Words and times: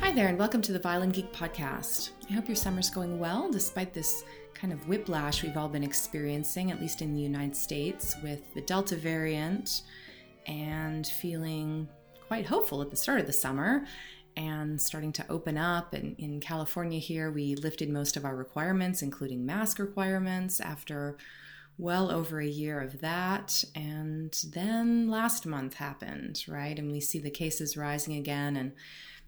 Hi 0.00 0.12
there, 0.12 0.28
and 0.28 0.38
welcome 0.38 0.62
to 0.62 0.72
the 0.72 0.78
Violin 0.78 1.10
Geek 1.10 1.32
Podcast. 1.32 2.10
I 2.28 2.34
hope 2.34 2.48
your 2.48 2.56
summer's 2.56 2.90
going 2.90 3.18
well 3.18 3.50
despite 3.50 3.92
this 3.92 4.24
kind 4.54 4.72
of 4.72 4.86
whiplash 4.86 5.42
we've 5.42 5.56
all 5.56 5.68
been 5.68 5.82
experiencing, 5.82 6.70
at 6.70 6.80
least 6.80 7.02
in 7.02 7.14
the 7.14 7.20
United 7.20 7.56
States, 7.56 8.14
with 8.22 8.54
the 8.54 8.60
Delta 8.60 8.96
variant 8.96 9.82
and 10.46 11.06
feeling 11.06 11.88
quite 12.28 12.46
hopeful 12.46 12.82
at 12.82 12.90
the 12.90 12.96
start 12.96 13.20
of 13.20 13.26
the 13.26 13.32
summer 13.32 13.84
and 14.36 14.80
starting 14.80 15.12
to 15.12 15.26
open 15.30 15.56
up. 15.56 15.94
And 15.94 16.14
in 16.18 16.40
California, 16.40 16.98
here, 16.98 17.30
we 17.30 17.54
lifted 17.56 17.88
most 17.88 18.16
of 18.16 18.24
our 18.24 18.36
requirements, 18.36 19.02
including 19.02 19.46
mask 19.46 19.78
requirements, 19.78 20.60
after 20.60 21.16
well 21.78 22.10
over 22.10 22.40
a 22.40 22.46
year 22.46 22.80
of 22.80 23.00
that. 23.00 23.64
And 23.74 24.32
then 24.52 25.10
last 25.10 25.46
month 25.46 25.74
happened, 25.74 26.44
right? 26.48 26.78
And 26.78 26.90
we 26.90 27.00
see 27.00 27.18
the 27.18 27.30
cases 27.30 27.76
rising 27.76 28.14
again. 28.14 28.56
And 28.56 28.72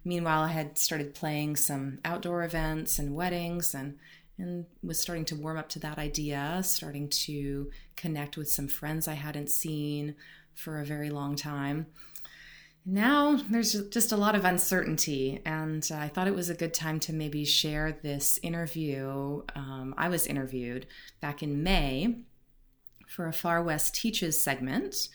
meanwhile, 0.09 0.41
I 0.41 0.47
had 0.47 0.77
started 0.77 1.13
playing 1.13 1.55
some 1.55 1.99
outdoor 2.03 2.43
events 2.43 2.99
and 2.99 3.15
weddings 3.15 3.73
and 3.73 3.97
and 4.37 4.65
was 4.81 4.97
starting 4.97 5.25
to 5.25 5.35
warm 5.35 5.57
up 5.57 5.67
to 5.67 5.79
that 5.79 5.97
idea, 5.97 6.61
starting 6.63 7.09
to 7.09 7.69
connect 7.97 8.37
with 8.37 8.49
some 8.49 8.69
friends 8.69 9.05
I 9.05 9.15
hadn't 9.15 9.49
seen 9.49 10.15
for 10.55 10.79
a 10.79 10.85
very 10.85 11.09
long 11.09 11.35
time. 11.35 11.87
Now 12.85 13.35
there's 13.49 13.73
just 13.89 14.13
a 14.13 14.17
lot 14.17 14.35
of 14.35 14.45
uncertainty, 14.45 15.41
and 15.45 15.87
I 15.93 16.07
thought 16.07 16.29
it 16.29 16.35
was 16.35 16.49
a 16.49 16.55
good 16.55 16.73
time 16.73 16.99
to 17.01 17.13
maybe 17.13 17.43
share 17.43 17.91
this 17.91 18.39
interview. 18.41 19.43
Um, 19.55 19.93
I 19.97 20.07
was 20.07 20.25
interviewed 20.25 20.87
back 21.19 21.43
in 21.43 21.61
May 21.61 22.23
for 23.07 23.27
a 23.27 23.33
Far 23.33 23.61
West 23.61 23.93
Teaches 23.93 24.41
segment. 24.41 25.09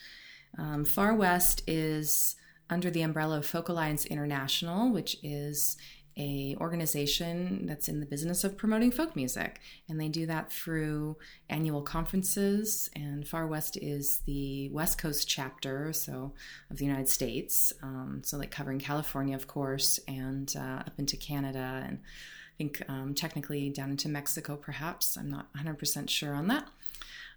Um, 0.59 0.85
Far 0.85 1.15
West 1.15 1.63
is 1.67 2.37
under 2.71 2.91
the 2.91 3.03
umbrella 3.03 3.39
of 3.39 3.47
Folk 3.47 3.69
Alliance 3.69 4.05
International, 4.07 4.91
which 4.91 5.17
is 5.23 5.77
a 6.17 6.57
organization 6.61 7.67
that's 7.67 7.89
in 7.89 7.99
the 7.99 8.07
business 8.07 8.45
of 8.45 8.57
promoting 8.57 8.91
folk 8.91 9.17
music. 9.17 9.61
And 9.89 10.01
they 10.01 10.09
do 10.09 10.27
that 10.27 10.53
through 10.53 11.17
annual 11.51 11.83
conferences. 11.83 12.89
And 12.95 13.27
far 13.27 13.47
west 13.47 13.77
is 13.77 14.21
the 14.27 14.69
west 14.71 14.99
coast 14.99 15.29
chapter 15.29 15.93
so 15.93 16.33
of 16.71 16.79
the 16.79 16.85
united 16.85 17.09
states. 17.09 17.73
Um, 17.83 18.23
so 18.25 18.37
like 18.37 18.51
covering 18.51 18.79
california 18.79 19.35
of 19.35 19.47
course 19.47 19.99
and 20.07 20.55
uh, 20.57 20.83
up 20.87 20.99
into 20.99 21.17
canada 21.17 21.83
and 21.87 21.99
i 21.99 22.55
think 22.59 22.83
um, 22.89 23.15
technically 23.15 23.71
down 23.71 23.91
into 23.91 24.09
mexico 24.09 24.57
perhaps. 24.57 25.17
I'm 25.17 25.31
not 25.31 25.53
100% 25.55 26.09
sure 26.09 26.35
on 26.35 26.47
that 26.49 26.69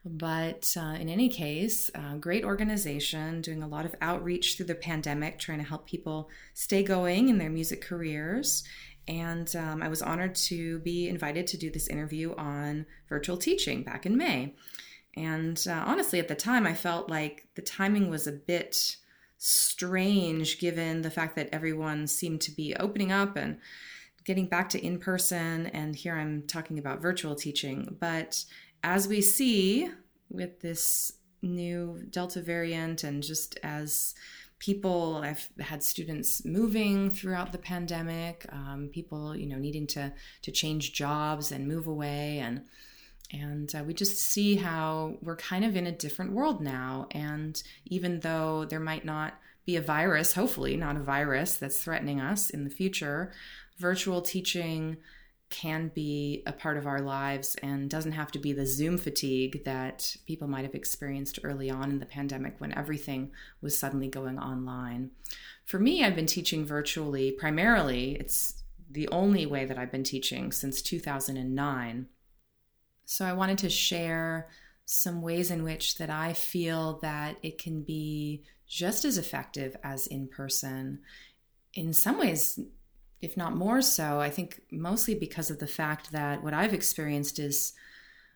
but 0.09 0.75
uh, 0.77 0.95
in 0.99 1.09
any 1.09 1.29
case, 1.29 1.89
uh, 1.95 2.15
great 2.15 2.43
organization 2.43 3.41
doing 3.41 3.63
a 3.63 3.67
lot 3.67 3.85
of 3.85 3.95
outreach 4.01 4.55
through 4.55 4.67
the 4.67 4.75
pandemic, 4.75 5.39
trying 5.39 5.59
to 5.59 5.63
help 5.63 5.87
people 5.87 6.29
stay 6.53 6.83
going 6.83 7.29
in 7.29 7.37
their 7.37 7.49
music 7.49 7.81
careers. 7.81 8.63
And 9.07 9.53
um, 9.55 9.81
I 9.81 9.87
was 9.87 10.01
honored 10.01 10.35
to 10.35 10.79
be 10.79 11.07
invited 11.07 11.47
to 11.47 11.57
do 11.57 11.69
this 11.69 11.87
interview 11.87 12.35
on 12.35 12.85
virtual 13.07 13.37
teaching 13.37 13.83
back 13.83 14.05
in 14.05 14.17
May. 14.17 14.55
And 15.15 15.63
uh, 15.67 15.83
honestly, 15.85 16.19
at 16.19 16.27
the 16.27 16.35
time, 16.35 16.67
I 16.67 16.73
felt 16.73 17.09
like 17.09 17.47
the 17.55 17.61
timing 17.61 18.09
was 18.09 18.27
a 18.27 18.31
bit 18.31 18.97
strange 19.37 20.59
given 20.59 21.01
the 21.01 21.11
fact 21.11 21.35
that 21.35 21.49
everyone 21.51 22.07
seemed 22.07 22.41
to 22.41 22.51
be 22.51 22.75
opening 22.75 23.11
up 23.11 23.35
and 23.35 23.57
getting 24.25 24.47
back 24.47 24.69
to 24.69 24.85
in 24.85 24.99
person. 24.99 25.67
And 25.67 25.95
here 25.95 26.15
I'm 26.15 26.43
talking 26.43 26.77
about 26.77 27.01
virtual 27.01 27.33
teaching. 27.33 27.95
But 27.99 28.43
as 28.87 29.05
we 29.07 29.21
see 29.21 29.89
with 30.29 30.61
this 30.61 31.11
new 31.41 32.01
Delta 32.09 32.41
variant, 32.41 33.03
and 33.03 33.21
just 33.21 33.59
as 33.61 34.15
people 34.59 35.17
i've 35.23 35.49
had 35.59 35.83
students 35.83 36.43
moving 36.43 37.11
throughout 37.11 37.51
the 37.51 37.59
pandemic 37.59 38.43
um, 38.51 38.89
people 38.91 39.35
you 39.35 39.45
know 39.45 39.59
needing 39.59 39.85
to 39.85 40.11
to 40.41 40.51
change 40.51 40.93
jobs 40.93 41.51
and 41.51 41.67
move 41.67 41.85
away 41.85 42.39
and 42.39 42.63
and 43.31 43.75
uh, 43.75 43.83
we 43.85 43.93
just 43.93 44.17
see 44.17 44.55
how 44.55 45.17
we're 45.21 45.35
kind 45.35 45.63
of 45.63 45.75
in 45.75 45.85
a 45.85 45.91
different 45.91 46.31
world 46.31 46.61
now. 46.61 47.07
And 47.11 47.61
even 47.85 48.21
though 48.21 48.63
there 48.63 48.79
might 48.79 49.03
not 49.03 49.33
be 49.65 49.75
a 49.75 49.81
virus 49.81 50.33
hopefully 50.33 50.77
not 50.77 50.95
a 50.95 51.01
virus 51.01 51.57
that's 51.57 51.83
threatening 51.83 52.21
us 52.21 52.49
in 52.49 52.63
the 52.63 52.69
future 52.69 53.33
virtual 53.77 54.21
teaching 54.21 54.95
can 55.49 55.91
be 55.95 56.43
a 56.45 56.51
part 56.51 56.77
of 56.77 56.85
our 56.85 56.99
lives 56.99 57.55
and 57.63 57.89
doesn't 57.89 58.11
have 58.11 58.31
to 58.31 58.39
be 58.39 58.51
the 58.51 58.65
Zoom 58.65 58.97
fatigue 58.97 59.63
that 59.63 60.15
people 60.25 60.47
might 60.47 60.65
have 60.65 60.75
experienced 60.75 61.39
early 61.43 61.69
on 61.69 61.89
in 61.89 61.99
the 61.99 62.05
pandemic 62.05 62.55
when 62.59 62.77
everything 62.77 63.31
was 63.61 63.77
suddenly 63.77 64.07
going 64.07 64.37
online. 64.37 65.11
For 65.65 65.79
me, 65.79 66.03
I've 66.03 66.15
been 66.15 66.25
teaching 66.25 66.65
virtually 66.65 67.31
primarily. 67.31 68.15
It's 68.15 68.63
the 68.89 69.07
only 69.09 69.45
way 69.45 69.65
that 69.65 69.77
I've 69.77 69.91
been 69.91 70.03
teaching 70.03 70.51
since 70.51 70.81
2009. 70.81 72.07
So 73.05 73.25
I 73.25 73.33
wanted 73.33 73.57
to 73.59 73.69
share 73.69 74.49
some 74.85 75.21
ways 75.21 75.49
in 75.51 75.63
which 75.63 75.97
that 75.97 76.09
I 76.09 76.33
feel 76.33 76.99
that 77.01 77.37
it 77.41 77.57
can 77.57 77.83
be 77.83 78.43
just 78.67 79.05
as 79.05 79.17
effective 79.17 79.75
as 79.83 80.07
in 80.07 80.27
person. 80.27 80.99
In 81.73 81.93
some 81.93 82.19
ways, 82.19 82.59
if 83.21 83.35
not 83.35 83.55
more 83.55 83.81
so, 83.81 84.19
I 84.19 84.29
think 84.29 84.61
mostly 84.71 85.15
because 85.15 85.49
of 85.49 85.59
the 85.59 85.67
fact 85.67 86.11
that 86.11 86.43
what 86.43 86.53
I've 86.53 86.73
experienced 86.73 87.39
is 87.39 87.73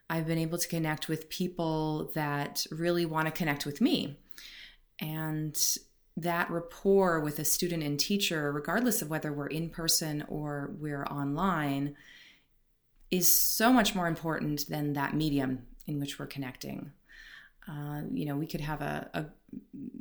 I've 0.10 0.28
been 0.28 0.38
able 0.38 0.58
to 0.58 0.68
connect 0.68 1.08
with 1.08 1.30
people 1.30 2.12
that 2.16 2.66
really 2.72 3.06
want 3.06 3.28
to 3.28 3.32
connect 3.32 3.66
with 3.66 3.80
me. 3.80 4.20
And 5.00 5.58
that 6.18 6.50
rapport 6.50 7.20
with 7.22 7.40
a 7.40 7.46
student 7.46 7.84
and 7.84 8.00
teacher, 8.00 8.52
regardless 8.52 9.02
of 9.02 9.10
whether 9.10 9.32
we're 9.32 9.48
in 9.48 9.70
person 9.70 10.26
or 10.28 10.72
we're 10.80 11.06
online, 11.06 11.96
is 13.10 13.34
so 13.34 13.72
much 13.72 13.96
more 13.96 14.08
important 14.08 14.68
than 14.68 14.94
that 14.94 15.16
medium 15.16 15.66
in 15.88 16.00
which 16.00 16.20
we're 16.20 16.26
connecting. 16.28 16.92
Uh, 17.68 18.02
you 18.12 18.26
know, 18.26 18.36
we 18.36 18.48
could 18.48 18.62
have 18.62 18.82
a, 18.82 19.10
a, 19.14 19.26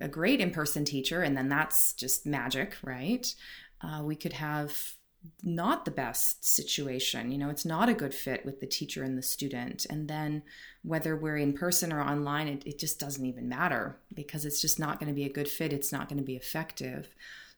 a 0.04 0.08
great 0.08 0.40
in 0.40 0.50
person 0.50 0.84
teacher, 0.84 1.22
and 1.22 1.36
then 1.36 1.48
that's 1.48 1.92
just 1.92 2.26
magic, 2.26 2.76
right? 2.82 3.34
Uh, 3.82 4.02
we 4.04 4.16
could 4.16 4.34
have 4.34 4.94
not 5.42 5.84
the 5.84 5.90
best 5.90 6.44
situation. 6.44 7.30
You 7.30 7.38
know, 7.38 7.50
it's 7.50 7.64
not 7.64 7.88
a 7.88 7.94
good 7.94 8.14
fit 8.14 8.44
with 8.46 8.60
the 8.60 8.66
teacher 8.66 9.02
and 9.02 9.18
the 9.18 9.22
student. 9.22 9.86
And 9.90 10.08
then 10.08 10.42
whether 10.82 11.14
we're 11.16 11.36
in 11.36 11.52
person 11.52 11.92
or 11.92 12.00
online, 12.00 12.48
it, 12.48 12.62
it 12.66 12.78
just 12.78 12.98
doesn't 12.98 13.24
even 13.24 13.48
matter 13.48 13.98
because 14.14 14.44
it's 14.44 14.60
just 14.60 14.78
not 14.78 14.98
going 14.98 15.08
to 15.08 15.14
be 15.14 15.24
a 15.24 15.32
good 15.32 15.48
fit. 15.48 15.72
It's 15.72 15.92
not 15.92 16.08
going 16.08 16.18
to 16.18 16.24
be 16.24 16.36
effective. 16.36 17.08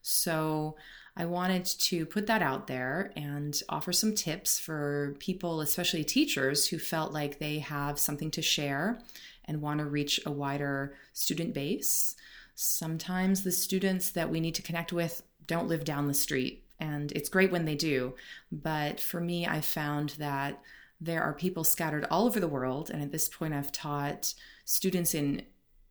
So 0.02 0.76
I 1.16 1.26
wanted 1.26 1.64
to 1.64 2.06
put 2.06 2.26
that 2.26 2.42
out 2.42 2.66
there 2.66 3.12
and 3.16 3.60
offer 3.68 3.92
some 3.92 4.14
tips 4.14 4.58
for 4.58 5.14
people, 5.20 5.60
especially 5.60 6.04
teachers, 6.04 6.66
who 6.68 6.78
felt 6.78 7.12
like 7.12 7.38
they 7.38 7.60
have 7.60 7.98
something 7.98 8.30
to 8.32 8.42
share 8.42 8.98
and 9.44 9.60
want 9.60 9.78
to 9.78 9.84
reach 9.84 10.20
a 10.26 10.32
wider 10.32 10.94
student 11.12 11.54
base. 11.54 12.16
Sometimes 12.54 13.44
the 13.44 13.52
students 13.52 14.10
that 14.10 14.30
we 14.30 14.40
need 14.40 14.54
to 14.54 14.62
connect 14.62 14.92
with 14.92 15.22
don't 15.46 15.68
live 15.68 15.84
down 15.84 16.06
the 16.06 16.14
street. 16.14 16.64
And 16.80 17.12
it's 17.12 17.28
great 17.28 17.52
when 17.52 17.64
they 17.64 17.76
do. 17.76 18.14
But 18.50 18.98
for 19.00 19.20
me, 19.20 19.46
I 19.46 19.60
found 19.60 20.10
that 20.18 20.60
there 21.00 21.22
are 21.22 21.32
people 21.32 21.64
scattered 21.64 22.06
all 22.10 22.26
over 22.26 22.40
the 22.40 22.48
world. 22.48 22.90
And 22.90 23.02
at 23.02 23.12
this 23.12 23.28
point, 23.28 23.54
I've 23.54 23.72
taught 23.72 24.34
students 24.64 25.14
in 25.14 25.42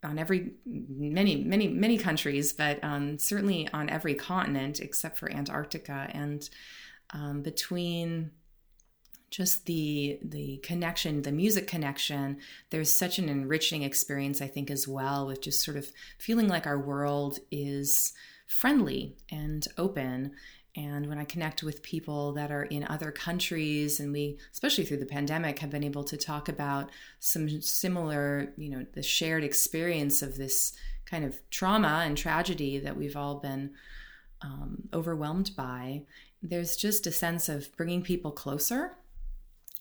on 0.03 0.17
every 0.17 0.53
many 0.65 1.43
many 1.43 1.67
many 1.67 1.97
countries 1.97 2.53
but 2.53 2.83
um, 2.83 3.19
certainly 3.19 3.69
on 3.73 3.89
every 3.89 4.15
continent 4.15 4.79
except 4.79 5.17
for 5.17 5.31
antarctica 5.31 6.09
and 6.11 6.49
um, 7.11 7.41
between 7.41 8.31
just 9.29 9.65
the 9.65 10.19
the 10.23 10.57
connection 10.63 11.21
the 11.21 11.31
music 11.31 11.67
connection 11.67 12.37
there's 12.71 12.91
such 12.91 13.19
an 13.19 13.29
enriching 13.29 13.83
experience 13.83 14.41
i 14.41 14.47
think 14.47 14.71
as 14.71 14.87
well 14.87 15.27
with 15.27 15.41
just 15.41 15.63
sort 15.63 15.77
of 15.77 15.91
feeling 16.17 16.47
like 16.47 16.65
our 16.65 16.79
world 16.79 17.37
is 17.51 18.13
friendly 18.51 19.15
and 19.31 19.65
open. 19.77 20.33
And 20.75 21.07
when 21.07 21.17
I 21.17 21.23
connect 21.23 21.63
with 21.63 21.81
people 21.81 22.33
that 22.33 22.51
are 22.51 22.63
in 22.63 22.85
other 22.85 23.11
countries, 23.11 23.99
and 23.99 24.11
we, 24.11 24.37
especially 24.51 24.85
through 24.85 24.97
the 24.97 25.05
pandemic, 25.05 25.59
have 25.59 25.69
been 25.69 25.83
able 25.83 26.03
to 26.05 26.17
talk 26.17 26.49
about 26.49 26.89
some 27.19 27.61
similar, 27.61 28.53
you 28.57 28.69
know, 28.69 28.85
the 28.93 29.01
shared 29.01 29.43
experience 29.43 30.21
of 30.21 30.37
this 30.37 30.73
kind 31.05 31.23
of 31.25 31.39
trauma 31.49 32.03
and 32.05 32.17
tragedy 32.17 32.77
that 32.79 32.95
we've 32.95 33.17
all 33.17 33.35
been 33.35 33.71
um, 34.41 34.83
overwhelmed 34.93 35.51
by, 35.55 36.03
there's 36.41 36.75
just 36.75 37.07
a 37.07 37.11
sense 37.11 37.49
of 37.49 37.75
bringing 37.77 38.01
people 38.01 38.31
closer. 38.31 38.97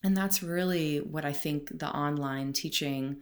And 0.03 0.17
that's 0.17 0.43
really 0.43 0.99
what 0.99 1.25
I 1.25 1.33
think 1.33 1.79
the 1.79 1.89
online 1.89 2.53
teaching, 2.53 3.21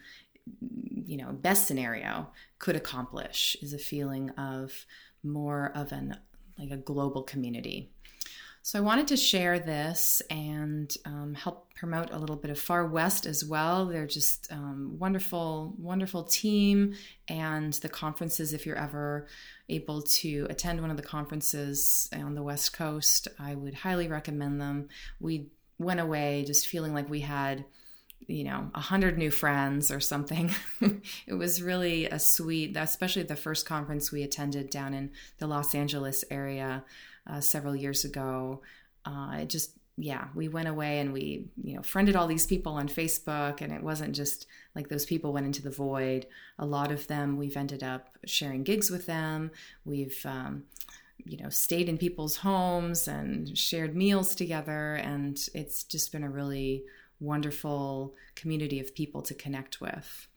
you 0.60 1.16
know, 1.16 1.32
best 1.32 1.66
scenario 1.66 2.28
could 2.58 2.76
accomplish 2.76 3.56
is 3.62 3.72
a 3.72 3.78
feeling 3.78 4.30
of 4.30 4.86
more 5.22 5.72
of 5.74 5.92
an 5.92 6.16
like 6.58 6.70
a 6.70 6.76
global 6.76 7.22
community. 7.22 7.90
So 8.62 8.78
I 8.78 8.82
wanted 8.82 9.08
to 9.08 9.16
share 9.16 9.58
this 9.58 10.20
and 10.28 10.94
um, 11.06 11.34
help 11.34 11.72
promote 11.74 12.10
a 12.10 12.18
little 12.18 12.36
bit 12.36 12.50
of 12.50 12.58
Far 12.58 12.84
West 12.86 13.24
as 13.24 13.42
well. 13.42 13.86
They're 13.86 14.06
just 14.06 14.52
um, 14.52 14.96
wonderful, 14.98 15.74
wonderful 15.78 16.24
team, 16.24 16.94
and 17.28 17.72
the 17.74 17.88
conferences. 17.88 18.52
If 18.52 18.66
you're 18.66 18.76
ever 18.76 19.26
able 19.70 20.02
to 20.02 20.46
attend 20.50 20.82
one 20.82 20.90
of 20.90 20.98
the 20.98 21.02
conferences 21.02 22.10
on 22.12 22.34
the 22.34 22.42
West 22.42 22.74
Coast, 22.74 23.28
I 23.38 23.54
would 23.54 23.72
highly 23.72 24.08
recommend 24.08 24.60
them. 24.60 24.88
We 25.18 25.46
went 25.78 26.00
away 26.00 26.44
just 26.46 26.66
feeling 26.66 26.92
like 26.92 27.08
we 27.08 27.20
had 27.20 27.64
you 28.28 28.44
know 28.44 28.70
a 28.74 28.80
hundred 28.80 29.18
new 29.18 29.30
friends 29.30 29.90
or 29.90 29.98
something. 30.00 30.50
It 31.26 31.34
was 31.34 31.62
really 31.62 32.06
a 32.06 32.18
sweet 32.18 32.76
especially 32.76 33.22
the 33.22 33.36
first 33.36 33.66
conference 33.66 34.12
we 34.12 34.22
attended 34.22 34.70
down 34.70 34.94
in 34.94 35.10
the 35.38 35.46
los 35.46 35.74
angeles 35.74 36.24
area 36.30 36.84
uh, 37.26 37.40
several 37.40 37.74
years 37.74 38.04
ago. 38.04 38.62
Uh, 39.04 39.38
it 39.40 39.48
just 39.48 39.72
yeah 39.96 40.28
we 40.34 40.46
went 40.46 40.68
away 40.68 41.00
and 41.00 41.12
we 41.12 41.48
you 41.62 41.74
know 41.74 41.82
friended 41.82 42.14
all 42.14 42.28
these 42.28 42.46
people 42.46 42.74
on 42.74 42.86
facebook 42.86 43.60
and 43.60 43.72
it 43.72 43.82
wasn't 43.82 44.14
just 44.14 44.46
like 44.76 44.88
those 44.88 45.06
people 45.06 45.32
went 45.32 45.46
into 45.46 45.62
the 45.62 45.70
void. 45.70 46.26
A 46.58 46.66
lot 46.66 46.92
of 46.92 47.06
them 47.06 47.38
we've 47.38 47.56
ended 47.56 47.82
up 47.82 48.18
sharing 48.26 48.62
gigs 48.62 48.90
with 48.90 49.06
them. 49.06 49.50
We've 49.84 50.20
um, 50.24 50.64
you 51.24 51.38
know 51.38 51.48
stayed 51.48 51.88
in 51.88 51.96
people's 51.96 52.36
homes 52.36 53.08
and 53.08 53.56
shared 53.56 53.96
meals 53.96 54.34
together 54.34 54.94
and 54.96 55.40
it's 55.54 55.82
just 55.82 56.12
been 56.12 56.24
a 56.24 56.30
really 56.30 56.84
wonderful 57.20 58.14
community 58.34 58.80
of 58.80 58.94
people 58.94 59.22
to 59.22 59.34
connect 59.34 59.80
with. 59.80 60.28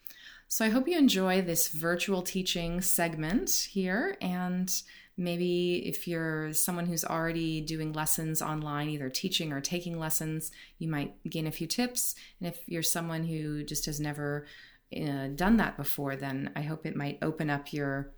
So 0.48 0.66
I 0.66 0.70
hope 0.70 0.88
you 0.88 0.98
enjoy 0.98 1.42
this 1.42 1.70
virtual 1.70 2.22
teaching 2.22 2.82
segment 2.82 3.70
here. 3.72 4.18
And 4.22 4.70
maybe 5.16 5.84
if 5.88 6.08
you're 6.08 6.52
someone 6.52 6.88
who's 6.88 7.06
already 7.06 7.62
doing 7.62 7.94
lessons 7.94 8.42
online, 8.42 8.90
either 8.90 9.10
teaching 9.10 9.54
or 9.54 9.62
taking 9.62 9.98
lessons, 9.98 10.52
you 10.78 10.90
might 10.90 11.14
gain 11.30 11.48
a 11.48 11.52
few 11.52 11.68
tips. 11.68 12.16
And 12.40 12.50
if 12.50 12.60
you're 12.68 12.84
someone 12.84 13.24
who 13.24 13.64
just 13.64 13.86
has 13.86 14.00
never 14.00 14.46
uh, 14.94 15.28
done 15.36 15.56
that 15.58 15.78
before, 15.78 16.18
then 16.18 16.52
I 16.54 16.64
hope 16.64 16.86
it 16.86 16.98
might 16.98 17.20
open 17.22 17.50
up 17.50 17.72
your 17.72 18.12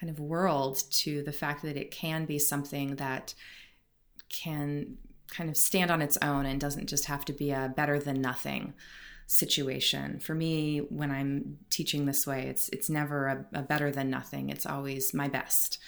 kind 0.00 0.10
of 0.10 0.18
world 0.18 0.82
to 0.90 1.22
the 1.22 1.32
fact 1.32 1.62
that 1.62 1.76
it 1.76 1.90
can 1.90 2.24
be 2.24 2.38
something 2.38 2.96
that 2.96 3.34
can 4.28 4.96
kind 5.28 5.50
of 5.50 5.56
stand 5.56 5.90
on 5.90 6.02
its 6.02 6.18
own 6.22 6.46
and 6.46 6.60
doesn't 6.60 6.88
just 6.88 7.06
have 7.06 7.24
to 7.26 7.32
be 7.32 7.50
a 7.50 7.72
better 7.74 7.98
than 7.98 8.20
nothing 8.20 8.74
situation. 9.26 10.20
For 10.20 10.34
me, 10.34 10.78
when 10.78 11.10
I'm 11.10 11.58
teaching 11.70 12.06
this 12.06 12.26
way, 12.26 12.46
it's 12.48 12.68
it's 12.70 12.88
never 12.88 13.26
a, 13.26 13.58
a 13.58 13.62
better 13.62 13.90
than 13.90 14.10
nothing. 14.10 14.50
It's 14.50 14.66
always 14.66 15.12
my 15.12 15.28
best. 15.28 15.78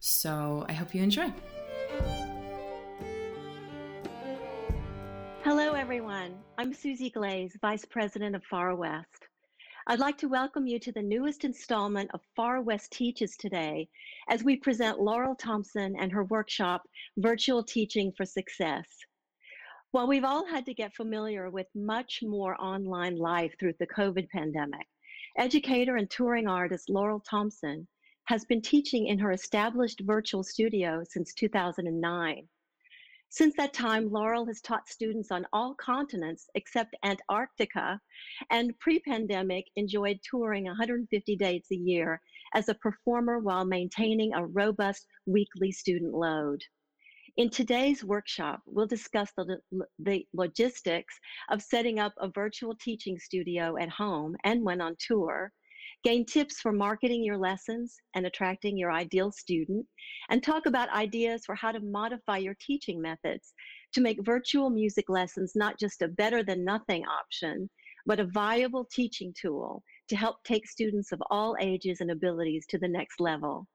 So 0.00 0.64
I 0.68 0.72
hope 0.72 0.94
you 0.94 1.02
enjoy. 1.02 1.32
Hello, 5.42 5.72
everyone. 5.72 6.34
I'm 6.58 6.74
Susie 6.74 7.10
Glaze, 7.10 7.56
Vice 7.60 7.84
President 7.84 8.36
of 8.36 8.42
Far 8.44 8.74
West. 8.74 9.27
I'd 9.90 10.00
like 10.00 10.18
to 10.18 10.28
welcome 10.28 10.66
you 10.66 10.78
to 10.80 10.92
the 10.92 11.02
newest 11.02 11.46
installment 11.46 12.10
of 12.12 12.20
Far 12.36 12.60
West 12.60 12.92
Teaches 12.92 13.38
today 13.38 13.88
as 14.28 14.44
we 14.44 14.54
present 14.54 15.00
Laurel 15.00 15.34
Thomsen 15.34 15.94
and 15.98 16.12
her 16.12 16.24
workshop, 16.24 16.82
Virtual 17.16 17.64
Teaching 17.64 18.12
for 18.14 18.26
Success. 18.26 18.86
While 19.92 20.06
we've 20.06 20.26
all 20.26 20.44
had 20.44 20.66
to 20.66 20.74
get 20.74 20.94
familiar 20.94 21.48
with 21.48 21.68
much 21.74 22.20
more 22.22 22.54
online 22.60 23.16
life 23.16 23.54
through 23.58 23.72
the 23.78 23.86
COVID 23.86 24.28
pandemic, 24.28 24.86
educator 25.38 25.96
and 25.96 26.10
touring 26.10 26.46
artist 26.46 26.90
Laurel 26.90 27.22
Thomsen 27.22 27.86
has 28.24 28.44
been 28.44 28.60
teaching 28.60 29.06
in 29.06 29.18
her 29.18 29.32
established 29.32 30.02
virtual 30.04 30.44
studio 30.44 31.02
since 31.08 31.32
2009. 31.32 32.46
Since 33.30 33.56
that 33.56 33.74
time, 33.74 34.10
Laurel 34.10 34.46
has 34.46 34.62
taught 34.62 34.88
students 34.88 35.30
on 35.30 35.46
all 35.52 35.74
continents 35.74 36.48
except 36.54 36.96
Antarctica, 37.02 38.00
and 38.48 38.78
pre 38.78 39.00
pandemic 39.00 39.66
enjoyed 39.76 40.20
touring 40.22 40.64
150 40.64 41.36
dates 41.36 41.70
a 41.70 41.76
year 41.76 42.22
as 42.54 42.70
a 42.70 42.74
performer 42.74 43.38
while 43.38 43.66
maintaining 43.66 44.32
a 44.32 44.46
robust 44.46 45.06
weekly 45.26 45.70
student 45.70 46.14
load. 46.14 46.64
In 47.36 47.50
today's 47.50 48.02
workshop, 48.02 48.62
we'll 48.64 48.86
discuss 48.86 49.30
the, 49.36 49.60
the 49.98 50.26
logistics 50.32 51.20
of 51.50 51.62
setting 51.62 51.98
up 51.98 52.14
a 52.16 52.28
virtual 52.28 52.74
teaching 52.74 53.18
studio 53.18 53.76
at 53.76 53.90
home 53.90 54.36
and 54.42 54.64
when 54.64 54.80
on 54.80 54.96
tour, 54.98 55.52
gain 56.04 56.24
tips 56.24 56.60
for 56.60 56.72
marketing 56.72 57.24
your 57.24 57.36
lessons 57.36 57.96
and 58.14 58.26
attracting 58.26 58.76
your 58.76 58.92
ideal 58.92 59.32
student, 59.32 59.86
and 60.30 60.42
talk 60.42 60.66
about 60.66 60.88
ideas 60.90 61.44
for 61.44 61.54
how 61.54 61.72
to 61.72 61.80
modify 61.80 62.36
your 62.38 62.56
teaching 62.60 63.00
methods 63.00 63.52
to 63.92 64.00
make 64.00 64.24
virtual 64.24 64.70
music 64.70 65.08
lessons 65.08 65.52
not 65.54 65.78
just 65.78 66.02
a 66.02 66.08
better 66.08 66.42
than 66.42 66.64
nothing 66.64 67.04
option, 67.06 67.68
but 68.06 68.20
a 68.20 68.26
viable 68.26 68.86
teaching 68.92 69.34
tool 69.40 69.82
to 70.08 70.16
help 70.16 70.42
take 70.44 70.66
students 70.68 71.12
of 71.12 71.22
all 71.30 71.56
ages 71.60 72.00
and 72.00 72.10
abilities 72.10 72.64
to 72.66 72.78
the 72.78 72.88
next 72.88 73.20
level. 73.20 73.66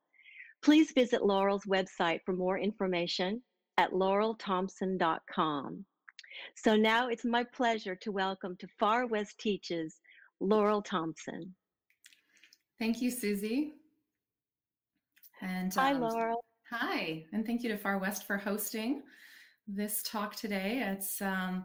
Please 0.63 0.91
visit 0.93 1.25
Laurel's 1.25 1.65
website 1.65 2.19
for 2.25 2.33
more 2.33 2.57
information 2.57 3.41
at 3.77 3.91
laurelthomsen.com. 3.91 5.85
So 6.55 6.75
now 6.75 7.09
it's 7.09 7.25
my 7.25 7.43
pleasure 7.43 7.95
to 7.97 8.11
welcome 8.11 8.55
to 8.57 8.67
Far 8.79 9.05
West 9.05 9.37
Teaches 9.39 9.99
Laurel 10.39 10.81
Thomsen. 10.81 11.51
Thank 12.83 13.01
you, 13.01 13.11
Susie. 13.11 13.75
And 15.41 15.73
hi, 15.73 15.93
um, 15.93 16.01
Laurel. 16.01 16.43
Hi, 16.69 17.23
and 17.31 17.45
thank 17.45 17.63
you 17.63 17.69
to 17.69 17.77
Far 17.77 17.97
West 17.97 18.27
for 18.27 18.35
hosting 18.35 19.03
this 19.69 20.03
talk 20.03 20.35
today. 20.35 20.83
It's 20.85 21.21
um, 21.21 21.63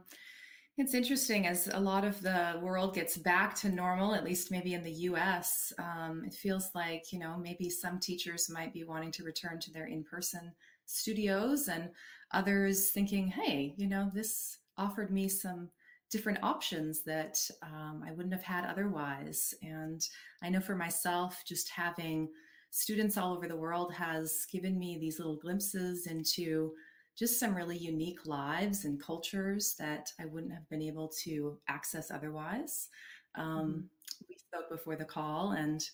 it's 0.77 0.95
interesting 0.95 1.49
as 1.49 1.67
a 1.75 1.81
lot 1.81 2.05
of 2.05 2.23
the 2.23 2.61
world 2.63 2.95
gets 2.95 3.17
back 3.17 3.57
to 3.57 3.69
normal, 3.69 4.15
at 4.15 4.23
least 4.23 4.53
maybe 4.53 4.75
in 4.75 4.85
the 4.85 4.93
U.S. 4.93 5.73
Um, 5.81 6.23
it 6.25 6.35
feels 6.35 6.71
like 6.77 7.13
you 7.13 7.19
know 7.19 7.37
maybe 7.37 7.69
some 7.69 7.99
teachers 7.99 8.49
might 8.49 8.73
be 8.73 8.85
wanting 8.85 9.11
to 9.11 9.25
return 9.25 9.59
to 9.59 9.73
their 9.73 9.87
in-person 9.87 10.53
studios, 10.87 11.67
and 11.67 11.91
others 12.31 12.91
thinking, 12.91 13.27
hey, 13.27 13.75
you 13.77 13.89
know, 13.89 14.09
this 14.15 14.59
offered 14.77 15.11
me 15.11 15.29
some 15.29 15.69
different 16.11 16.39
options 16.43 17.03
that 17.05 17.39
um, 17.63 18.03
I 18.07 18.13
wouldn't 18.13 18.35
have 18.35 18.43
had 18.43 18.65
otherwise. 18.65 19.55
And 19.63 20.01
I 20.43 20.49
know 20.49 20.61
for 20.61 20.75
myself, 20.75 21.43
just 21.47 21.69
having 21.69 22.29
students 22.71 23.17
all 23.17 23.35
over 23.35 23.49
the 23.49 23.57
world 23.57 23.93
has 23.95 24.47
given 24.51 24.79
me 24.79 24.99
these 24.99 25.19
little 25.19 25.37
glimpses 25.37 26.07
into 26.07 26.73
just 27.19 27.41
some 27.41 27.55
really 27.55 27.77
unique 27.77 28.27
lives 28.27 28.85
and 28.85 29.03
cultures 29.03 29.75
that 29.79 30.11
I 30.21 30.27
wouldn't 30.27 30.53
have 30.53 30.69
been 30.69 30.83
able 30.83 31.11
to 31.25 31.59
access 31.69 32.11
otherwise. 32.11 32.89
Um, 33.35 33.45
mm-hmm. 33.45 33.81
We 34.29 34.37
spoke 34.37 34.71
before 34.71 34.97
the 34.97 35.05
call 35.05 35.53
and 35.53 35.85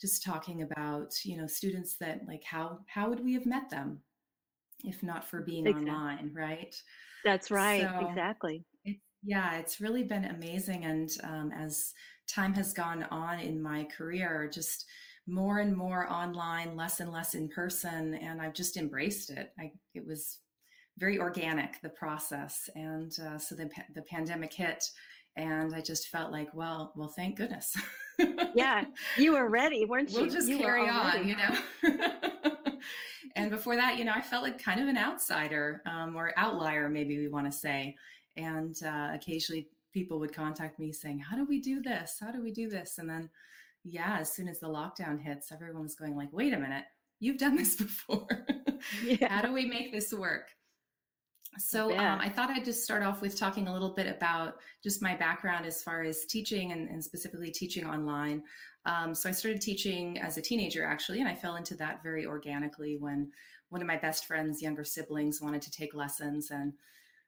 just 0.00 0.24
talking 0.24 0.62
about 0.62 1.14
you 1.24 1.36
know 1.36 1.46
students 1.46 1.96
that 1.96 2.20
like 2.26 2.42
how 2.42 2.78
how 2.86 3.08
would 3.08 3.22
we 3.22 3.34
have 3.34 3.46
met 3.46 3.68
them 3.68 4.00
if 4.82 5.02
not 5.02 5.28
for 5.28 5.42
being 5.42 5.66
exactly. 5.66 5.90
online 5.90 6.30
right 6.32 6.74
that's 7.24 7.50
right 7.50 7.82
so, 7.82 8.08
exactly 8.08 8.64
yeah, 9.22 9.56
it's 9.58 9.80
really 9.80 10.02
been 10.02 10.24
amazing. 10.26 10.84
And 10.84 11.10
um, 11.24 11.52
as 11.52 11.92
time 12.28 12.54
has 12.54 12.72
gone 12.72 13.04
on 13.10 13.40
in 13.40 13.60
my 13.60 13.84
career, 13.96 14.50
just 14.52 14.86
more 15.26 15.58
and 15.58 15.76
more 15.76 16.10
online, 16.10 16.76
less 16.76 17.00
and 17.00 17.12
less 17.12 17.34
in 17.34 17.48
person. 17.48 18.14
And 18.14 18.40
I've 18.40 18.54
just 18.54 18.76
embraced 18.76 19.30
it. 19.30 19.52
I, 19.58 19.72
it 19.94 20.06
was 20.06 20.38
very 20.98 21.18
organic, 21.18 21.80
the 21.82 21.88
process. 21.90 22.68
And 22.74 23.12
uh, 23.20 23.38
so 23.38 23.54
the, 23.54 23.70
the 23.94 24.02
pandemic 24.02 24.52
hit 24.52 24.84
and 25.36 25.74
I 25.74 25.80
just 25.80 26.08
felt 26.08 26.32
like, 26.32 26.52
well, 26.54 26.92
well, 26.96 27.08
thank 27.08 27.36
goodness. 27.36 27.76
yeah, 28.54 28.84
you 29.16 29.32
were 29.32 29.48
ready, 29.48 29.84
weren't 29.84 30.10
you? 30.10 30.22
We'll 30.22 30.30
just 30.30 30.48
you 30.48 30.58
carry 30.58 30.88
on, 30.88 31.26
you 31.26 31.36
know. 31.36 31.56
and 33.36 33.50
before 33.50 33.76
that, 33.76 33.96
you 33.96 34.04
know, 34.04 34.12
I 34.14 34.20
felt 34.20 34.42
like 34.42 34.62
kind 34.62 34.80
of 34.80 34.88
an 34.88 34.98
outsider 34.98 35.82
um, 35.86 36.16
or 36.16 36.32
outlier, 36.36 36.88
maybe 36.88 37.18
we 37.18 37.28
want 37.28 37.46
to 37.46 37.56
say. 37.56 37.96
And 38.36 38.76
uh, 38.84 39.10
occasionally 39.14 39.68
people 39.92 40.18
would 40.20 40.34
contact 40.34 40.78
me 40.78 40.92
saying, 40.92 41.18
How 41.18 41.36
do 41.36 41.44
we 41.44 41.60
do 41.60 41.82
this? 41.82 42.16
How 42.20 42.30
do 42.30 42.42
we 42.42 42.52
do 42.52 42.68
this? 42.68 42.98
And 42.98 43.08
then, 43.08 43.30
yeah, 43.84 44.18
as 44.20 44.32
soon 44.32 44.48
as 44.48 44.60
the 44.60 44.68
lockdown 44.68 45.20
hits, 45.20 45.52
everyone's 45.52 45.94
going 45.94 46.16
like, 46.16 46.32
Wait 46.32 46.52
a 46.52 46.58
minute, 46.58 46.84
you've 47.18 47.38
done 47.38 47.56
this 47.56 47.76
before. 47.76 48.46
Yeah. 49.04 49.28
How 49.28 49.42
do 49.42 49.52
we 49.52 49.66
make 49.66 49.92
this 49.92 50.12
work? 50.12 50.48
So 51.58 51.96
um, 51.98 52.20
I 52.20 52.28
thought 52.28 52.50
I'd 52.50 52.64
just 52.64 52.84
start 52.84 53.02
off 53.02 53.20
with 53.20 53.36
talking 53.36 53.66
a 53.66 53.72
little 53.72 53.92
bit 53.92 54.06
about 54.06 54.58
just 54.84 55.02
my 55.02 55.16
background 55.16 55.66
as 55.66 55.82
far 55.82 56.02
as 56.02 56.24
teaching 56.26 56.70
and, 56.72 56.88
and 56.88 57.04
specifically 57.04 57.50
teaching 57.50 57.84
online. 57.84 58.42
Um, 58.86 59.14
so 59.14 59.28
I 59.28 59.32
started 59.32 59.60
teaching 59.60 60.18
as 60.18 60.38
a 60.38 60.42
teenager 60.42 60.84
actually, 60.84 61.18
and 61.20 61.28
I 61.28 61.34
fell 61.34 61.56
into 61.56 61.74
that 61.76 62.02
very 62.02 62.24
organically 62.24 62.96
when 62.98 63.30
one 63.68 63.80
of 63.80 63.88
my 63.88 63.96
best 63.96 64.26
friends' 64.26 64.62
younger 64.62 64.84
siblings 64.84 65.40
wanted 65.40 65.62
to 65.62 65.70
take 65.70 65.94
lessons 65.94 66.50
and 66.50 66.72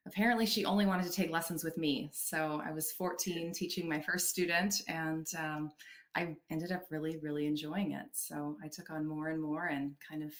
apparently 0.07 0.47
she 0.47 0.65
only 0.65 0.87
wanted 0.87 1.07
to 1.07 1.13
take 1.13 1.31
lessons 1.31 1.65
with 1.65 1.79
me. 1.79 2.11
So 2.13 2.63
I 2.65 2.73
was 2.73 2.93
14 2.93 3.53
teaching 3.53 3.89
my 3.89 4.01
first 4.01 4.29
student, 4.29 4.83
and 4.89 5.27
um, 5.39 5.71
I 6.15 6.37
ended 6.51 6.73
up 6.73 6.83
really, 6.91 7.19
really 7.19 7.47
enjoying 7.47 7.93
it. 7.93 8.07
So 8.13 8.57
I 8.63 8.69
took 8.69 8.91
on 8.91 9.07
more 9.07 9.29
and 9.29 9.41
more, 9.41 9.67
and 9.67 9.95
kind 10.09 10.23
of 10.23 10.33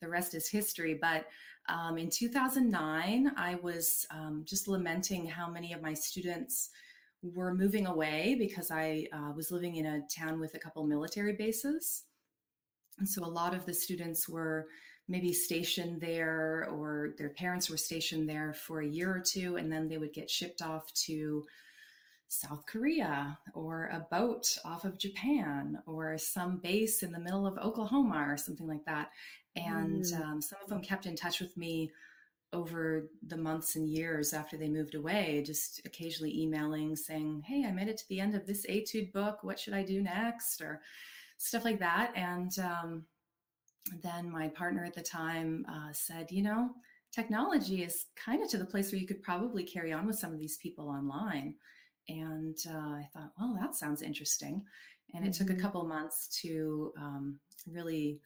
the 0.00 0.08
rest 0.08 0.34
is 0.34 0.48
history. 0.48 0.98
But 1.00 1.26
um, 1.68 1.96
in 1.96 2.10
2009, 2.10 3.32
I 3.36 3.54
was 3.56 4.06
um, 4.10 4.44
just 4.46 4.68
lamenting 4.68 5.26
how 5.26 5.48
many 5.48 5.72
of 5.72 5.80
my 5.80 5.94
students 5.94 6.70
were 7.22 7.54
moving 7.54 7.86
away 7.86 8.36
because 8.38 8.70
I 8.70 9.06
uh, 9.12 9.32
was 9.34 9.50
living 9.50 9.76
in 9.76 9.86
a 9.86 10.02
town 10.14 10.38
with 10.40 10.54
a 10.54 10.58
couple 10.58 10.84
military 10.84 11.32
bases. 11.32 12.04
And 12.98 13.08
so 13.08 13.24
a 13.24 13.26
lot 13.26 13.54
of 13.54 13.64
the 13.64 13.72
students 13.72 14.28
were 14.28 14.66
maybe 15.08 15.32
stationed 15.32 16.00
there 16.00 16.66
or 16.70 17.14
their 17.18 17.30
parents 17.30 17.68
were 17.68 17.76
stationed 17.76 18.28
there 18.28 18.54
for 18.54 18.80
a 18.80 18.86
year 18.86 19.14
or 19.14 19.20
two, 19.20 19.56
and 19.56 19.70
then 19.70 19.88
they 19.88 19.98
would 19.98 20.12
get 20.12 20.30
shipped 20.30 20.62
off 20.62 20.92
to 20.94 21.46
South 22.28 22.64
Korea 22.66 23.38
or 23.52 23.84
a 23.92 24.06
boat 24.10 24.56
off 24.64 24.84
of 24.84 24.98
Japan 24.98 25.78
or 25.86 26.16
some 26.18 26.56
base 26.56 27.02
in 27.02 27.12
the 27.12 27.20
middle 27.20 27.46
of 27.46 27.58
Oklahoma 27.58 28.26
or 28.28 28.36
something 28.36 28.66
like 28.66 28.84
that. 28.86 29.10
And 29.56 30.02
mm. 30.02 30.20
um, 30.20 30.42
some 30.42 30.58
of 30.62 30.68
them 30.68 30.80
kept 30.80 31.06
in 31.06 31.14
touch 31.14 31.40
with 31.40 31.56
me 31.56 31.92
over 32.52 33.08
the 33.26 33.36
months 33.36 33.76
and 33.76 33.88
years 33.88 34.32
after 34.32 34.56
they 34.56 34.68
moved 34.68 34.94
away, 34.94 35.42
just 35.44 35.80
occasionally 35.84 36.40
emailing 36.40 36.96
saying, 36.96 37.42
Hey, 37.46 37.64
I 37.66 37.72
made 37.72 37.88
it 37.88 37.98
to 37.98 38.08
the 38.08 38.20
end 38.20 38.34
of 38.34 38.46
this 38.46 38.64
etude 38.68 39.12
book. 39.12 39.38
What 39.42 39.58
should 39.58 39.74
I 39.74 39.84
do 39.84 40.02
next? 40.02 40.60
Or 40.60 40.80
stuff 41.38 41.64
like 41.64 41.80
that. 41.80 42.12
And 42.16 42.56
um, 42.58 43.04
then 44.02 44.30
my 44.30 44.48
partner 44.48 44.84
at 44.84 44.94
the 44.94 45.02
time 45.02 45.66
uh, 45.68 45.92
said, 45.92 46.30
You 46.30 46.42
know, 46.42 46.70
technology 47.12 47.82
is 47.82 48.06
kind 48.22 48.42
of 48.42 48.48
to 48.50 48.58
the 48.58 48.64
place 48.64 48.90
where 48.90 49.00
you 49.00 49.06
could 49.06 49.22
probably 49.22 49.62
carry 49.62 49.92
on 49.92 50.06
with 50.06 50.18
some 50.18 50.32
of 50.32 50.38
these 50.38 50.56
people 50.58 50.88
online. 50.88 51.54
And 52.08 52.56
uh, 52.68 52.96
I 52.96 53.08
thought, 53.12 53.30
well, 53.38 53.56
that 53.60 53.74
sounds 53.74 54.02
interesting. 54.02 54.62
And 55.14 55.24
it 55.24 55.30
mm-hmm. 55.30 55.38
took 55.44 55.50
a 55.50 55.52
mm-hmm. 55.54 55.62
couple 55.62 55.84
months 55.84 56.28
to 56.42 56.92
um, 56.98 57.38
really 57.66 58.20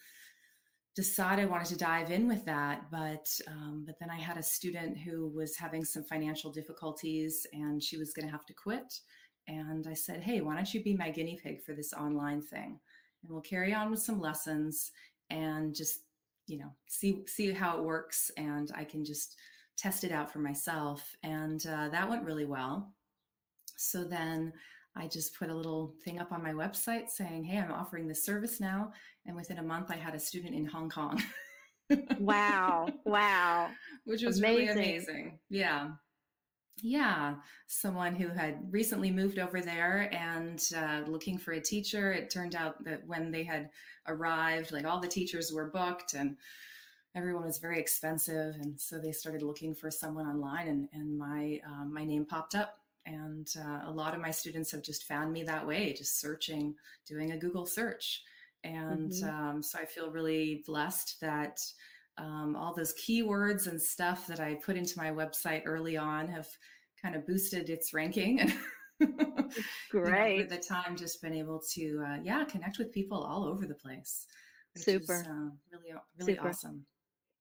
decide 0.97 1.39
I 1.39 1.45
wanted 1.45 1.69
to 1.69 1.77
dive 1.77 2.11
in 2.11 2.27
with 2.27 2.45
that. 2.47 2.91
But 2.91 3.29
um, 3.47 3.85
but 3.87 3.99
then 4.01 4.11
I 4.11 4.19
had 4.19 4.37
a 4.37 4.43
student 4.43 4.99
who 4.99 5.29
was 5.29 5.57
having 5.57 5.85
some 5.85 6.05
financial 6.05 6.51
difficulties, 6.51 7.47
and 7.53 7.83
she 7.83 7.99
was 7.99 8.13
going 8.13 8.27
to 8.27 8.33
have 8.33 8.47
to 8.47 8.55
quit. 8.55 9.01
And 9.47 9.87
I 9.89 9.95
said, 9.95 10.21
hey, 10.21 10.41
why 10.43 10.55
don't 10.55 10.75
you 10.75 10.83
be 10.83 10.95
my 10.95 11.11
guinea 11.11 11.39
pig 11.43 11.63
for 11.63 11.73
this 11.73 11.95
online 11.95 12.43
thing? 12.43 12.79
And 13.23 13.33
we'll 13.33 13.41
carry 13.41 13.73
on 13.73 13.91
with 13.91 14.01
some 14.01 14.21
lessons 14.21 14.91
and 15.31 15.75
just 15.75 16.01
you 16.47 16.59
know 16.59 16.73
see 16.89 17.25
see 17.27 17.53
how 17.53 17.79
it 17.79 17.85
works, 17.85 18.31
and 18.37 18.71
I 18.75 18.85
can 18.85 19.05
just 19.05 19.37
test 19.77 20.05
it 20.05 20.13
out 20.13 20.33
for 20.33 20.41
myself. 20.41 21.17
And 21.23 21.65
uh, 21.67 21.89
that 21.91 22.09
went 22.09 22.25
really 22.25 22.45
well. 22.45 22.93
So 23.77 24.05
then 24.05 24.53
I 24.97 25.07
just 25.07 25.39
put 25.39 25.51
a 25.51 25.55
little 25.55 25.95
thing 26.05 26.19
up 26.19 26.33
on 26.33 26.43
my 26.43 26.53
website 26.53 27.09
saying, 27.09 27.45
hey, 27.45 27.59
I'm 27.59 27.73
offering 27.73 28.09
this 28.09 28.25
service 28.25 28.61
now. 28.61 28.93
And 29.27 29.37
within 29.37 29.59
a 29.59 29.63
month, 29.63 29.91
I 29.91 29.97
had 29.97 30.15
a 30.15 30.19
student 30.19 30.55
in 30.55 30.67
Hong 30.67 30.91
Kong. 30.91 31.23
wow. 32.19 32.89
Wow. 33.05 33.71
Which 34.05 34.23
was 34.23 34.39
amazing. 34.39 34.67
really 34.67 34.73
amazing. 34.73 35.39
Yeah. 35.49 35.91
Yeah. 36.83 37.35
Someone 37.67 38.15
who 38.15 38.29
had 38.29 38.73
recently 38.73 39.11
moved 39.11 39.39
over 39.39 39.61
there 39.61 40.13
and 40.13 40.63
uh, 40.77 41.01
looking 41.07 41.39
for 41.39 41.53
a 41.53 41.61
teacher. 41.61 42.13
It 42.13 42.31
turned 42.31 42.55
out 42.55 42.83
that 42.85 43.07
when 43.07 43.31
they 43.31 43.45
had 43.45 43.71
arrived, 44.07 44.73
like 44.73 44.87
all 44.87 45.01
the 45.01 45.09
teachers 45.09 45.53
were 45.53 45.71
booked 45.71 46.15
and 46.15 46.37
everyone 47.15 47.45
was 47.45 47.59
very 47.59 47.79
expensive. 47.79 48.55
And 48.61 48.81
so 48.81 48.99
they 48.99 49.13
started 49.13 49.43
looking 49.43 49.75
for 49.75 49.91
someone 49.91 50.27
online 50.27 50.69
and, 50.69 50.89
and 50.93 51.19
my, 51.19 51.61
um, 51.67 51.93
my 51.93 52.05
name 52.05 52.25
popped 52.25 52.55
up 52.55 52.79
and 53.07 53.49
uh, 53.59 53.81
a 53.87 53.91
lot 53.91 54.15
of 54.15 54.21
my 54.21 54.31
students 54.31 54.71
have 54.73 54.83
just 54.83 55.05
found 55.05 55.33
me 55.33 55.43
that 55.45 55.67
way, 55.67 55.93
just 55.93 56.21
searching, 56.21 56.75
doing 57.07 57.33
a 57.33 57.39
Google 57.39 57.67
search. 57.67 58.23
And 58.65 59.11
mm-hmm. 59.13 59.29
um, 59.29 59.63
so 59.63 59.79
I 59.79 59.85
feel 59.85 60.11
really 60.11 60.63
blessed 60.67 61.21
that 61.21 61.61
um, 62.19 62.57
all 62.57 62.75
those 62.75 62.95
keywords 62.95 63.67
and 63.67 63.81
stuff 63.81 64.27
that 64.27 64.41
I 64.41 64.55
put 64.55 64.77
into 64.77 64.99
my 64.99 65.11
website 65.11 65.63
early 65.67 65.97
on 65.97 66.29
have 66.29 66.49
kind 67.01 67.15
of 67.15 67.27
boosted 67.27 67.71
its 67.71 67.95
ranking. 67.95 68.41
And 68.41 68.55
Great. 69.91 70.43
for 70.49 70.55
the 70.55 70.61
time, 70.61 70.97
just 70.97 71.23
been 71.23 71.35
able 71.35 71.63
to, 71.75 72.05
uh, 72.07 72.17
yeah, 72.23 72.45
connect 72.45 72.79
with 72.79 72.93
people 72.93 73.23
all 73.23 73.45
over 73.45 73.67
the 73.67 73.75
place. 73.75 74.27
Super. 74.77 75.21
Is, 75.21 75.27
uh, 75.27 75.51
really, 75.73 75.95
really 76.19 76.35
Super. 76.35 76.49
awesome. 76.49 76.85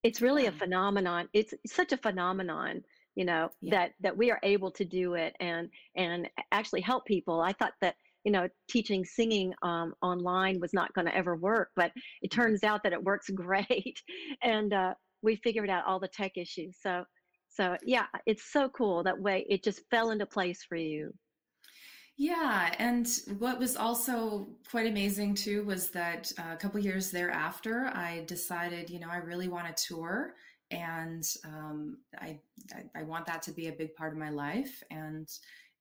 It's 0.04 0.22
really 0.22 0.46
a 0.46 0.52
phenomenon. 0.52 1.28
It's 1.34 1.54
such 1.66 1.92
a 1.92 1.98
phenomenon 1.98 2.84
you 3.18 3.26
know 3.26 3.50
yeah. 3.62 3.72
that 3.72 3.94
that 4.00 4.16
we 4.16 4.30
are 4.30 4.40
able 4.44 4.70
to 4.70 4.86
do 4.86 5.16
it 5.16 5.36
and 5.40 5.70
and 5.96 6.30
actually 6.52 6.82
help 6.82 7.04
people 7.06 7.42
i 7.42 7.52
thought 7.52 7.74
that 7.82 7.96
you 8.28 8.34
know 8.34 8.46
teaching 8.68 9.06
singing 9.06 9.54
um, 9.62 9.94
online 10.02 10.60
was 10.60 10.74
not 10.74 10.94
going 10.94 11.08
to 11.08 11.16
ever 11.16 11.38
work 11.38 11.70
but 11.78 11.94
it 12.22 12.30
turns 12.30 12.62
out 12.62 12.84
that 12.84 12.92
it 12.92 13.02
works 13.02 13.30
great 13.34 14.02
and 14.44 14.74
uh, 14.74 14.94
we 15.22 15.38
figured 15.38 15.70
out 15.70 15.86
all 15.86 15.98
the 15.98 16.10
tech 16.10 16.34
issues 16.36 16.76
so 16.82 17.06
so 17.48 17.78
yeah 17.86 18.06
it's 18.26 18.52
so 18.52 18.68
cool 18.68 19.02
that 19.02 19.18
way 19.18 19.46
it 19.50 19.64
just 19.64 19.80
fell 19.90 20.12
into 20.12 20.26
place 20.26 20.62
for 20.68 20.76
you 20.76 21.10
yeah, 22.20 22.74
and 22.80 23.08
what 23.38 23.60
was 23.60 23.76
also 23.76 24.48
quite 24.72 24.88
amazing 24.88 25.36
too 25.36 25.64
was 25.66 25.92
that 25.92 26.32
uh, 26.40 26.54
a 26.54 26.56
couple 26.56 26.80
years 26.80 27.12
thereafter, 27.12 27.92
I 27.94 28.24
decided, 28.26 28.90
you 28.90 29.00
know, 29.00 29.10
I 29.12 29.18
really 29.18 29.48
want 29.48 29.68
to 29.68 29.86
tour 29.88 30.34
and 30.72 31.24
um, 31.46 32.00
I, 32.20 32.40
I, 32.74 33.02
I 33.02 33.04
want 33.04 33.28
that 33.28 33.44
to 33.44 33.52
be 33.52 33.68
a 33.68 33.72
big 33.72 33.94
part 33.94 34.14
of 34.14 34.18
my 34.18 34.32
life. 34.32 34.82
And 34.90 35.30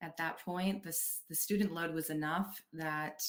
at 0.02 0.16
that 0.18 0.38
point, 0.40 0.82
the 0.82 1.34
student 1.34 1.72
load 1.72 1.94
was 1.94 2.10
enough 2.10 2.60
that 2.72 3.22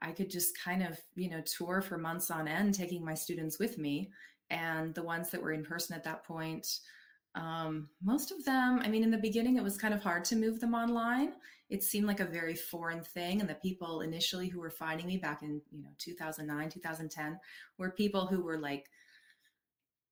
I 0.00 0.12
could 0.12 0.30
just 0.30 0.56
kind 0.58 0.82
of 0.82 0.98
you 1.16 1.28
know 1.28 1.42
tour 1.42 1.82
for 1.82 1.98
months 1.98 2.30
on 2.30 2.46
end, 2.48 2.74
taking 2.74 3.04
my 3.04 3.14
students 3.14 3.58
with 3.58 3.78
me. 3.78 4.10
And 4.50 4.94
the 4.94 5.02
ones 5.02 5.30
that 5.30 5.42
were 5.42 5.52
in 5.52 5.64
person 5.64 5.94
at 5.94 6.04
that 6.04 6.24
point, 6.24 6.66
um, 7.34 7.88
most 8.02 8.32
of 8.32 8.44
them, 8.44 8.80
I 8.82 8.88
mean, 8.88 9.02
in 9.02 9.10
the 9.10 9.18
beginning, 9.18 9.56
it 9.56 9.62
was 9.62 9.76
kind 9.76 9.92
of 9.92 10.02
hard 10.02 10.24
to 10.26 10.36
move 10.36 10.60
them 10.60 10.74
online. 10.74 11.32
It 11.68 11.82
seemed 11.82 12.06
like 12.06 12.20
a 12.20 12.24
very 12.24 12.54
foreign 12.54 13.02
thing. 13.02 13.40
And 13.40 13.50
the 13.50 13.54
people 13.56 14.00
initially 14.00 14.48
who 14.48 14.60
were 14.60 14.70
finding 14.70 15.06
me 15.06 15.18
back 15.18 15.42
in, 15.42 15.60
you 15.70 15.82
know, 15.82 15.90
2009, 15.98 16.70
2010 16.70 17.38
were 17.76 17.90
people 17.90 18.26
who 18.26 18.42
were 18.42 18.58
like 18.58 18.88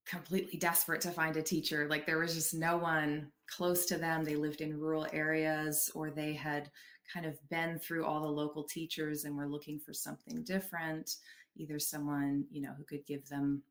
completely 0.07 0.57
desperate 0.57 1.01
to 1.01 1.11
find 1.11 1.35
a 1.37 1.41
teacher. 1.41 1.87
Like 1.89 2.05
there 2.05 2.19
was 2.19 2.33
just 2.33 2.53
no 2.53 2.77
one 2.77 3.27
close 3.47 3.85
to 3.87 3.97
them. 3.97 4.23
They 4.23 4.35
lived 4.35 4.61
in 4.61 4.79
rural 4.79 5.07
areas 5.11 5.91
or 5.93 6.09
they 6.09 6.33
had 6.33 6.69
kind 7.11 7.25
of 7.25 7.37
been 7.49 7.79
through 7.79 8.05
all 8.05 8.21
the 8.21 8.27
local 8.27 8.63
teachers 8.63 9.23
and 9.23 9.35
were 9.35 9.47
looking 9.47 9.79
for 9.79 9.93
something 9.93 10.43
different, 10.43 11.15
either 11.55 11.79
someone, 11.79 12.45
you 12.49 12.61
know, 12.61 12.73
who 12.77 12.83
could 12.83 13.05
give 13.05 13.27
them 13.27 13.61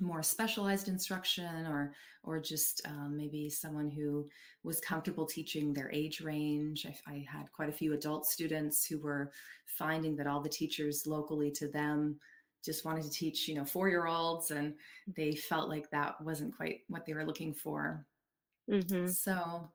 more 0.00 0.22
specialized 0.22 0.88
instruction 0.88 1.66
or 1.66 1.92
or 2.22 2.40
just 2.40 2.82
um, 2.86 3.16
maybe 3.16 3.48
someone 3.48 3.88
who 3.88 4.28
was 4.62 4.80
comfortable 4.80 5.24
teaching 5.24 5.72
their 5.72 5.90
age 5.92 6.20
range 6.20 6.86
I, 6.86 7.10
I, 7.10 7.26
had 7.26 7.50
quite 7.52 7.68
a 7.68 7.72
few 7.72 7.94
adult 7.94 8.26
students 8.26 8.84
who 8.84 8.98
were 8.98 9.30
finding 9.64 10.16
that 10.16 10.26
all 10.26 10.40
the 10.40 10.48
teachers 10.48 11.06
locally 11.06 11.50
to 11.52 11.68
them 11.68 12.18
just 12.64 12.84
wanted 12.84 13.04
to 13.04 13.10
teach, 13.10 13.48
you 13.48 13.54
know, 13.54 13.64
four 13.64 13.88
year 13.88 14.06
olds, 14.06 14.50
and 14.50 14.74
they 15.16 15.34
felt 15.34 15.68
like 15.68 15.90
that 15.90 16.20
wasn't 16.20 16.56
quite 16.56 16.80
what 16.88 17.06
they 17.06 17.14
were 17.14 17.24
looking 17.24 17.54
for. 17.54 18.04
Mm-hmm. 18.70 19.06
So, 19.08 19.70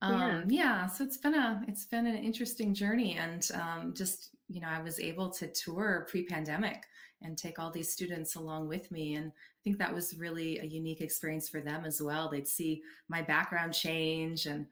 um, 0.00 0.14
yeah. 0.18 0.42
yeah. 0.48 0.86
so 0.86 1.04
it's 1.04 1.18
been 1.18 1.34
a 1.34 1.62
it's 1.68 1.84
been 1.84 2.06
an 2.06 2.16
interesting 2.16 2.74
journey, 2.74 3.16
and 3.16 3.48
um, 3.54 3.94
just 3.94 4.30
you 4.48 4.60
know, 4.60 4.68
I 4.68 4.82
was 4.82 4.98
able 5.00 5.30
to 5.30 5.48
tour 5.48 6.06
pre 6.08 6.24
pandemic 6.24 6.82
and 7.22 7.38
take 7.38 7.58
all 7.58 7.70
these 7.70 7.92
students 7.92 8.34
along 8.34 8.68
with 8.68 8.90
me, 8.90 9.14
and 9.14 9.28
I 9.28 9.60
think 9.62 9.78
that 9.78 9.94
was 9.94 10.16
really 10.18 10.58
a 10.58 10.64
unique 10.64 11.00
experience 11.00 11.48
for 11.48 11.60
them 11.60 11.84
as 11.84 12.02
well. 12.02 12.28
They'd 12.28 12.48
see 12.48 12.82
my 13.08 13.22
background 13.22 13.74
change 13.74 14.46
and. 14.46 14.66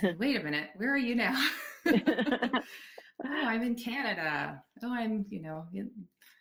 Say, 0.00 0.16
Wait 0.18 0.36
a 0.38 0.42
minute, 0.42 0.70
where 0.76 0.92
are 0.92 0.98
you 0.98 1.14
now? 1.14 1.40
oh, 3.24 3.44
I'm 3.46 3.62
in 3.62 3.74
Canada. 3.74 4.62
Oh, 4.82 4.92
I'm, 4.92 5.24
you 5.30 5.42
know, 5.42 5.66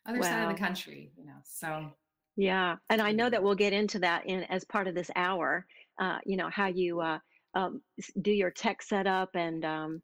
other 0.08 0.20
wow. 0.20 0.24
side 0.24 0.44
of 0.44 0.50
the 0.50 0.60
country, 0.60 1.12
you 1.18 1.26
know. 1.26 1.38
So 1.44 1.92
yeah, 2.36 2.76
and 2.90 3.02
I 3.02 3.12
know 3.12 3.30
that 3.30 3.42
we'll 3.42 3.56
get 3.56 3.74
into 3.74 4.00
that 4.00 4.26
in 4.26 4.44
as 4.44 4.64
part 4.66 4.88
of 4.88 4.96
this 4.96 5.12
hour. 5.16 5.66
Uh, 6.00 6.20
you 6.26 6.38
know 6.38 6.50
how 6.50 6.68
you 6.68 7.02
uh, 7.02 7.20
um, 7.56 7.82
do 8.22 8.32
your 8.32 8.52
tech 8.52 8.82
setup 8.82 9.30
and 9.34 9.66
um, 9.66 10.02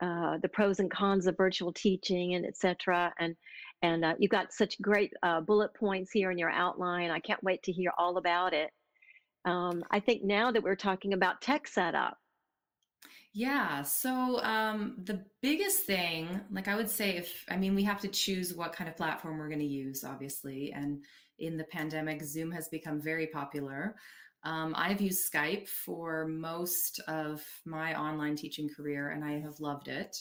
uh, 0.00 0.38
the 0.42 0.48
pros 0.48 0.80
and 0.80 0.90
cons 0.90 1.26
of 1.26 1.36
virtual 1.36 1.72
teaching 1.72 2.34
and 2.34 2.46
etc. 2.46 3.12
And 3.18 3.34
and 3.82 4.04
uh, 4.04 4.14
you've 4.18 4.30
got 4.30 4.52
such 4.52 4.80
great 4.80 5.12
uh, 5.22 5.40
bullet 5.40 5.74
points 5.74 6.12
here 6.12 6.30
in 6.30 6.38
your 6.38 6.50
outline. 6.50 7.10
I 7.10 7.18
can't 7.18 7.42
wait 7.42 7.62
to 7.64 7.72
hear 7.72 7.92
all 7.98 8.16
about 8.16 8.54
it. 8.54 8.70
Um, 9.44 9.82
I 9.90 9.98
think 9.98 10.22
now 10.22 10.52
that 10.52 10.62
we're 10.62 10.76
talking 10.76 11.14
about 11.14 11.40
tech 11.40 11.66
setup, 11.66 12.16
yeah. 13.32 13.82
So 13.82 14.42
um, 14.42 14.96
the 15.04 15.24
biggest 15.40 15.84
thing, 15.84 16.40
like 16.50 16.68
I 16.68 16.76
would 16.76 16.90
say, 16.90 17.16
if 17.16 17.44
I 17.50 17.56
mean, 17.56 17.74
we 17.74 17.82
have 17.84 18.00
to 18.00 18.08
choose 18.08 18.54
what 18.54 18.74
kind 18.74 18.88
of 18.88 18.96
platform 18.96 19.38
we're 19.38 19.48
going 19.48 19.60
to 19.60 19.64
use, 19.64 20.04
obviously. 20.04 20.72
And 20.72 21.02
in 21.38 21.56
the 21.56 21.64
pandemic, 21.64 22.22
Zoom 22.22 22.50
has 22.52 22.68
become 22.68 23.00
very 23.00 23.26
popular. 23.26 23.96
Um, 24.44 24.74
I've 24.76 25.00
used 25.00 25.32
Skype 25.32 25.68
for 25.68 26.26
most 26.26 27.00
of 27.08 27.42
my 27.64 27.98
online 27.98 28.36
teaching 28.36 28.68
career, 28.68 29.10
and 29.10 29.24
I 29.24 29.40
have 29.40 29.60
loved 29.60 29.88
it. 29.88 30.16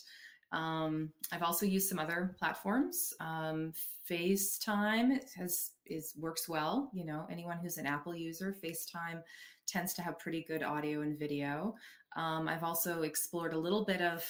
Um, 0.51 1.11
I've 1.31 1.43
also 1.43 1.65
used 1.65 1.89
some 1.89 1.99
other 1.99 2.35
platforms. 2.37 3.13
Um, 3.19 3.73
FaceTime 4.09 5.19
has 5.35 5.71
is 5.85 6.13
works 6.17 6.47
well. 6.47 6.91
You 6.93 7.05
know, 7.05 7.25
anyone 7.31 7.57
who's 7.57 7.77
an 7.77 7.85
Apple 7.85 8.15
user, 8.15 8.55
FaceTime 8.63 9.21
tends 9.67 9.93
to 9.93 10.01
have 10.01 10.19
pretty 10.19 10.45
good 10.47 10.63
audio 10.63 11.01
and 11.01 11.17
video. 11.17 11.75
Um, 12.15 12.47
I've 12.47 12.63
also 12.63 13.03
explored 13.03 13.53
a 13.53 13.59
little 13.59 13.85
bit 13.85 14.01
of 14.01 14.23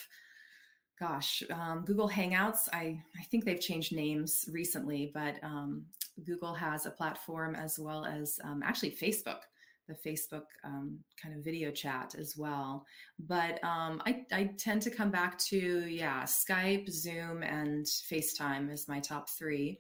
gosh, 1.02 1.42
um, 1.50 1.84
Google 1.84 2.08
Hangouts. 2.08 2.70
I, 2.72 3.02
I 3.20 3.24
think 3.32 3.44
they've 3.44 3.60
changed 3.60 3.92
names 3.92 4.46
recently, 4.52 5.10
but 5.16 5.36
um, 5.42 5.84
Google 6.24 6.54
has 6.54 6.86
a 6.86 6.92
platform 6.92 7.56
as 7.56 7.80
well 7.80 8.06
as 8.06 8.40
um, 8.44 8.62
actually 8.64 8.92
Facebook, 8.92 9.40
the 9.88 9.96
Facebook 9.96 10.44
um, 10.64 11.00
kind 11.20 11.36
of 11.36 11.44
video 11.44 11.72
chat 11.72 12.14
as 12.20 12.38
well. 12.38 12.86
But 13.18 13.64
um, 13.64 14.04
I, 14.06 14.24
I 14.32 14.52
tend 14.60 14.84
to 14.84 14.92
come 14.92 15.10
back 15.10 15.40
to, 15.40 15.58
yeah, 15.58 16.22
Skype, 16.22 16.88
Zoom, 16.88 17.42
and 17.42 17.84
FaceTime 17.84 18.72
as 18.72 18.88
my 18.88 19.00
top 19.00 19.28
three. 19.28 19.80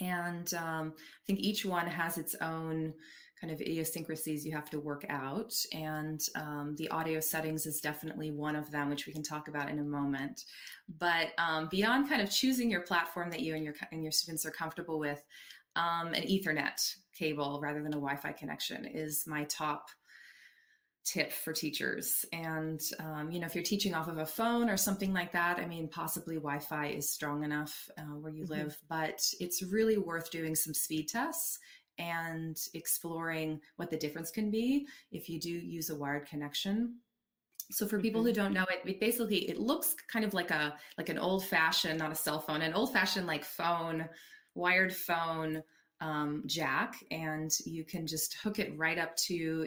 And 0.00 0.50
I 0.58 0.88
think 1.26 1.40
each 1.40 1.66
one 1.66 1.86
has 1.86 2.16
its 2.16 2.34
own 2.40 2.94
kind 3.40 3.52
of 3.52 3.60
idiosyncrasies 3.60 4.46
you 4.46 4.52
have 4.52 4.70
to 4.70 4.80
work 4.80 5.04
out. 5.08 5.52
And 5.72 6.20
um, 6.36 6.74
the 6.78 6.88
audio 6.88 7.20
settings 7.20 7.66
is 7.66 7.80
definitely 7.80 8.30
one 8.30 8.56
of 8.56 8.70
them, 8.70 8.88
which 8.88 9.06
we 9.06 9.12
can 9.12 9.22
talk 9.22 9.48
about 9.48 9.68
in 9.68 9.78
a 9.78 9.84
moment. 9.84 10.44
But 10.98 11.28
um, 11.38 11.68
beyond 11.70 12.08
kind 12.08 12.22
of 12.22 12.30
choosing 12.30 12.70
your 12.70 12.80
platform 12.82 13.30
that 13.30 13.40
you 13.40 13.54
and 13.54 13.64
your 13.64 13.74
and 13.92 14.02
your 14.02 14.12
students 14.12 14.46
are 14.46 14.50
comfortable 14.50 14.98
with, 14.98 15.22
um, 15.76 16.14
an 16.14 16.22
Ethernet 16.22 16.94
cable 17.16 17.60
rather 17.62 17.82
than 17.82 17.92
a 17.92 18.00
Wi-Fi 18.00 18.32
connection 18.32 18.86
is 18.86 19.24
my 19.26 19.44
top 19.44 19.88
tip 21.04 21.32
for 21.32 21.52
teachers. 21.52 22.24
And 22.32 22.80
um, 22.98 23.30
you 23.30 23.38
know, 23.38 23.46
if 23.46 23.54
you're 23.54 23.62
teaching 23.62 23.94
off 23.94 24.08
of 24.08 24.18
a 24.18 24.26
phone 24.26 24.68
or 24.68 24.76
something 24.76 25.12
like 25.12 25.32
that, 25.32 25.58
I 25.58 25.66
mean, 25.66 25.88
possibly 25.88 26.36
Wi-Fi 26.36 26.86
is 26.88 27.10
strong 27.10 27.44
enough 27.44 27.88
uh, 27.98 28.16
where 28.20 28.32
you 28.32 28.44
mm-hmm. 28.44 28.54
live, 28.54 28.78
but 28.88 29.22
it's 29.38 29.62
really 29.62 29.98
worth 29.98 30.30
doing 30.30 30.54
some 30.54 30.74
speed 30.74 31.08
tests 31.08 31.58
and 31.98 32.58
exploring 32.74 33.60
what 33.76 33.90
the 33.90 33.96
difference 33.96 34.30
can 34.30 34.50
be 34.50 34.86
if 35.12 35.28
you 35.28 35.40
do 35.40 35.50
use 35.50 35.90
a 35.90 35.96
wired 35.96 36.26
connection 36.26 36.96
so 37.70 37.86
for 37.86 38.00
people 38.00 38.22
who 38.22 38.30
mm-hmm. 38.30 38.42
don't 38.42 38.52
know 38.52 38.66
it, 38.70 38.88
it 38.88 39.00
basically 39.00 39.48
it 39.48 39.58
looks 39.58 39.94
kind 40.10 40.24
of 40.24 40.34
like 40.34 40.50
a 40.50 40.74
like 40.98 41.08
an 41.08 41.18
old 41.18 41.44
fashioned 41.44 41.98
not 41.98 42.12
a 42.12 42.16
cell 42.16 42.40
phone 42.40 42.62
an 42.62 42.74
old 42.74 42.92
fashioned 42.92 43.26
like 43.26 43.44
phone 43.44 44.08
wired 44.54 44.94
phone 44.94 45.62
um, 46.00 46.42
jack 46.46 47.02
and 47.10 47.50
you 47.64 47.84
can 47.84 48.06
just 48.06 48.34
hook 48.34 48.58
it 48.58 48.76
right 48.76 48.98
up 48.98 49.16
to 49.16 49.66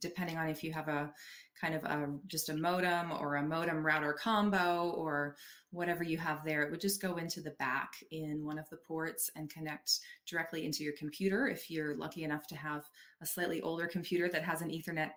depending 0.00 0.36
on 0.36 0.48
if 0.48 0.64
you 0.64 0.72
have 0.72 0.88
a 0.88 1.12
kind 1.60 1.74
of 1.74 1.84
a 1.84 2.08
just 2.26 2.48
a 2.48 2.56
modem 2.56 3.12
or 3.12 3.36
a 3.36 3.42
modem 3.42 3.84
router 3.84 4.12
combo 4.12 4.90
or 4.96 5.36
whatever 5.70 6.02
you 6.02 6.18
have 6.18 6.44
there 6.44 6.62
it 6.62 6.70
would 6.70 6.80
just 6.80 7.00
go 7.00 7.16
into 7.16 7.40
the 7.40 7.52
back 7.52 7.92
in 8.10 8.44
one 8.44 8.58
of 8.58 8.68
the 8.70 8.76
ports 8.76 9.30
and 9.36 9.50
connect 9.50 10.00
directly 10.28 10.66
into 10.66 10.82
your 10.82 10.94
computer 10.98 11.46
if 11.46 11.70
you're 11.70 11.96
lucky 11.96 12.24
enough 12.24 12.46
to 12.48 12.56
have 12.56 12.84
a 13.22 13.26
slightly 13.26 13.60
older 13.62 13.86
computer 13.86 14.28
that 14.28 14.42
has 14.42 14.62
an 14.62 14.68
ethernet 14.68 15.10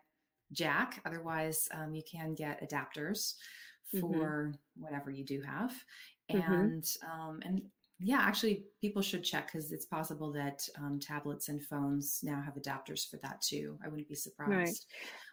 jack 0.51 1.01
otherwise 1.05 1.67
um, 1.73 1.95
you 1.95 2.03
can 2.09 2.35
get 2.35 2.61
adapters 2.61 3.33
mm-hmm. 3.93 3.99
for 3.99 4.51
mm-hmm. 4.51 4.83
whatever 4.83 5.09
you 5.09 5.25
do 5.25 5.41
have 5.41 5.71
mm-hmm. 6.31 6.53
and 6.53 6.83
mm-hmm. 6.83 7.21
um, 7.21 7.39
and 7.43 7.63
yeah, 7.99 8.19
actually, 8.19 8.65
people 8.81 9.01
should 9.01 9.23
check 9.23 9.51
because 9.51 9.71
it's 9.71 9.85
possible 9.85 10.31
that 10.33 10.67
um, 10.77 10.99
tablets 10.99 11.47
and 11.47 11.63
phones 11.63 12.19
now 12.23 12.41
have 12.41 12.55
adapters 12.55 13.09
for 13.09 13.17
that 13.23 13.41
too. 13.41 13.77
I 13.83 13.87
wouldn't 13.87 14.09
be 14.09 14.15
surprised. 14.15 14.51
Right. 14.51 14.75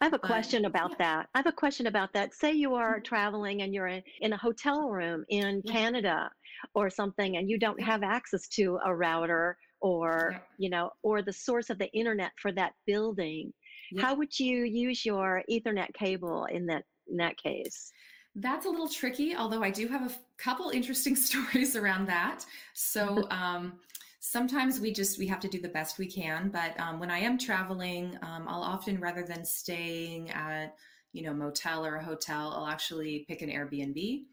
I 0.01 0.05
have 0.05 0.13
a 0.13 0.19
but, 0.19 0.27
question 0.27 0.65
about 0.65 0.91
yeah. 0.91 0.97
that. 0.99 1.29
I 1.35 1.39
have 1.39 1.47
a 1.47 1.51
question 1.51 1.87
about 1.87 2.13
that. 2.13 2.33
Say 2.33 2.53
you 2.53 2.73
are 2.75 2.95
mm-hmm. 2.95 3.03
traveling 3.03 3.63
and 3.63 3.73
you're 3.73 3.87
in, 3.87 4.01
in 4.21 4.31
a 4.31 4.37
hotel 4.37 4.89
room 4.89 5.25
in 5.27 5.61
yeah. 5.65 5.73
Canada 5.73 6.29
or 6.73 6.89
something, 6.89 7.35
and 7.35 7.49
you 7.49 7.59
don't 7.59 7.81
have 7.81 8.01
access 8.01 8.47
to 8.49 8.79
a 8.85 8.95
router 8.95 9.57
or 9.81 10.29
yeah. 10.31 10.39
you 10.57 10.69
know 10.69 10.89
or 11.03 11.21
the 11.21 11.33
source 11.33 11.69
of 11.69 11.77
the 11.77 11.91
internet 11.91 12.31
for 12.41 12.53
that 12.53 12.71
building. 12.87 13.51
How 13.99 14.15
would 14.15 14.39
you 14.39 14.63
use 14.63 15.05
your 15.05 15.43
Ethernet 15.51 15.93
cable 15.93 16.45
in 16.45 16.65
that 16.67 16.85
in 17.07 17.17
that 17.17 17.37
case? 17.37 17.91
That's 18.35 18.65
a 18.65 18.69
little 18.69 18.89
tricky, 18.89 19.35
although 19.35 19.61
I 19.63 19.69
do 19.69 19.87
have 19.87 20.09
a 20.09 20.15
couple 20.37 20.69
interesting 20.69 21.15
stories 21.27 21.75
around 21.75 22.07
that. 22.07 22.45
So 22.73 23.27
um, 23.31 23.73
sometimes 24.19 24.79
we 24.79 24.91
just 24.91 25.19
we 25.19 25.27
have 25.27 25.39
to 25.41 25.47
do 25.47 25.61
the 25.61 25.69
best 25.69 25.99
we 25.99 26.07
can. 26.07 26.49
But 26.49 26.79
um, 26.79 26.99
when 26.99 27.11
I 27.11 27.19
am 27.19 27.37
traveling, 27.37 28.17
um, 28.21 28.45
I'll 28.47 28.63
often 28.63 28.99
rather 28.99 29.23
than 29.23 29.45
staying 29.45 30.31
at 30.31 30.75
you 31.11 31.23
know 31.23 31.33
motel 31.33 31.85
or 31.85 31.97
a 31.97 32.03
hotel, 32.03 32.53
I'll 32.55 32.67
actually 32.67 33.25
pick 33.27 33.41
an 33.41 33.49
Airbnb. 33.49 34.23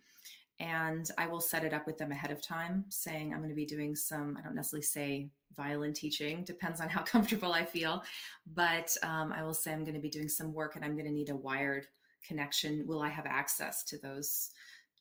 And 0.60 1.10
I 1.16 1.26
will 1.26 1.40
set 1.40 1.64
it 1.64 1.72
up 1.72 1.86
with 1.86 1.96
them 1.96 2.12
ahead 2.12 2.30
of 2.30 2.42
time, 2.42 2.84
saying 2.90 3.32
I'm 3.32 3.38
going 3.38 3.48
to 3.48 3.54
be 3.54 3.64
doing 3.64 3.96
some, 3.96 4.36
I 4.38 4.42
don't 4.42 4.54
necessarily 4.54 4.82
say 4.82 5.30
violin 5.56 5.94
teaching, 5.94 6.44
depends 6.44 6.82
on 6.82 6.90
how 6.90 7.02
comfortable 7.14 7.54
I 7.54 7.64
feel. 7.64 8.02
But 8.46 8.94
um, 9.02 9.32
I 9.32 9.42
will 9.42 9.54
say 9.54 9.72
I'm 9.72 9.84
going 9.84 9.94
to 9.94 10.00
be 10.00 10.10
doing 10.10 10.28
some 10.28 10.52
work 10.52 10.76
and 10.76 10.84
I'm 10.84 10.92
going 10.92 11.06
to 11.06 11.12
need 11.12 11.30
a 11.30 11.34
wired 11.34 11.86
connection 12.26 12.84
will 12.86 13.00
i 13.00 13.08
have 13.08 13.26
access 13.26 13.84
to 13.84 13.98
those 13.98 14.50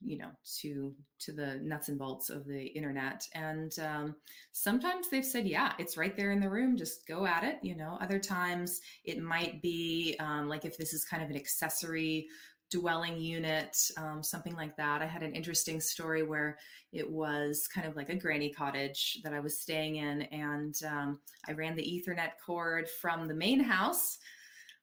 you 0.02 0.18
know 0.18 0.30
to 0.60 0.94
to 1.20 1.32
the 1.32 1.60
nuts 1.62 1.90
and 1.90 2.00
bolts 2.00 2.30
of 2.30 2.46
the 2.46 2.66
internet? 2.68 3.28
And 3.34 3.78
um, 3.80 4.16
sometimes 4.52 5.10
they've 5.10 5.26
said 5.26 5.48
yeah 5.48 5.74
it's 5.78 5.98
right 5.98 6.16
there 6.16 6.32
in 6.32 6.40
the 6.40 6.50
room 6.50 6.78
just 6.78 7.08
go 7.08 7.26
at 7.26 7.44
it 7.44 7.60
you 7.62 7.76
know? 7.76 7.98
Other 8.02 8.20
times 8.20 8.80
it 9.04 9.22
might 9.22 9.62
be 9.62 10.16
um, 10.20 10.48
like 10.48 10.66
if 10.66 10.78
this 10.78 10.94
is 10.94 11.06
kind 11.06 11.24
of 11.24 11.30
an 11.30 11.36
accessory 11.36 12.28
dwelling 12.72 13.18
unit 13.18 13.76
um, 13.98 14.22
something 14.22 14.56
like 14.56 14.78
that. 14.78 15.02
I 15.02 15.06
had 15.06 15.24
an 15.24 15.34
interesting 15.34 15.82
story 15.82 16.24
where 16.24 16.58
it 16.94 17.10
was 17.10 17.68
kind 17.68 17.88
of 17.88 17.96
like 17.96 18.10
a 18.10 18.16
granny 18.16 18.52
cottage 18.52 19.20
that 19.24 19.34
i 19.34 19.40
was 19.40 19.60
staying 19.60 19.98
in 19.98 20.24
and 20.24 20.76
um, 20.88 21.20
i 21.48 21.52
ran 21.52 21.76
the 21.76 21.84
ethernet 21.84 22.32
cord 22.44 22.88
from 23.02 23.28
the 23.28 23.34
main 23.34 23.60
house 23.60 24.18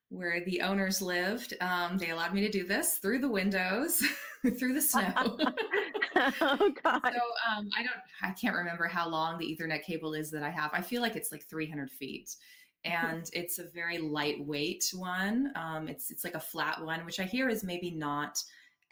where 0.09 0.45
the 0.45 0.61
owners 0.61 1.03
lived. 1.03 1.55
Um, 1.61 1.99
they 1.99 2.11
allowed 2.11 2.35
me 2.35 2.41
to 2.43 2.51
do 2.51 2.65
this 2.65 2.99
through 2.99 3.19
the 3.19 3.29
windows, 3.29 4.03
through 4.59 4.75
the 4.75 4.81
snow. 4.81 5.13
oh 6.41 6.73
God! 6.83 7.01
So 7.17 7.21
um, 7.51 7.69
I 7.77 7.83
don't, 7.83 8.01
I 8.23 8.31
can't 8.33 8.57
remember 8.57 8.87
how 8.87 9.09
long 9.09 9.39
the 9.39 9.45
Ethernet 9.47 9.83
cable 9.83 10.15
is 10.15 10.31
that 10.31 10.43
I 10.43 10.51
have. 10.51 10.71
I 10.73 10.81
feel 10.81 11.03
like 11.03 11.17
it's 11.17 11.33
like 11.33 11.45
300 11.45 11.91
feet, 11.91 12.35
and 12.85 13.29
it's 13.33 13.59
a 13.59 13.65
very 13.65 13.99
lightweight 13.99 14.91
one. 14.95 15.53
Um, 15.57 15.89
it's 15.89 16.11
it's 16.11 16.25
like 16.25 16.35
a 16.35 16.41
flat 16.41 16.85
one, 16.85 17.05
which 17.05 17.21
I 17.21 17.25
hear 17.25 17.49
is 17.49 17.65
maybe 17.65 17.91
not 17.91 18.43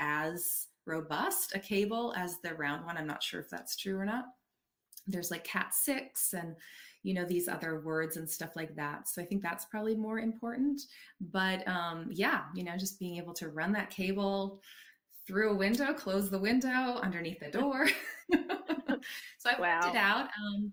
as 0.00 0.66
robust 0.87 1.55
a 1.55 1.59
cable 1.59 2.12
as 2.16 2.40
the 2.40 2.55
round 2.55 2.85
one. 2.85 2.96
I'm 2.96 3.07
not 3.07 3.22
sure 3.22 3.40
if 3.40 3.48
that's 3.48 3.77
true 3.77 3.96
or 3.96 4.05
not. 4.05 4.24
There's 5.07 5.31
like 5.31 5.44
Cat 5.44 5.74
six 5.74 6.35
and 6.35 6.57
you 7.04 7.14
know 7.14 7.24
these 7.24 7.46
other 7.48 7.80
words 7.80 8.16
and 8.16 8.28
stuff 8.28 8.56
like 8.56 8.74
that. 8.74 9.08
So 9.08 9.22
i 9.22 9.24
think 9.24 9.42
that's 9.42 9.66
probably 9.66 9.94
more 9.94 10.18
important. 10.18 10.80
But 11.20 11.66
um 11.68 12.08
yeah 12.10 12.42
you 12.54 12.64
know 12.64 12.76
just 12.76 12.98
being 12.98 13.16
able 13.18 13.34
to 13.34 13.50
run 13.50 13.72
that 13.72 13.90
cable 13.90 14.60
through 15.26 15.52
a 15.52 15.56
window 15.56 15.94
close 15.94 16.28
the 16.28 16.38
window 16.38 16.98
underneath 17.02 17.38
the 17.40 17.50
door. 17.58 17.86
So 19.38 19.50
i 19.50 19.60
wow. 19.60 19.80
worked 19.82 19.94
it 19.94 19.98
out 19.98 20.28
um 20.40 20.72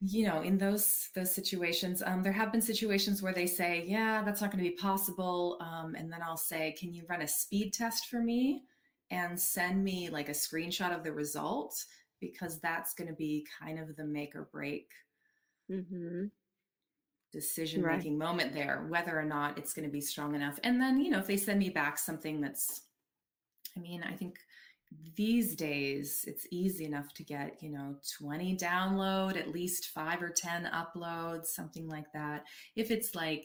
you 0.00 0.26
know 0.26 0.42
in 0.42 0.58
those 0.58 1.08
those 1.14 1.34
situations. 1.34 2.02
Um, 2.04 2.22
there 2.22 2.32
have 2.32 2.52
been 2.52 2.60
situations 2.60 3.22
where 3.22 3.32
they 3.32 3.46
say 3.46 3.84
yeah 3.86 4.22
that's 4.22 4.40
not 4.40 4.50
going 4.50 4.62
to 4.62 4.70
be 4.70 4.76
possible 4.76 5.58
um, 5.60 5.94
and 5.94 6.12
then 6.12 6.20
i'll 6.22 6.36
say 6.36 6.74
can 6.78 6.92
you 6.92 7.04
run 7.08 7.22
a 7.22 7.28
speed 7.28 7.72
test 7.72 8.08
for 8.08 8.20
me 8.20 8.62
and 9.10 9.40
send 9.40 9.82
me 9.82 10.10
like 10.10 10.28
a 10.28 10.32
screenshot 10.32 10.94
of 10.94 11.02
the 11.02 11.12
result 11.12 11.82
because 12.20 12.58
that's 12.60 12.94
going 12.94 13.08
to 13.08 13.14
be 13.14 13.46
kind 13.60 13.78
of 13.78 13.96
the 13.96 14.04
make 14.04 14.34
or 14.34 14.48
break 14.52 14.90
mm-hmm. 15.70 16.24
decision 17.32 17.82
making 17.82 18.18
right. 18.18 18.26
moment 18.26 18.54
there, 18.54 18.86
whether 18.88 19.18
or 19.18 19.24
not 19.24 19.58
it's 19.58 19.72
going 19.72 19.86
to 19.86 19.92
be 19.92 20.00
strong 20.00 20.34
enough. 20.34 20.58
And 20.62 20.80
then, 20.80 21.00
you 21.00 21.10
know, 21.10 21.18
if 21.18 21.26
they 21.26 21.36
send 21.36 21.58
me 21.58 21.70
back 21.70 21.98
something 21.98 22.40
that's, 22.40 22.82
I 23.76 23.80
mean, 23.80 24.02
I 24.02 24.12
think 24.14 24.38
these 25.16 25.56
days 25.56 26.24
it's 26.26 26.46
easy 26.50 26.84
enough 26.84 27.12
to 27.14 27.24
get, 27.24 27.62
you 27.62 27.70
know, 27.70 27.96
20 28.18 28.56
download, 28.56 29.36
at 29.36 29.52
least 29.52 29.90
five 29.94 30.22
or 30.22 30.30
10 30.30 30.70
uploads, 30.72 31.46
something 31.46 31.88
like 31.88 32.12
that. 32.14 32.44
If 32.76 32.90
it's 32.90 33.14
like, 33.14 33.44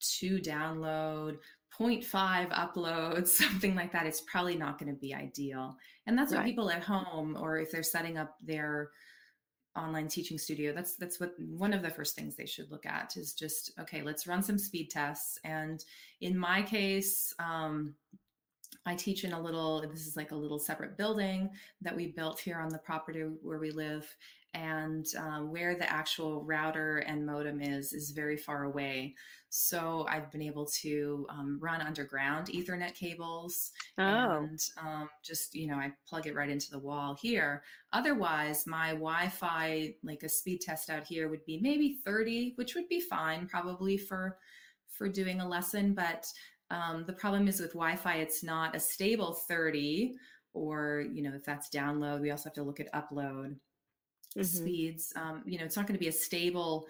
two 0.00 0.38
download 0.38 1.36
0.5 1.78 2.50
uploads, 2.50 3.28
something 3.44 3.74
like 3.74 3.92
that, 3.92 4.06
it's 4.06 4.22
probably 4.22 4.56
not 4.56 4.78
going 4.78 4.92
to 4.92 4.98
be 4.98 5.14
ideal. 5.14 5.76
And 6.06 6.16
that's 6.16 6.32
right. 6.32 6.38
what 6.38 6.46
people 6.46 6.70
at 6.70 6.82
home, 6.82 7.36
or 7.40 7.58
if 7.58 7.70
they're 7.70 7.82
setting 7.82 8.18
up 8.18 8.36
their 8.42 8.90
online 9.76 10.06
teaching 10.06 10.38
studio, 10.38 10.72
that's 10.72 10.94
that's 10.96 11.18
what 11.18 11.34
one 11.38 11.72
of 11.72 11.82
the 11.82 11.90
first 11.90 12.14
things 12.14 12.36
they 12.36 12.46
should 12.46 12.70
look 12.70 12.86
at 12.86 13.16
is 13.16 13.32
just 13.32 13.72
okay, 13.80 14.02
let's 14.02 14.26
run 14.26 14.42
some 14.42 14.58
speed 14.58 14.90
tests. 14.90 15.38
And 15.44 15.84
in 16.20 16.38
my 16.38 16.62
case, 16.62 17.34
um, 17.38 17.94
I 18.86 18.94
teach 18.94 19.24
in 19.24 19.32
a 19.32 19.40
little, 19.40 19.80
this 19.80 20.06
is 20.06 20.16
like 20.16 20.32
a 20.32 20.36
little 20.36 20.58
separate 20.58 20.96
building 20.96 21.50
that 21.80 21.96
we 21.96 22.08
built 22.08 22.38
here 22.38 22.58
on 22.58 22.68
the 22.68 22.78
property 22.78 23.20
where 23.20 23.58
we 23.58 23.70
live. 23.70 24.06
And 24.54 25.06
um, 25.18 25.50
where 25.50 25.74
the 25.74 25.90
actual 25.90 26.44
router 26.44 26.98
and 26.98 27.26
modem 27.26 27.60
is 27.60 27.92
is 27.92 28.10
very 28.10 28.36
far 28.36 28.64
away. 28.64 29.14
So 29.50 30.06
I've 30.08 30.32
been 30.32 30.42
able 30.42 30.66
to 30.82 31.26
um, 31.28 31.58
run 31.60 31.80
underground 31.80 32.48
Ethernet 32.48 32.94
cables 32.94 33.70
Oh, 33.98 34.02
and 34.02 34.60
um, 34.80 35.08
just 35.22 35.54
you 35.54 35.66
know 35.66 35.76
I 35.76 35.92
plug 36.08 36.26
it 36.26 36.34
right 36.34 36.48
into 36.48 36.70
the 36.70 36.78
wall 36.78 37.16
here. 37.20 37.62
Otherwise, 37.92 38.66
my 38.66 38.90
Wi-Fi, 38.90 39.94
like 40.02 40.22
a 40.22 40.28
speed 40.28 40.60
test 40.60 40.90
out 40.90 41.06
here, 41.06 41.28
would 41.28 41.44
be 41.44 41.60
maybe 41.60 41.98
30, 42.04 42.54
which 42.56 42.74
would 42.74 42.88
be 42.88 43.00
fine 43.00 43.46
probably 43.46 43.96
for 43.96 44.38
for 44.88 45.08
doing 45.08 45.40
a 45.40 45.48
lesson. 45.48 45.94
But 45.94 46.26
um, 46.70 47.04
the 47.06 47.12
problem 47.12 47.48
is 47.48 47.60
with 47.60 47.74
Wi-Fi, 47.74 48.16
it's 48.16 48.42
not 48.42 48.74
a 48.74 48.80
stable 48.80 49.34
30, 49.48 50.14
or 50.52 51.04
you 51.12 51.22
know 51.22 51.32
if 51.34 51.44
that's 51.44 51.70
download, 51.70 52.20
we 52.20 52.30
also 52.30 52.48
have 52.48 52.54
to 52.54 52.62
look 52.62 52.80
at 52.80 52.92
upload 52.92 53.56
mhm. 54.36 54.44
speeds. 54.44 55.12
Um, 55.16 55.42
you 55.46 55.58
know, 55.58 55.64
it's 55.64 55.76
not 55.76 55.86
going 55.86 55.96
to 55.98 56.00
be 56.00 56.08
a 56.08 56.12
stable 56.12 56.86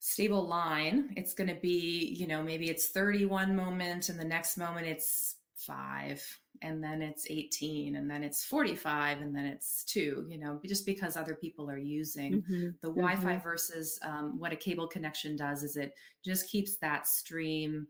stable 0.00 0.46
line. 0.46 1.14
It's 1.16 1.32
going 1.32 1.48
to 1.48 1.54
be, 1.54 2.14
you 2.18 2.26
know, 2.26 2.42
maybe 2.42 2.68
it's 2.68 2.88
31 2.88 3.56
moment 3.56 4.10
and 4.10 4.20
the 4.20 4.24
next 4.24 4.58
moment 4.58 4.86
it's 4.86 5.36
5 5.56 6.22
and 6.60 6.84
then 6.84 7.00
it's 7.00 7.26
18 7.30 7.96
and 7.96 8.10
then 8.10 8.22
it's 8.22 8.44
45 8.44 9.22
and 9.22 9.34
then 9.34 9.46
it's 9.46 9.82
2, 9.84 10.26
you 10.28 10.38
know, 10.38 10.60
just 10.66 10.84
because 10.84 11.16
other 11.16 11.34
people 11.34 11.70
are 11.70 11.78
using 11.78 12.42
Mhm, 12.42 12.74
the 12.82 12.88
Wi-Fi 12.88 13.38
versus 13.38 13.98
um, 14.02 14.38
what 14.38 14.52
a 14.52 14.56
cable 14.56 14.86
connection 14.86 15.36
does 15.36 15.62
is 15.62 15.76
it 15.76 15.94
just 16.22 16.50
keeps 16.50 16.76
that 16.76 17.08
stream 17.08 17.86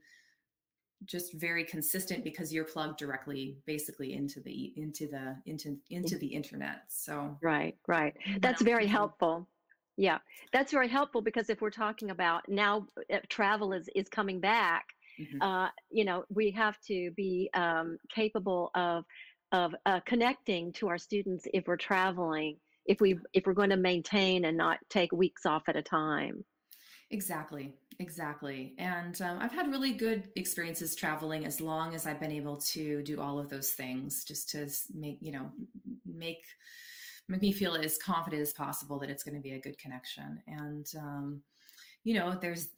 just 1.05 1.33
very 1.35 1.64
consistent 1.64 2.25
because 2.25 2.53
you're 2.53 2.64
plugged 2.64 2.99
directly 2.99 3.59
basically 3.67 4.14
into 4.14 4.40
the 4.40 4.73
into 4.77 5.07
the 5.07 5.37
into 5.47 5.77
into 5.90 6.19
the 6.19 6.27
internet 6.27 6.83
so 6.88 7.37
Right, 7.43 7.77
right. 7.87 8.14
That's 8.40 8.62
very 8.62 8.87
helpful. 8.87 9.49
Yeah, 9.97 10.19
that's 10.53 10.73
very 10.73 10.88
helpful 10.88 11.23
because 11.23 11.51
if 11.51 11.61
we're 11.61 11.71
talking 11.71 12.11
about 12.11 12.49
now 12.49 12.87
uh, 13.12 13.19
travel 13.29 13.73
is 13.73 13.88
is 13.95 14.09
coming 14.09 14.40
back, 14.40 14.85
Mhm. 15.21 15.38
uh, 15.40 15.69
you 15.90 16.05
know, 16.05 16.25
we 16.29 16.51
have 16.51 16.81
to 16.88 17.11
be 17.12 17.49
um, 17.55 17.99
capable 18.12 18.71
of 18.75 19.05
of 19.53 19.75
uh, 19.87 20.01
connecting 20.01 20.73
to 20.73 20.88
our 20.88 20.99
students 20.99 21.47
if 21.55 21.67
we're 21.69 21.77
traveling, 21.77 22.59
if 22.87 23.01
we 23.01 23.19
if 23.35 23.47
we're 23.47 23.53
going 23.55 23.71
to 23.71 23.77
maintain 23.77 24.47
and 24.47 24.57
not 24.57 24.79
take 24.88 25.12
weeks 25.12 25.47
off 25.47 25.62
at 25.69 25.77
a 25.77 25.83
time. 25.83 26.45
Exactly, 27.11 27.73
exactly. 27.98 28.74
And 28.78 29.20
um, 29.22 29.38
I've 29.40 29.52
had 29.52 29.70
really 29.70 29.92
good 29.92 30.28
experiences 30.37 30.94
traveling 30.94 31.44
as 31.44 31.61
long 31.61 31.94
as 31.94 32.07
I've 32.07 32.20
been 32.20 32.33
able 32.33 32.57
to 32.59 33.02
do 33.02 33.20
all 33.20 33.38
of 33.38 33.48
those 33.48 33.70
things, 33.70 34.24
just 34.24 34.50
to 34.50 34.68
make 34.94 35.18
you 35.20 35.33
know 35.33 35.50
make 36.07 36.44
make 37.28 37.42
me 37.42 37.52
feel 37.52 37.74
as 37.74 37.96
confident 37.98 38.42
as 38.42 38.52
possible 38.52 38.98
that 38.98 39.11
it's 39.11 39.24
going 39.24 39.35
to 39.35 39.40
be 39.40 39.52
a 39.52 39.61
good 39.61 39.78
connection. 39.78 40.42
And 40.46 40.87
um, 40.98 41.42
you 42.04 42.14
know, 42.14 42.37
there's 42.40 42.68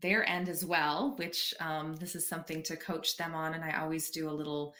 their 0.00 0.28
end 0.28 0.48
as 0.48 0.64
well, 0.64 1.14
which 1.16 1.54
um, 1.60 1.96
this 1.96 2.14
is 2.14 2.26
something 2.26 2.62
to 2.64 2.76
coach 2.76 3.16
them 3.16 3.34
on. 3.34 3.54
And 3.54 3.64
I 3.64 3.80
always 3.80 4.10
do 4.10 4.28
a 4.28 4.32
little 4.32 4.74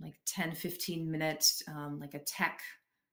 like 0.00 0.14
10, 0.26 0.54
15 0.54 1.10
minute 1.10 1.46
um, 1.68 1.98
like 2.00 2.14
a 2.14 2.20
tech 2.20 2.60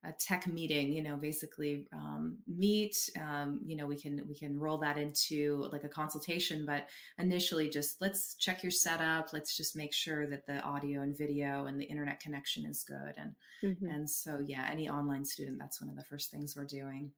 a 0.06 0.12
tech 0.20 0.48
meeting 0.48 0.94
you 0.94 1.02
know 1.02 1.16
basically 1.18 1.88
um, 1.92 2.38
meet 2.48 3.10
um, 3.20 3.60
you 3.66 3.76
know 3.76 3.86
we 3.86 3.96
can 4.00 4.22
we 4.28 4.36
can 4.36 4.58
roll 4.60 4.78
that 4.78 4.98
into 4.98 5.68
like 5.72 5.84
a 5.84 5.90
consultation 5.90 6.66
but 6.66 6.88
initially 7.18 7.70
just 7.70 8.00
let's 8.00 8.36
check 8.36 8.64
your 8.64 8.72
setup. 8.72 9.34
Let's 9.34 9.58
just 9.58 9.76
make 9.76 9.94
sure 9.94 10.28
that 10.28 10.46
the 10.46 10.62
audio 10.62 11.02
and 11.02 11.18
video 11.18 11.66
and 11.66 11.80
the 11.80 11.86
internet 11.86 12.20
connection 12.20 12.66
is 12.66 12.84
good. 12.84 13.14
And 13.18 13.36
Mhm. 13.64 13.90
and 13.94 14.10
so 14.10 14.40
yeah 14.46 14.68
any 14.72 14.90
online 14.90 15.26
student 15.26 15.58
that's 15.60 15.82
one 15.82 15.90
of 15.90 15.96
the 15.96 16.04
first 16.04 16.30
things 16.32 16.56
we're 16.56 16.66
doing. 16.66 17.12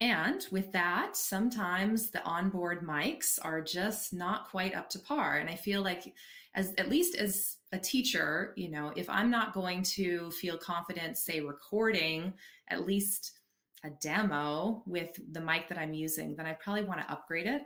And 0.00 0.44
with 0.50 0.72
that 0.72 1.16
sometimes 1.16 2.10
the 2.10 2.22
onboard 2.24 2.82
mics 2.86 3.38
are 3.42 3.60
just 3.60 4.12
not 4.12 4.48
quite 4.48 4.74
up 4.74 4.88
to 4.90 4.98
par 4.98 5.38
and 5.38 5.48
i 5.48 5.54
feel 5.56 5.82
like 5.82 6.14
as 6.54 6.72
at 6.78 6.88
least 6.88 7.16
as 7.16 7.56
a 7.72 7.78
teacher 7.78 8.52
you 8.56 8.70
know 8.70 8.92
if 8.96 9.08
i'm 9.10 9.30
not 9.30 9.54
going 9.54 9.82
to 9.82 10.30
feel 10.32 10.56
confident 10.56 11.18
say 11.18 11.40
recording 11.40 12.32
at 12.68 12.86
least 12.86 13.38
a 13.84 13.90
demo 14.00 14.82
with 14.86 15.18
the 15.32 15.40
mic 15.40 15.68
that 15.68 15.78
i'm 15.78 15.92
using 15.92 16.34
then 16.34 16.46
i 16.46 16.52
probably 16.52 16.84
want 16.84 17.00
to 17.00 17.12
upgrade 17.12 17.46
it. 17.46 17.62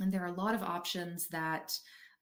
And 0.00 0.12
there 0.12 0.22
are 0.22 0.28
a 0.28 0.40
lot 0.40 0.54
of 0.54 0.62
options 0.62 1.26
that 1.28 1.76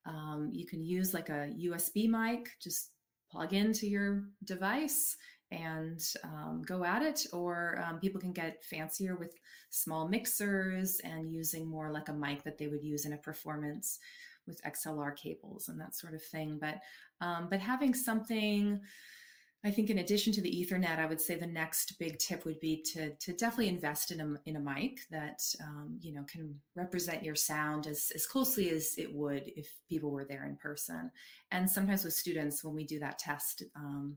um, 0.07 0.51
you 0.53 0.67
can 0.67 0.83
use 0.83 1.13
like 1.13 1.29
a 1.29 1.51
usb 1.67 2.09
mic 2.09 2.49
just 2.63 2.91
plug 3.31 3.53
into 3.53 3.87
your 3.87 4.25
device 4.45 5.17
and 5.51 6.01
um, 6.25 6.63
go 6.67 6.85
at 6.85 7.03
it 7.03 7.27
or 7.33 7.83
um, 7.87 7.99
people 7.99 8.21
can 8.21 8.33
get 8.33 8.65
fancier 8.65 9.17
with 9.17 9.35
small 9.71 10.09
mixers 10.09 11.01
and 11.05 11.31
using 11.31 11.67
more 11.67 11.91
like 11.91 12.09
a 12.09 12.13
mic 12.13 12.43
that 12.43 12.59
they 12.59 12.67
would 12.67 12.83
use 12.83 13.07
in 13.07 13.13
a 13.13 13.19
performance 13.19 13.99
with 14.49 14.63
XLR 14.63 15.17
cables 15.17 15.69
and 15.69 15.81
that 15.81 15.95
sort 15.95 16.15
of 16.15 16.23
thing. 16.23 16.59
But 16.61 16.79
um, 17.21 17.49
but 17.51 17.61
having 17.61 17.95
something, 17.95 18.81
I 19.65 19.71
think 19.71 19.91
in 19.91 19.99
addition 19.99 20.33
to 20.35 20.41
the 20.41 20.51
Ethernet, 20.51 20.99
I 20.99 21.07
would 21.07 21.21
say 21.21 21.35
the 21.35 21.47
next 21.47 21.99
big 21.99 22.19
tip 22.19 22.45
would 22.45 22.61
be 22.61 22.83
to 22.95 23.15
to 23.15 23.33
definitely 23.35 23.69
invest 23.69 24.11
in 24.11 24.21
a 24.21 24.35
in 24.47 24.57
a 24.57 24.61
mic 24.61 25.01
that 25.11 25.41
um, 25.63 25.99
you 26.01 26.13
know 26.13 26.25
can 26.31 26.55
represent 26.75 27.23
your 27.23 27.35
sound 27.35 27.87
as 27.87 28.11
as 28.15 28.27
closely 28.27 28.71
as 28.71 28.95
it 28.99 29.15
would 29.15 29.45
if 29.57 29.69
people 29.89 30.11
were 30.11 30.25
there 30.25 30.47
in 30.47 30.57
person. 30.57 31.11
And 31.51 31.71
sometimes 31.71 32.05
with 32.05 32.15
students, 32.15 32.65
when 32.65 32.75
we 32.75 32.85
do 32.85 32.99
that 33.01 33.19
test. 33.19 33.63
Um, 33.77 34.17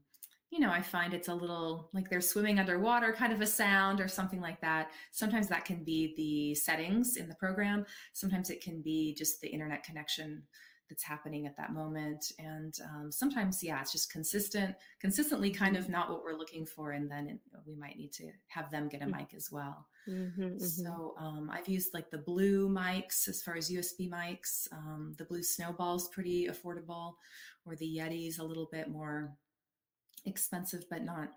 you 0.51 0.59
know, 0.59 0.69
I 0.69 0.81
find 0.81 1.13
it's 1.13 1.29
a 1.29 1.33
little 1.33 1.89
like 1.93 2.09
they're 2.09 2.21
swimming 2.21 2.59
underwater 2.59 3.13
kind 3.13 3.31
of 3.31 3.41
a 3.41 3.47
sound 3.47 4.01
or 4.01 4.07
something 4.09 4.41
like 4.41 4.59
that. 4.61 4.91
Sometimes 5.11 5.47
that 5.47 5.63
can 5.65 5.83
be 5.83 6.13
the 6.17 6.55
settings 6.55 7.15
in 7.15 7.29
the 7.29 7.35
program. 7.35 7.85
Sometimes 8.13 8.49
it 8.49 8.61
can 8.61 8.81
be 8.81 9.15
just 9.15 9.39
the 9.39 9.47
internet 9.47 9.83
connection 9.83 10.43
that's 10.89 11.03
happening 11.03 11.47
at 11.47 11.55
that 11.55 11.71
moment. 11.71 12.33
And 12.37 12.77
um, 12.83 13.11
sometimes, 13.13 13.63
yeah, 13.63 13.79
it's 13.79 13.93
just 13.93 14.11
consistent, 14.11 14.75
consistently 14.99 15.49
kind 15.49 15.77
of 15.77 15.87
not 15.87 16.09
what 16.09 16.21
we're 16.21 16.37
looking 16.37 16.65
for. 16.65 16.91
And 16.91 17.09
then 17.09 17.27
it, 17.29 17.39
we 17.65 17.75
might 17.75 17.95
need 17.97 18.11
to 18.13 18.29
have 18.47 18.69
them 18.71 18.89
get 18.89 19.01
a 19.01 19.07
mic 19.07 19.33
as 19.33 19.49
well. 19.53 19.87
Mhm, 20.07 20.59
mhm. 20.61 20.61
So 20.61 21.15
um, 21.17 21.49
I've 21.49 21.69
used 21.69 21.93
like 21.93 22.09
the 22.11 22.17
blue 22.17 22.67
mics 22.67 23.29
as 23.29 23.41
far 23.41 23.55
as 23.55 23.71
USB 23.71 24.09
mics. 24.09 24.67
Um, 24.73 25.13
the 25.17 25.23
blue 25.23 25.43
snowball's 25.43 26.09
pretty 26.09 26.47
affordable, 26.47 27.13
or 27.65 27.77
the 27.77 27.85
Yeti's 27.85 28.39
a 28.39 28.43
little 28.43 28.67
bit 28.69 28.89
more 28.89 29.33
expensive, 30.25 30.83
but 30.89 31.03
not 31.03 31.29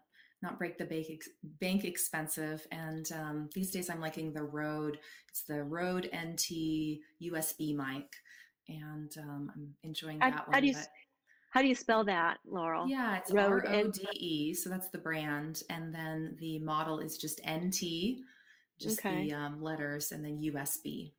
not 0.42 0.58
break 0.58 0.76
the 0.76 0.84
bank 0.84 1.06
ex- 1.10 1.28
bank 1.60 1.84
expensive. 1.84 2.66
And 2.70 3.10
um, 3.12 3.48
these 3.54 3.70
days 3.70 3.88
I'm 3.88 4.00
liking 4.00 4.32
the 4.32 4.42
Rode. 4.42 4.98
It's 5.30 5.42
the 5.42 5.62
Rode 5.62 6.10
NT 6.14 7.00
USB 7.22 7.74
mic, 7.74 8.06
and 8.68 9.10
um, 9.18 9.50
I'm 9.54 9.74
enjoying 9.84 10.20
How- 10.20 10.30
that 10.30 10.38
how 10.46 10.52
one. 10.52 10.60
do 10.62 10.68
you 10.68 10.74
but- 10.74 10.88
How 11.50 11.62
do 11.62 11.68
you 11.68 11.74
spell 11.74 12.04
that, 12.04 12.38
Laurel? 12.46 12.88
yeah, 12.88 13.16
it's 13.16 13.32
Rode 13.32 13.64
R 13.64 13.72
and- 13.72 13.86
O 13.88 13.90
D 13.90 14.06
E. 14.12 14.54
So 14.54 14.68
that's 14.68 14.90
the 14.90 14.98
brand, 14.98 15.62
and 15.70 15.94
then 15.94 16.36
the 16.40 16.58
model 16.58 16.98
is 16.98 17.16
just 17.16 17.40
NT, 17.48 18.18
just 18.80 18.98
Okay. 18.98 19.28
the 19.28 19.34
um, 19.34 19.62
letters, 19.62 20.12
and 20.12 20.22
then 20.24 20.42
USB. 20.42 21.12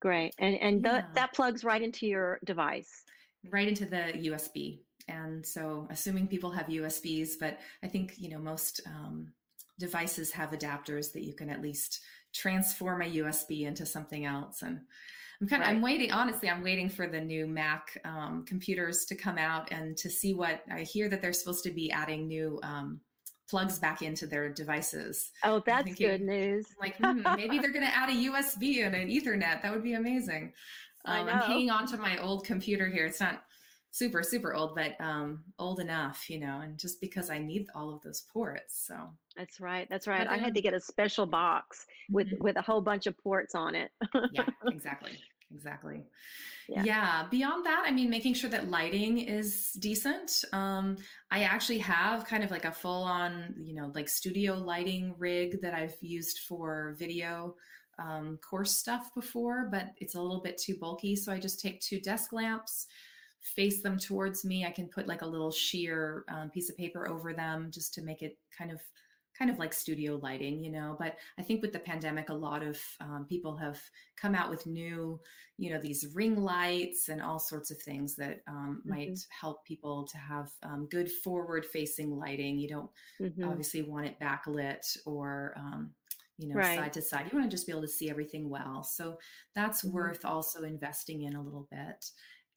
Great. 0.00 0.34
And 0.38 0.54
and 0.56 0.82
Yeah. 0.82 0.92
that 0.92 1.14
that 1.14 1.32
plugs 1.34 1.64
right 1.64 1.82
into 1.82 2.06
your 2.06 2.38
device. 2.44 3.02
right 3.50 3.66
into 3.68 3.86
the 3.86 4.12
USB. 4.28 4.80
And 5.10 5.44
so, 5.44 5.86
assuming 5.90 6.28
people 6.28 6.50
have 6.50 6.66
USBs, 6.66 7.32
but 7.38 7.58
I 7.82 7.88
think 7.88 8.14
you 8.18 8.30
know 8.30 8.38
most 8.38 8.80
um, 8.86 9.32
devices 9.78 10.30
have 10.32 10.50
adapters 10.52 11.12
that 11.12 11.24
you 11.24 11.34
can 11.34 11.50
at 11.50 11.62
least 11.62 12.00
transform 12.32 13.02
a 13.02 13.10
USB 13.16 13.66
into 13.66 13.84
something 13.84 14.24
else. 14.24 14.62
And 14.62 14.80
I'm 15.40 15.48
kind 15.48 15.62
of 15.62 15.68
I'm 15.68 15.82
waiting. 15.82 16.12
Honestly, 16.12 16.48
I'm 16.48 16.62
waiting 16.62 16.88
for 16.88 17.06
the 17.06 17.20
new 17.20 17.46
Mac 17.46 18.00
um, 18.04 18.44
computers 18.46 19.04
to 19.06 19.14
come 19.14 19.38
out 19.38 19.72
and 19.72 19.96
to 19.96 20.10
see 20.10 20.34
what 20.34 20.62
I 20.70 20.82
hear 20.82 21.08
that 21.08 21.22
they're 21.22 21.32
supposed 21.32 21.64
to 21.64 21.70
be 21.70 21.90
adding 21.90 22.28
new 22.28 22.60
um, 22.62 23.00
plugs 23.48 23.78
back 23.78 24.02
into 24.02 24.26
their 24.26 24.48
devices. 24.50 25.32
Oh, 25.42 25.62
that's 25.64 25.84
thinking- 25.84 26.08
good 26.08 26.20
news. 26.20 26.66
Like, 26.80 26.96
hmm, 26.98 27.22
maybe 27.36 27.58
they're 27.58 27.72
going 27.72 27.86
to 27.86 27.96
add 27.96 28.10
a 28.10 28.12
USB 28.12 28.86
and 28.86 28.94
an 28.94 29.08
Ethernet. 29.08 29.62
That 29.62 29.72
would 29.72 29.82
be 29.82 29.94
amazing. 29.94 30.52
Um. 31.06 31.28
I'm 31.28 31.40
hanging 31.40 31.70
on 31.70 31.86
to 31.88 31.96
my 31.96 32.18
old 32.18 32.44
computer 32.44 32.88
here. 32.88 33.06
It's 33.06 33.20
not 33.20 33.44
super, 33.90 34.22
super 34.22 34.54
old, 34.54 34.74
but 34.74 35.00
um, 35.00 35.42
old 35.58 35.80
enough, 35.80 36.30
you 36.30 36.38
know, 36.38 36.60
and 36.60 36.78
just 36.78 37.00
because 37.00 37.30
I 37.30 37.38
need 37.38 37.66
all 37.74 37.92
of 37.92 38.00
those 38.02 38.22
ports. 38.32 38.84
So, 38.86 38.94
That's 39.36 39.60
right. 39.60 39.88
That's 39.90 40.06
right. 40.06 40.26
I 40.26 40.36
had 40.36 40.54
to 40.54 40.60
get 40.60 40.74
a 40.74 40.80
special 40.80 41.26
box 41.26 41.86
with 42.10 42.28
Mhm. 42.28 42.38
with 42.40 42.56
a 42.56 42.62
whole 42.62 42.80
bunch 42.80 43.06
of 43.06 43.16
ports 43.18 43.54
on 43.54 43.74
it. 43.74 43.90
yeah, 44.32 44.46
exactly. 44.66 45.18
Exactly. 45.52 46.04
Yeah. 46.68 46.84
Yeah. 46.84 47.26
Beyond 47.28 47.66
that, 47.66 47.82
I 47.84 47.90
mean, 47.90 48.08
making 48.08 48.34
sure 48.34 48.48
that 48.50 48.70
lighting 48.70 49.18
is 49.18 49.72
decent. 49.80 50.44
Um, 50.52 50.96
I 51.32 51.42
actually 51.42 51.78
have 51.78 52.24
kind 52.24 52.44
of 52.44 52.52
like 52.52 52.64
a 52.64 52.70
full 52.70 53.02
on, 53.02 53.56
you 53.58 53.74
know, 53.74 53.90
like 53.92 54.08
studio 54.08 54.54
lighting 54.54 55.16
rig 55.18 55.60
that 55.62 55.74
I've 55.74 55.96
used 56.00 56.40
for 56.46 56.94
video 57.00 57.56
um, 57.98 58.38
course 58.48 58.76
stuff 58.78 59.10
before, 59.14 59.68
but 59.72 59.86
it's 59.96 60.14
a 60.14 60.22
little 60.22 60.40
bit 60.40 60.56
too 60.56 60.76
bulky. 60.78 61.16
So 61.16 61.32
I 61.32 61.40
just 61.40 61.58
take 61.60 61.80
two 61.80 62.00
desk 62.00 62.32
lamps, 62.32 62.86
face 63.42 63.82
them 63.82 63.98
towards 63.98 64.44
me. 64.44 64.64
I 64.64 64.70
can 64.70 64.88
put 64.88 65.06
like 65.06 65.22
a 65.22 65.26
little 65.26 65.50
sheer 65.50 66.24
um, 66.28 66.50
piece 66.50 66.70
of 66.70 66.76
paper 66.76 67.08
over 67.08 67.32
them 67.32 67.70
just 67.72 67.94
to 67.94 68.02
make 68.02 68.22
it 68.22 68.38
kind 68.56 68.70
of 68.70 68.80
kind 69.38 69.50
of 69.50 69.58
like 69.58 69.72
studio 69.72 70.20
lighting, 70.22 70.62
you 70.62 70.70
know. 70.70 70.96
But 70.98 71.16
I 71.38 71.42
think 71.42 71.62
with 71.62 71.72
the 71.72 71.78
pandemic, 71.78 72.28
a 72.28 72.34
lot 72.34 72.62
of 72.62 72.78
um, 73.00 73.26
people 73.28 73.56
have 73.56 73.80
come 74.20 74.34
out 74.34 74.50
with 74.50 74.66
new, 74.66 75.18
you 75.56 75.72
know, 75.72 75.80
these 75.80 76.08
ring 76.14 76.36
lights 76.36 77.08
and 77.08 77.22
all 77.22 77.38
sorts 77.38 77.70
of 77.70 77.80
things 77.80 78.14
that 78.16 78.40
um, 78.46 78.82
mm-hmm. 78.86 78.90
might 78.90 79.18
help 79.40 79.64
people 79.64 80.06
to 80.08 80.18
have 80.18 80.50
um, 80.62 80.86
good 80.90 81.10
forward 81.10 81.64
facing 81.64 82.18
lighting. 82.18 82.58
You 82.58 82.68
don't 82.68 82.90
mm-hmm. 83.20 83.48
obviously 83.48 83.82
want 83.82 84.06
it 84.06 84.20
backlit 84.20 84.96
or, 85.06 85.54
um, 85.56 85.90
you 86.36 86.48
know, 86.48 86.56
right. 86.56 86.78
side 86.78 86.92
to 86.94 87.02
side. 87.02 87.26
You 87.30 87.38
want 87.38 87.50
to 87.50 87.56
just 87.56 87.66
be 87.66 87.72
able 87.72 87.82
to 87.82 87.88
see 87.88 88.10
everything 88.10 88.50
well. 88.50 88.84
So 88.84 89.16
that's 89.54 89.84
mm-hmm. 89.84 89.94
worth 89.94 90.24
also 90.26 90.64
investing 90.64 91.22
in 91.22 91.34
a 91.34 91.42
little 91.42 91.66
bit. 91.70 92.10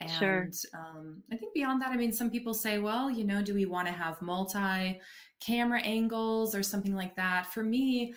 And 0.03 0.19
sure. 0.19 0.49
um, 0.73 1.23
I 1.31 1.37
think 1.37 1.53
beyond 1.53 1.81
that, 1.81 1.89
I 1.89 1.97
mean, 1.97 2.11
some 2.11 2.29
people 2.29 2.53
say, 2.53 2.79
well, 2.79 3.09
you 3.09 3.23
know, 3.23 3.41
do 3.41 3.53
we 3.53 3.65
want 3.65 3.87
to 3.87 3.93
have 3.93 4.21
multi 4.21 4.99
camera 5.39 5.81
angles 5.81 6.55
or 6.55 6.63
something 6.63 6.95
like 6.95 7.15
that? 7.15 7.47
For 7.47 7.63
me, 7.63 8.13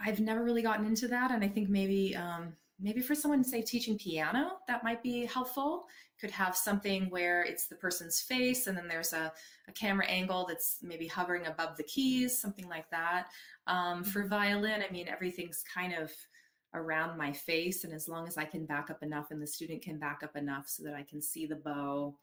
I've 0.00 0.20
never 0.20 0.44
really 0.44 0.62
gotten 0.62 0.86
into 0.86 1.08
that. 1.08 1.30
And 1.30 1.44
I 1.44 1.48
think 1.48 1.68
maybe, 1.68 2.14
um, 2.16 2.54
maybe 2.80 3.00
for 3.00 3.14
someone, 3.14 3.42
say, 3.42 3.62
teaching 3.62 3.98
piano, 3.98 4.58
that 4.68 4.84
might 4.84 5.02
be 5.02 5.26
helpful. 5.26 5.86
Could 6.20 6.30
have 6.30 6.56
something 6.56 7.10
where 7.10 7.42
it's 7.42 7.66
the 7.66 7.76
person's 7.76 8.20
face 8.20 8.66
and 8.66 8.76
then 8.76 8.88
there's 8.88 9.12
a, 9.12 9.32
a 9.68 9.72
camera 9.72 10.06
angle 10.06 10.46
that's 10.46 10.78
maybe 10.82 11.06
hovering 11.06 11.46
above 11.46 11.76
the 11.76 11.84
keys, 11.84 12.40
something 12.40 12.68
like 12.68 12.88
that. 12.90 13.26
Um, 13.66 14.04
for 14.04 14.20
mm-hmm. 14.20 14.30
violin, 14.30 14.82
I 14.88 14.92
mean, 14.92 15.08
everything's 15.08 15.62
kind 15.72 15.92
of 15.94 16.12
around 16.74 17.16
my 17.16 17.32
face. 17.32 17.84
And 17.84 17.92
as 17.92 18.08
long 18.08 18.26
as 18.26 18.36
I 18.36 18.44
can 18.44 18.66
back 18.66 18.90
up 18.90 19.02
enough 19.02 19.30
and 19.30 19.40
the 19.40 19.46
student 19.46 19.82
can 19.82 19.98
back 19.98 20.20
up 20.22 20.36
enough 20.36 20.68
so 20.68 20.82
that 20.84 20.94
I 20.94 21.02
can 21.02 21.22
see 21.22 21.46
the 21.46 21.56
bow 21.56 22.16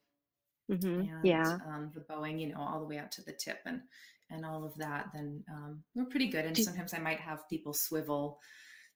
mm-hmm. 0.71 0.87
and 0.87 1.25
yeah. 1.25 1.57
um, 1.67 1.91
the 1.93 2.01
bowing, 2.01 2.39
you 2.39 2.49
know, 2.49 2.59
all 2.59 2.79
the 2.79 2.85
way 2.85 2.97
out 2.97 3.11
to 3.13 3.23
the 3.23 3.33
tip 3.33 3.59
and, 3.65 3.81
and 4.29 4.45
all 4.45 4.63
of 4.63 4.75
that, 4.77 5.07
then 5.13 5.43
um, 5.51 5.83
we're 5.95 6.05
pretty 6.05 6.27
good. 6.27 6.45
And 6.45 6.55
do, 6.55 6.63
sometimes 6.63 6.93
I 6.93 6.99
might 6.99 7.19
have 7.19 7.47
people 7.49 7.73
swivel 7.73 8.39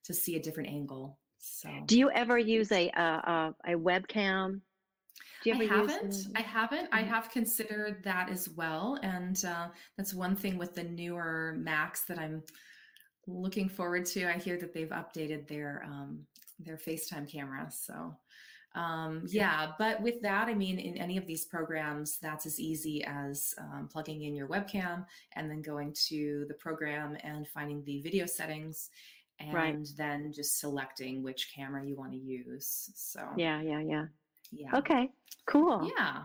to 0.05 0.13
see 0.13 0.35
a 0.35 0.41
different 0.41 0.69
angle. 0.69 1.17
So 1.39 1.69
do 1.85 1.97
you 1.97 2.11
ever 2.11 2.37
use 2.37 2.71
a, 2.71 2.89
a, 2.89 3.53
a 3.65 3.71
webcam? 3.71 4.61
I 5.45 5.63
haven't. 5.63 6.27
I 6.35 6.41
haven't. 6.41 6.85
Mm-hmm. 6.85 6.95
I 6.95 7.01
have 7.03 7.31
considered 7.31 8.03
that 8.03 8.29
as 8.29 8.49
well, 8.49 8.99
and 9.03 9.41
uh, 9.45 9.67
that's 9.97 10.13
one 10.13 10.35
thing 10.35 10.57
with 10.57 10.75
the 10.75 10.83
newer 10.83 11.55
Macs 11.57 12.03
that 12.05 12.19
I'm 12.19 12.43
looking 13.27 13.69
forward 13.69 14.05
to. 14.07 14.25
I 14.25 14.37
hear 14.37 14.57
that 14.57 14.73
they've 14.73 14.89
updated 14.89 15.47
their 15.47 15.83
um, 15.85 16.25
their 16.59 16.77
FaceTime 16.77 17.31
camera. 17.31 17.69
So 17.71 18.15
um, 18.75 19.23
yeah, 19.27 19.71
but 19.79 20.01
with 20.01 20.21
that, 20.21 20.47
I 20.47 20.53
mean, 20.53 20.77
in 20.79 20.97
any 20.97 21.17
of 21.17 21.25
these 21.25 21.45
programs, 21.45 22.17
that's 22.21 22.45
as 22.45 22.59
easy 22.59 23.03
as 23.03 23.53
um, 23.57 23.89
plugging 23.91 24.23
in 24.23 24.35
your 24.35 24.47
webcam 24.47 25.05
and 25.35 25.49
then 25.49 25.61
going 25.61 25.93
to 26.07 26.45
the 26.47 26.53
program 26.53 27.17
and 27.23 27.47
finding 27.47 27.83
the 27.83 28.01
video 28.01 28.25
settings 28.25 28.89
and 29.39 29.53
right. 29.53 29.87
then 29.97 30.31
just 30.33 30.59
selecting 30.59 31.23
which 31.23 31.51
camera 31.55 31.83
you 31.85 31.95
want 31.95 32.11
to 32.11 32.17
use. 32.17 32.91
So 32.95 33.21
yeah, 33.37 33.61
yeah, 33.61 33.79
yeah. 33.79 34.05
Yeah. 34.51 34.75
Okay. 34.77 35.09
Cool. 35.45 35.91
Yeah. 35.97 36.23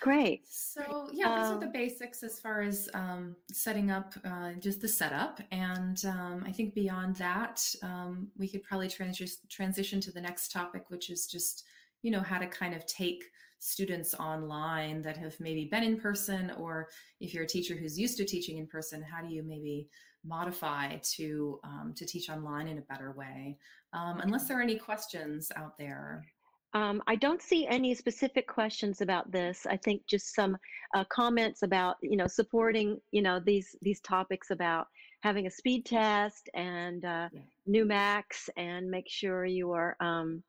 Great. 0.00 0.42
So 0.48 1.10
yeah, 1.12 1.28
those 1.36 1.48
um, 1.48 1.56
are 1.56 1.60
the 1.60 1.66
um, 1.66 1.72
basics 1.72 2.22
as 2.22 2.40
far 2.40 2.62
as 2.62 2.88
um, 2.94 3.36
setting 3.52 3.90
up 3.90 4.14
uh, 4.24 4.52
just 4.58 4.80
the 4.80 4.88
setup, 4.88 5.40
and 5.52 6.02
um, 6.06 6.42
I 6.46 6.52
think 6.52 6.74
beyond 6.74 7.16
that, 7.16 7.62
um, 7.82 8.28
we 8.38 8.48
could 8.48 8.62
probably 8.62 8.88
trans- 8.88 9.38
transition 9.50 10.00
to 10.00 10.10
the 10.10 10.20
next 10.20 10.52
topic, 10.52 10.84
which 10.88 11.10
is 11.10 11.26
just 11.26 11.64
you 12.02 12.10
know 12.10 12.20
how 12.20 12.38
to 12.38 12.46
kind 12.46 12.74
of 12.74 12.86
take 12.86 13.24
students 13.58 14.14
online 14.14 15.02
that 15.02 15.18
have 15.18 15.38
maybe 15.38 15.66
been 15.66 15.82
in 15.82 16.00
person, 16.00 16.50
or 16.52 16.88
if 17.20 17.34
you're 17.34 17.44
a 17.44 17.48
teacher 17.48 17.74
who's 17.74 17.98
used 17.98 18.16
to 18.16 18.24
teaching 18.24 18.56
in 18.56 18.66
person, 18.66 19.02
how 19.02 19.20
do 19.20 19.28
you 19.28 19.42
maybe 19.42 19.86
modify 20.24 20.96
to 21.02 21.60
um, 21.62 21.92
to 21.94 22.06
teach 22.06 22.30
online 22.30 22.68
in 22.68 22.78
a 22.78 22.82
better 22.82 23.12
way? 23.12 23.58
unless 23.92 24.48
there 24.48 24.58
are 24.58 24.62
any 24.62 24.76
questions 24.76 25.52
out 25.56 25.76
there. 25.76 26.24
Um, 26.72 27.02
I 27.06 27.16
don't 27.16 27.42
see 27.42 27.66
any 27.66 27.94
specific 27.94 28.46
questions 28.46 29.00
about 29.00 29.30
this. 29.32 29.66
I 29.68 29.76
think 29.76 30.06
just 30.06 30.34
some 30.34 30.56
uh, 30.94 31.04
comments 31.10 31.62
about 31.62 31.96
you 32.02 32.16
know 32.16 32.26
supporting 32.26 32.98
you 33.10 33.22
know 33.22 33.40
these 33.40 33.76
these 33.82 34.00
topics 34.00 34.50
about 34.50 34.86
having 35.22 35.46
a 35.46 35.50
speed 35.50 35.84
test 35.84 36.48
and 36.54 37.04
uh, 37.04 37.28
yeah. 37.32 37.40
new 37.66 37.84
Macs 37.84 38.48
and 38.56 38.90
make 38.90 39.08
sure 39.08 39.44
you 39.44 39.72
are 39.72 39.96
um, 40.00 40.42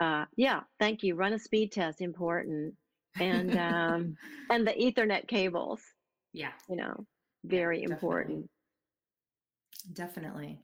uh, 0.00 0.24
yeah 0.36 0.60
thank 0.78 1.02
you 1.02 1.14
run 1.14 1.32
a 1.32 1.38
speed 1.38 1.72
test 1.72 2.00
important 2.00 2.74
and 3.20 3.56
um, 3.58 4.16
and 4.50 4.66
the 4.66 4.72
Ethernet 4.72 5.26
cables 5.28 5.80
yeah 6.32 6.52
you 6.68 6.76
know 6.76 7.06
very 7.44 7.80
yeah, 7.80 7.92
important 7.92 8.48
definitely 9.92 10.58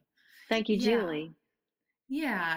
thank 0.49 0.69
you. 0.69 0.77
Julie. 0.77 1.23
Yeah, 1.23 1.44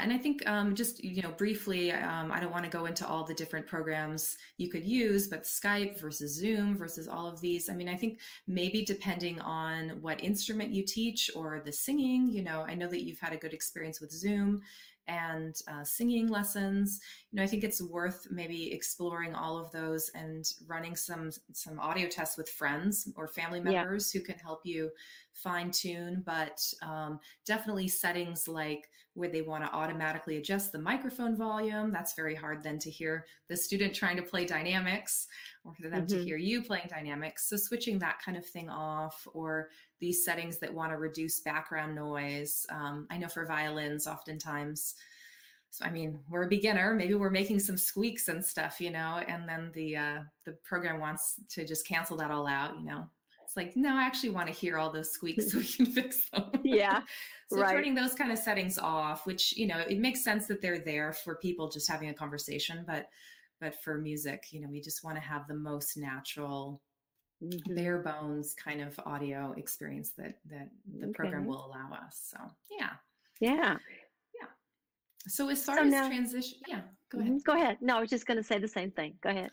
and 0.03 0.13
I 0.13 0.19
think 0.19 0.47
um, 0.47 0.75
just 0.75 1.03
you 1.03 1.23
know 1.23 1.31
briefly, 1.31 1.91
um, 1.91 2.31
I 2.31 2.39
don't 2.39 2.53
want 2.53 2.65
to 2.65 2.71
go 2.71 2.85
into 2.85 3.07
all 3.07 3.25
the 3.25 3.33
different 3.33 3.67
programs 3.67 4.37
you 4.59 4.69
could 4.69 4.85
use, 4.85 5.27
but 5.27 5.45
Skype 5.45 5.99
versus 5.99 6.35
Zoom 6.35 6.77
versus 6.77 7.09
all 7.09 7.27
of 7.27 7.41
these. 7.41 7.71
I 7.71 7.75
mean, 7.75 7.89
I 7.89 7.97
think 7.97 8.21
maybe 8.47 8.85
depending 8.85 9.41
on 9.41 10.03
what 10.03 10.23
instrument 10.23 10.75
you 10.75 10.85
teach 10.85 11.31
or 11.35 11.63
the 11.65 11.73
singing, 11.73 12.29
you 12.31 12.43
know, 12.43 12.63
I 12.69 12.75
know 12.75 12.89
that 12.89 13.05
you've 13.05 13.21
had 13.21 13.33
a 13.33 13.39
good 13.39 13.55
experience 13.55 14.03
with 14.03 14.13
Zoom, 14.13 14.61
and 15.09 15.57
uh, 15.67 15.83
singing 15.83 16.29
lessons. 16.29 17.01
You 17.31 17.37
know, 17.37 17.43
I 17.43 17.47
think 17.47 17.63
it's 17.63 17.83
worth 17.83 18.27
maybe 18.31 18.73
exploring 18.73 19.35
all 19.35 19.59
of 19.59 19.71
those 19.71 20.11
and 20.15 20.51
running 20.67 20.97
some 20.97 21.31
some 21.53 21.79
audio 21.79 22.09
tests 22.09 22.39
with 22.39 22.49
friends 22.49 23.09
or 23.17 23.29
family 23.29 23.61
members 23.61 24.13
yeah. 24.13 24.19
who 24.19 24.25
can 24.25 24.39
help 24.39 24.61
you 24.65 24.91
fine 25.35 25.71
tune. 25.71 26.23
But 26.25 26.63
um, 26.83 27.21
definitely 27.45 27.89
settings 27.89 28.49
like 28.49 28.89
where 29.19 29.29
they 29.29 29.43
want 29.43 29.65
to 29.65 29.73
automatically 29.75 30.37
adjust 30.37 30.71
the 30.71 30.79
microphone 30.79 31.37
volume. 31.37 31.91
That's 31.91 32.15
very 32.15 32.37
hard 32.37 32.63
then 32.63 32.79
to 32.79 32.91
hear 32.91 33.27
the 33.49 33.57
student 33.57 33.95
trying 33.95 34.17
to 34.17 34.23
play 34.23 34.45
dynamics 34.45 35.27
or 35.65 35.75
for 35.75 35.89
them 35.89 36.07
mm-hmm. 36.07 36.19
to 36.19 36.25
hear 36.25 36.37
you 36.37 36.63
playing 36.63 36.87
dynamics. 36.89 37.49
So 37.49 37.57
switching 37.57 37.99
that 37.99 38.21
kind 38.25 38.39
of 38.39 38.47
thing 38.47 38.71
off 38.71 39.27
or 39.35 39.71
these 40.01 40.25
settings 40.25 40.59
that 40.59 40.73
want 40.73 40.93
to 40.93 40.99
reduce 40.99 41.41
background 41.41 41.97
noise. 41.97 42.65
Um, 42.71 43.09
I 43.11 43.19
know 43.19 43.29
for 43.29 43.45
violins, 43.45 44.07
oftentimes, 44.07 44.95
so 45.71 45.85
I 45.85 45.91
mean, 45.91 46.19
we're 46.29 46.45
a 46.45 46.49
beginner. 46.49 46.95
Maybe 46.95 47.15
we're 47.15 47.31
making 47.31 47.61
some 47.61 47.77
squeaks 47.77 48.29
and 48.29 48.45
stuff, 48.45 48.81
you 48.81 48.91
know, 48.91 49.23
and 49.29 49.49
then 49.49 49.71
the 49.75 49.97
uh, 49.97 50.19
the 50.45 50.53
program 50.65 51.01
wants 51.01 51.35
to 51.51 51.67
just 51.67 51.87
cancel 51.87 52.17
that 52.19 52.31
all 52.31 52.47
out, 52.47 52.79
you 52.79 52.85
know. 52.85 53.07
It's 53.45 53.57
like, 53.57 53.77
no, 53.77 53.97
I 53.97 54.03
actually 54.03 54.31
want 54.31 54.49
to 54.49 54.53
hear 54.53 54.77
all 54.77 54.93
those 54.93 55.11
squeaks 55.11 55.53
so 55.53 55.59
we 55.59 55.65
can 55.65 55.87
fix 55.87 56.29
them. 56.31 56.51
Yeah. 56.63 57.01
so 57.51 57.61
right. 57.61 57.73
turning 57.73 57.95
those 57.95 58.15
kind 58.15 58.31
of 58.31 58.39
settings 58.39 58.79
off, 58.79 59.27
which 59.27 59.57
you 59.57 59.67
know, 59.67 59.79
it 59.79 59.99
makes 59.99 60.23
sense 60.23 60.47
that 60.49 60.61
they're 60.61 60.81
there 60.81 61.13
for 61.13 61.37
people 61.37 61.71
just 61.71 61.89
having 61.91 62.09
a 62.09 62.15
conversation, 62.15 62.85
but 62.87 63.09
but 63.61 63.75
for 63.83 63.99
music, 63.99 64.45
you 64.51 64.61
know, 64.61 64.69
we 64.71 64.81
just 64.81 65.03
want 65.03 65.17
to 65.17 65.23
have 65.23 65.49
the 65.49 65.55
most 65.55 65.97
natural 65.97 66.81
mm-hmm. 67.43 67.75
bare 67.75 67.99
bones 67.99 68.55
kind 68.55 68.81
of 68.81 68.99
audio 69.07 69.55
experience 69.57 70.11
that 70.19 70.39
that 70.51 70.69
the 70.99 71.07
okay. 71.07 71.13
program 71.15 71.47
will 71.47 71.67
allow 71.67 71.97
us. 71.97 72.31
So 72.31 72.39
yeah. 72.71 72.91
Yeah. 73.41 73.51
Yeah. 73.51 73.77
So 75.29 75.49
as 75.49 75.65
far 75.65 75.77
so 75.77 75.85
as 75.85 75.91
now, 75.91 76.09
transition, 76.09 76.59
yeah, 76.67 76.81
go 77.13 77.19
ahead. 77.19 77.33
Mm-hmm. 77.33 77.39
Go 77.45 77.55
ahead. 77.55 77.79
No, 77.81 77.99
I 77.99 78.01
was 78.01 78.11
just 78.11 78.27
going 78.27 78.39
to 78.39 78.43
say 78.43 78.59
the 78.59 78.69
same 78.69 78.91
thing. 78.91 79.15
Go 79.23 79.31
ahead. 79.31 79.51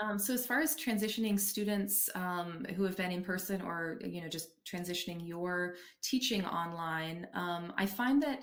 Um, 0.00 0.18
so 0.18 0.32
as 0.32 0.46
far 0.46 0.60
as 0.60 0.74
transitioning 0.74 1.38
students 1.38 2.08
um, 2.14 2.64
who 2.74 2.82
have 2.84 2.96
been 2.96 3.12
in 3.12 3.22
person 3.22 3.60
or 3.60 4.00
you 4.04 4.22
know 4.22 4.28
just 4.28 4.48
transitioning 4.64 5.26
your 5.26 5.74
teaching 6.02 6.44
online, 6.46 7.26
um, 7.34 7.72
I 7.76 7.86
find 7.86 8.22
that, 8.22 8.40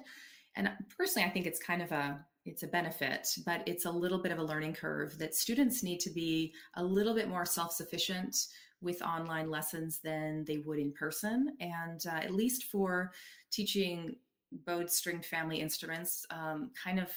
and 0.55 0.69
personally, 0.95 1.27
I 1.27 1.31
think 1.31 1.47
it's 1.47 1.59
kind 1.59 1.81
of 1.81 1.91
a 1.91 2.23
it's 2.45 2.63
a 2.63 2.67
benefit, 2.67 3.27
but 3.45 3.61
it's 3.67 3.85
a 3.85 3.91
little 3.91 4.21
bit 4.21 4.31
of 4.31 4.39
a 4.39 4.43
learning 4.43 4.73
curve 4.73 5.17
that 5.17 5.35
students 5.35 5.83
need 5.83 5.99
to 5.99 6.09
be 6.09 6.53
a 6.75 6.83
little 6.83 7.13
bit 7.13 7.27
more 7.27 7.45
self-sufficient 7.45 8.35
with 8.81 9.01
online 9.01 9.49
lessons 9.49 9.99
than 10.03 10.45
they 10.45 10.57
would 10.59 10.79
in 10.79 10.91
person. 10.93 11.55
And 11.59 12.01
uh, 12.07 12.15
at 12.15 12.33
least 12.33 12.65
for 12.65 13.11
teaching 13.51 14.15
bowed 14.51 14.89
stringed 14.89 15.25
family 15.25 15.59
instruments, 15.59 16.25
um, 16.31 16.71
kind 16.81 16.99
of 16.99 17.09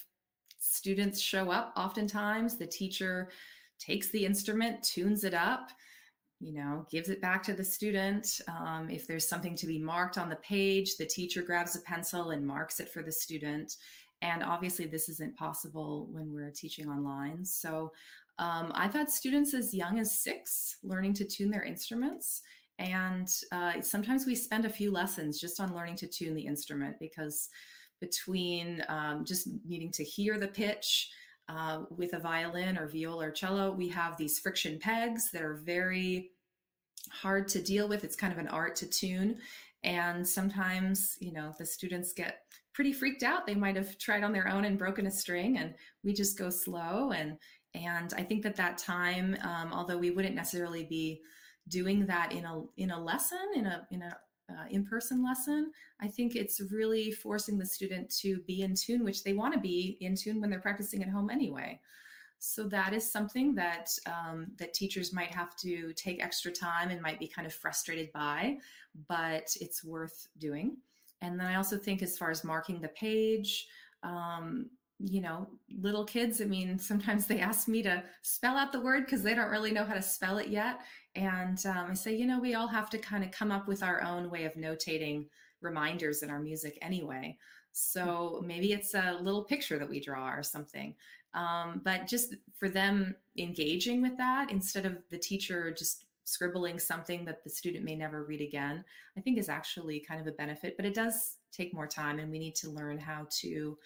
students 0.59 1.21
show 1.21 1.51
up 1.51 1.73
oftentimes. 1.77 2.57
The 2.57 2.67
teacher 2.67 3.31
takes 3.79 4.11
the 4.11 4.25
instrument, 4.25 4.83
tunes 4.83 5.25
it 5.25 5.35
up, 5.35 5.71
you 6.41 6.53
know, 6.53 6.87
gives 6.91 7.09
it 7.09 7.21
back 7.21 7.43
to 7.45 7.55
the 7.55 7.65
student. 7.65 8.41
Um, 8.49 8.89
if 8.91 9.07
there's 9.07 9.29
something 9.29 9.57
to 9.57 9.67
be 9.67 9.79
marked 9.79 10.19
on 10.19 10.29
the 10.29 10.37
page, 10.37 10.97
the 10.97 11.07
teacher 11.07 11.43
grabs 11.43 11.77
a 11.77 11.81
pencil 11.81 12.31
and 12.31 12.47
marks 12.47 12.81
it 12.81 12.89
for 12.89 13.03
the 13.03 13.13
student. 13.13 13.77
And 14.23 14.43
obviously, 14.43 14.87
this 14.87 15.09
isn't 15.09 15.37
possible 15.37 16.09
when 16.11 16.33
we're 16.33 16.51
teaching 16.51 16.89
online. 16.89 17.45
So 17.45 17.93
um, 18.39 18.73
I've 18.75 18.93
had 18.93 19.11
students 19.11 19.53
as 19.53 19.75
young 19.75 19.99
as 19.99 20.19
six 20.19 20.77
learning 20.83 21.15
to 21.15 21.25
tune 21.25 21.51
their 21.51 21.65
instruments. 21.65 22.43
And 22.83 23.33
uh, 23.53 23.81
sometimes 23.81 24.27
we 24.27 24.35
spend 24.35 24.65
a 24.65 24.71
few 24.71 24.91
lessons 24.91 25.41
just 25.41 25.61
on 25.61 25.73
learning 25.73 25.97
to 25.97 26.09
tune 26.09 26.35
the 26.35 26.45
instrument 26.45 26.97
because 26.99 27.49
between 28.01 28.85
um, 28.89 29.25
just 29.25 29.49
needing 29.65 29.93
to 29.93 30.03
hear 30.03 30.37
the 30.37 30.49
pitch 30.49 31.09
uh, 31.49 31.83
with 31.97 32.15
a 32.15 32.19
violin 32.19 32.77
or 32.77 32.89
viola 32.89 33.27
or 33.27 33.31
cello, 33.31 33.71
we 33.71 33.89
have 33.89 34.17
these 34.17 34.41
friction 34.41 34.81
pegs 34.81 35.31
that 35.31 35.43
are 35.43 35.63
very 35.65 36.31
hard 37.09 37.47
to 37.49 37.63
deal 37.63 37.89
with. 37.89 38.03
It's 38.03 38.17
kind 38.17 38.33
of 38.33 38.41
an 38.41 38.49
art 38.49 38.75
to 38.77 38.87
tune. 38.89 39.39
And 39.85 40.27
sometimes, 40.27 41.17
you 41.21 41.33
know, 41.33 41.55
the 41.59 41.67
students 41.67 42.13
get 42.13 42.41
pretty 42.73 42.93
freaked 42.93 43.23
out. 43.23 43.47
They 43.47 43.55
might 43.55 43.77
have 43.77 43.97
tried 43.99 44.25
on 44.25 44.33
their 44.33 44.49
own 44.49 44.65
and 44.65 44.77
broken 44.77 45.07
a 45.07 45.11
string, 45.11 45.59
and 45.59 45.75
we 46.03 46.13
just 46.13 46.39
go 46.39 46.51
slow. 46.51 47.13
And 47.13 47.37
and 47.75 48.13
I 48.17 48.23
think 48.23 48.43
that 48.43 48.57
that 48.57 48.79
time, 48.79 49.37
um, 49.43 49.73
although 49.73 49.99
we 49.99 50.11
wouldn't 50.11 50.35
necessarily 50.35 50.85
be 50.85 51.23
doing 51.69 52.07
that 52.07 52.33
in 52.33 52.45
a 52.45 52.63
in 52.77 52.91
a 52.91 53.01
lesson 53.01 53.39
in 53.55 53.67
a 53.67 53.87
in 53.91 54.03
a 54.03 54.17
uh, 54.51 54.65
in-person 54.71 55.25
lesson 55.25 55.71
i 56.01 56.09
think 56.09 56.35
it's 56.35 56.61
really 56.73 57.11
forcing 57.11 57.57
the 57.57 57.65
student 57.65 58.11
to 58.11 58.41
be 58.47 58.63
in 58.63 58.75
tune 58.75 59.05
which 59.05 59.23
they 59.23 59.33
want 59.33 59.55
to 59.55 59.61
be 59.61 59.97
in 60.01 60.17
tune 60.17 60.41
when 60.41 60.51
they're 60.51 60.61
practicing 60.61 61.03
at 61.03 61.09
home 61.09 61.31
anyway 61.31 61.81
so 62.45 62.65
that 62.65 62.93
is 62.93 63.09
something 63.09 63.55
that 63.55 63.89
um, 64.05 64.49
that 64.59 64.75
teachers 64.75 65.13
might 65.13 65.33
have 65.33 65.55
to 65.59 65.93
take 65.93 66.21
extra 66.21 66.51
time 66.51 66.91
and 66.91 67.01
might 67.01 67.21
be 67.21 67.29
kind 67.29 67.47
of 67.47 67.55
frustrated 67.55 68.11
by, 68.13 68.57
but 69.07 69.55
it's 69.61 69.85
worth 69.85 70.27
doing. 70.39 70.77
And 71.21 71.39
then 71.39 71.47
I 71.47 71.55
also 71.55 71.79
think 71.79 72.03
as 72.03 72.19
far 72.19 72.33
as 72.33 72.43
marking 72.43 72.81
the 72.81 72.89
page, 72.89 73.69
um, 74.03 74.69
you 74.99 75.21
know, 75.21 75.47
little 75.79 76.05
kids, 76.05 76.41
I 76.41 76.47
mean, 76.47 76.79
sometimes 76.81 77.29
they 77.29 77.39
ask 77.39 77.69
me 77.69 77.81
to 77.83 78.03
spell 78.23 78.57
out 78.57 78.73
the 78.73 78.81
word 78.81 79.05
because 79.05 79.23
they 79.23 79.37
don't 79.37 79.51
really 79.51 79.71
know 79.71 79.85
how 79.85 79.95
to 79.95 80.03
spell 80.03 80.39
it 80.39 80.49
yet. 80.49 80.81
And 81.15 81.65
um, 81.67 81.89
I 81.91 81.95
say, 81.95 82.15
you 82.15 82.27
know, 82.27 82.41
we 82.41 82.55
all 82.55 82.69
have 82.69 82.89
to 82.91 82.99
kind 82.99 83.23
of 83.23 83.31
come 83.31 83.53
up 83.53 83.69
with 83.69 83.83
our 83.83 84.03
own 84.03 84.31
way 84.31 84.45
of 84.45 84.55
notating 84.55 85.27
reminders 85.61 86.23
in 86.23 86.31
our 86.31 86.41
music 86.41 86.79
anyway. 86.83 87.37
So 87.73 88.43
maybe 88.45 88.73
it's 88.73 88.95
a 88.95 89.19
little 89.21 89.45
picture 89.45 89.79
that 89.79 89.89
we 89.89 90.01
draw 90.01 90.31
or 90.31 90.43
something. 90.43 90.95
Um, 91.35 91.81
but 91.85 92.07
just 92.07 92.35
for 92.55 92.69
them 92.69 93.17
engaging 93.39 94.03
with 94.03 94.17
that 94.19 94.51
instead 94.51 94.85
of 94.85 94.99
the 95.11 95.19
teacher 95.19 95.71
just 95.71 96.05
scribbling 96.25 96.79
something 96.79 97.25
that 97.25 97.43
the 97.43 97.51
student 97.51 97.85
may 97.85 97.97
never 97.97 98.25
read 98.25 98.41
again, 98.41 98.85
I 99.17 99.21
think 99.21 99.39
is 99.39 99.49
actually 99.49 100.01
kind 100.01 100.21
of 100.21 100.27
a 100.27 100.33
benefit. 100.33 100.77
But 100.77 100.87
it 100.87 100.95
does 100.95 101.39
take 101.51 101.75
more 101.75 101.87
time, 101.87 102.19
and 102.19 102.31
we 102.31 102.39
need 102.39 102.55
to 102.57 102.71
learn 102.71 102.99
how 102.99 103.27
to 103.41 103.77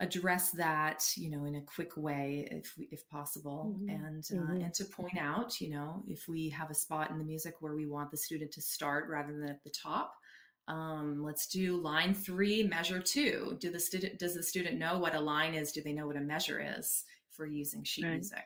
address 0.00 0.50
that 0.50 1.10
you 1.16 1.30
know 1.30 1.46
in 1.46 1.54
a 1.54 1.62
quick 1.62 1.96
way 1.96 2.46
if 2.50 2.74
if 2.90 3.08
possible 3.08 3.74
mm-hmm. 3.78 3.88
and 3.88 4.24
uh, 4.30 4.34
mm-hmm. 4.34 4.62
and 4.64 4.74
to 4.74 4.84
point 4.84 5.16
out 5.18 5.58
you 5.58 5.70
know 5.70 6.02
if 6.06 6.28
we 6.28 6.50
have 6.50 6.70
a 6.70 6.74
spot 6.74 7.10
in 7.10 7.16
the 7.16 7.24
music 7.24 7.54
where 7.60 7.74
we 7.74 7.86
want 7.86 8.10
the 8.10 8.16
student 8.16 8.52
to 8.52 8.60
start 8.60 9.08
rather 9.08 9.32
than 9.32 9.48
at 9.48 9.64
the 9.64 9.70
top 9.70 10.12
um, 10.68 11.22
let's 11.22 11.46
do 11.46 11.76
line 11.76 12.12
three, 12.12 12.64
measure 12.64 13.00
two. 13.00 13.56
Do 13.60 13.70
the 13.70 13.78
student 13.78 14.18
does 14.18 14.34
the 14.34 14.42
student 14.42 14.78
know 14.78 14.98
what 14.98 15.14
a 15.14 15.20
line 15.20 15.54
is? 15.54 15.72
Do 15.72 15.80
they 15.80 15.92
know 15.92 16.06
what 16.06 16.16
a 16.16 16.20
measure 16.20 16.60
is 16.78 17.04
for 17.30 17.46
using 17.46 17.84
sheet 17.84 18.04
right. 18.04 18.14
music? 18.14 18.44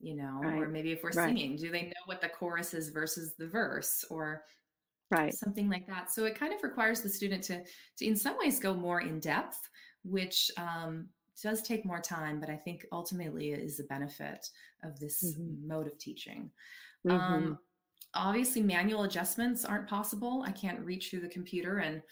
You 0.00 0.16
know, 0.16 0.40
right. 0.42 0.62
or 0.62 0.68
maybe 0.68 0.92
if 0.92 1.02
we're 1.02 1.10
right. 1.10 1.28
singing, 1.28 1.56
do 1.56 1.70
they 1.70 1.82
know 1.82 2.02
what 2.06 2.20
the 2.20 2.28
chorus 2.28 2.72
is 2.72 2.88
versus 2.88 3.34
the 3.36 3.48
verse 3.48 4.04
or 4.10 4.44
right 5.10 5.34
something 5.34 5.68
like 5.68 5.86
that? 5.88 6.10
So 6.10 6.24
it 6.24 6.38
kind 6.38 6.54
of 6.54 6.62
requires 6.62 7.02
the 7.02 7.08
student 7.08 7.42
to, 7.44 7.62
to 7.98 8.06
in 8.06 8.16
some 8.16 8.38
ways 8.38 8.60
go 8.60 8.72
more 8.72 9.00
in 9.00 9.20
depth, 9.20 9.58
which 10.10 10.50
um, 10.56 11.08
does 11.42 11.62
take 11.62 11.84
more 11.84 12.00
time, 12.00 12.40
but 12.40 12.50
I 12.50 12.56
think 12.56 12.86
ultimately 12.92 13.50
is 13.50 13.80
a 13.80 13.84
benefit 13.84 14.50
of 14.84 14.98
this 14.98 15.24
mm-hmm. 15.24 15.68
mode 15.68 15.86
of 15.86 15.98
teaching. 15.98 16.50
Mm-hmm. 17.06 17.16
Um, 17.16 17.58
obviously 18.14 18.62
manual 18.62 19.04
adjustments 19.04 19.64
aren't 19.64 19.88
possible. 19.88 20.44
I 20.46 20.52
can't 20.52 20.80
reach 20.80 21.10
through 21.10 21.20
the 21.20 21.28
computer 21.28 21.78
and 21.78 22.02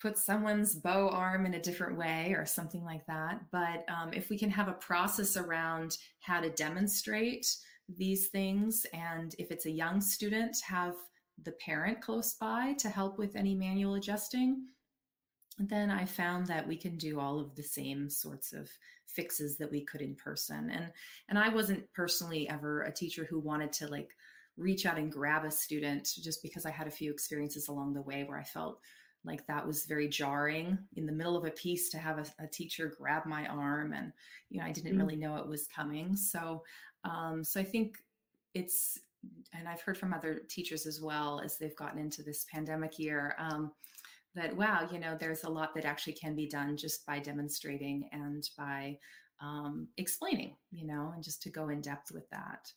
put 0.00 0.16
someone's 0.16 0.76
bow 0.76 1.08
arm 1.08 1.44
in 1.44 1.54
a 1.54 1.60
different 1.62 1.98
way 1.98 2.34
or 2.36 2.46
something 2.46 2.84
like 2.84 3.04
that. 3.06 3.40
But 3.50 3.84
um, 3.88 4.12
if 4.12 4.30
we 4.30 4.38
can 4.38 4.50
have 4.50 4.68
a 4.68 4.74
process 4.74 5.36
around 5.36 5.98
how 6.20 6.40
to 6.40 6.50
demonstrate 6.50 7.46
these 7.88 8.28
things, 8.28 8.86
and 8.92 9.34
if 9.38 9.50
it's 9.50 9.66
a 9.66 9.70
young 9.70 10.00
student, 10.00 10.56
have 10.60 10.94
the 11.44 11.52
parent 11.52 12.00
close 12.00 12.34
by 12.34 12.74
to 12.74 12.88
help 12.88 13.18
with 13.18 13.34
any 13.34 13.54
manual 13.54 13.94
adjusting, 13.94 14.66
then 15.58 15.90
I 15.90 16.04
found 16.04 16.46
that 16.46 16.66
we 16.66 16.76
can 16.76 16.96
do 16.96 17.18
all 17.18 17.40
of 17.40 17.54
the 17.54 17.62
same 17.62 18.08
sorts 18.08 18.52
of 18.52 18.70
fixes 19.06 19.56
that 19.56 19.70
we 19.70 19.80
could 19.80 20.00
in 20.00 20.14
person. 20.14 20.70
And 20.70 20.92
and 21.28 21.38
I 21.38 21.48
wasn't 21.48 21.92
personally 21.92 22.48
ever 22.48 22.82
a 22.82 22.92
teacher 22.92 23.26
who 23.28 23.40
wanted 23.40 23.72
to 23.74 23.88
like 23.88 24.10
reach 24.56 24.86
out 24.86 24.98
and 24.98 25.10
grab 25.10 25.44
a 25.44 25.50
student 25.50 26.12
just 26.22 26.42
because 26.42 26.66
I 26.66 26.70
had 26.70 26.86
a 26.86 26.92
few 26.92 27.10
experiences 27.10 27.68
along 27.68 27.94
the 27.94 28.02
way 28.02 28.24
where 28.24 28.38
I 28.38 28.44
felt 28.44 28.80
like 29.24 29.46
that 29.46 29.66
was 29.66 29.84
very 29.84 30.08
jarring 30.08 30.78
in 30.96 31.06
the 31.06 31.12
middle 31.12 31.36
of 31.36 31.44
a 31.44 31.50
piece 31.50 31.88
to 31.90 31.98
have 31.98 32.18
a, 32.18 32.44
a 32.44 32.46
teacher 32.46 32.94
grab 32.98 33.26
my 33.26 33.46
arm 33.46 33.92
and 33.92 34.12
you 34.48 34.60
know 34.60 34.66
I 34.66 34.72
didn't 34.72 34.92
mm-hmm. 34.92 35.00
really 35.00 35.16
know 35.16 35.36
it 35.36 35.48
was 35.48 35.66
coming 35.74 36.16
so 36.16 36.62
um, 37.04 37.42
so 37.44 37.60
I 37.60 37.64
think 37.64 37.98
it's 38.54 38.98
and 39.52 39.68
I've 39.68 39.80
heard 39.80 39.98
from 39.98 40.14
other 40.14 40.42
teachers 40.48 40.86
as 40.86 41.00
well 41.00 41.40
as 41.44 41.58
they've 41.58 41.76
gotten 41.76 42.00
into 42.00 42.22
this 42.22 42.46
pandemic 42.52 42.98
year 42.98 43.34
um, 43.38 43.72
that 44.34 44.56
wow 44.56 44.88
you 44.92 44.98
know 44.98 45.16
there's 45.18 45.44
a 45.44 45.50
lot 45.50 45.74
that 45.74 45.84
actually 45.84 46.12
can 46.12 46.36
be 46.36 46.46
done 46.46 46.76
just 46.76 47.04
by 47.06 47.18
demonstrating 47.18 48.08
and 48.12 48.48
by 48.56 48.96
um, 49.40 49.88
explaining 49.96 50.56
you 50.70 50.86
know 50.86 51.12
and 51.14 51.22
just 51.22 51.42
to 51.42 51.50
go 51.50 51.68
in 51.68 51.80
depth 51.80 52.12
with 52.12 52.28
that. 52.30 52.70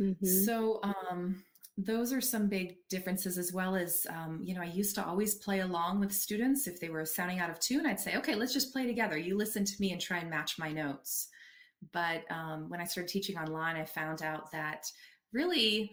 Mm-hmm. 0.00 0.26
So, 0.26 0.80
um, 0.82 1.42
those 1.78 2.12
are 2.12 2.20
some 2.20 2.48
big 2.48 2.76
differences 2.90 3.38
as 3.38 3.52
well 3.52 3.74
as 3.74 4.06
um, 4.10 4.40
you 4.42 4.54
know 4.54 4.60
i 4.60 4.66
used 4.66 4.94
to 4.94 5.04
always 5.04 5.36
play 5.36 5.60
along 5.60 6.00
with 6.00 6.12
students. 6.12 6.66
If 6.66 6.80
they 6.80 6.90
were 6.90 7.04
sounding 7.06 7.38
out 7.38 7.50
of 7.50 7.60
tune 7.60 7.86
i'd 7.86 8.00
say 8.00 8.16
okay 8.16 8.34
let's 8.34 8.52
just 8.52 8.72
play 8.72 8.86
together. 8.86 9.16
You 9.16 9.36
listen 9.36 9.64
to 9.64 9.74
me 9.80 9.92
and 9.92 10.00
try 10.00 10.18
and 10.18 10.30
match 10.30 10.58
my 10.58 10.70
notes. 10.70 11.28
But 11.92 12.24
um, 12.30 12.68
when 12.68 12.80
i 12.80 12.84
started 12.84 13.10
teaching 13.10 13.38
online 13.38 13.76
i 13.76 13.84
found 13.84 14.22
out 14.22 14.52
that 14.52 14.84
really 15.32 15.92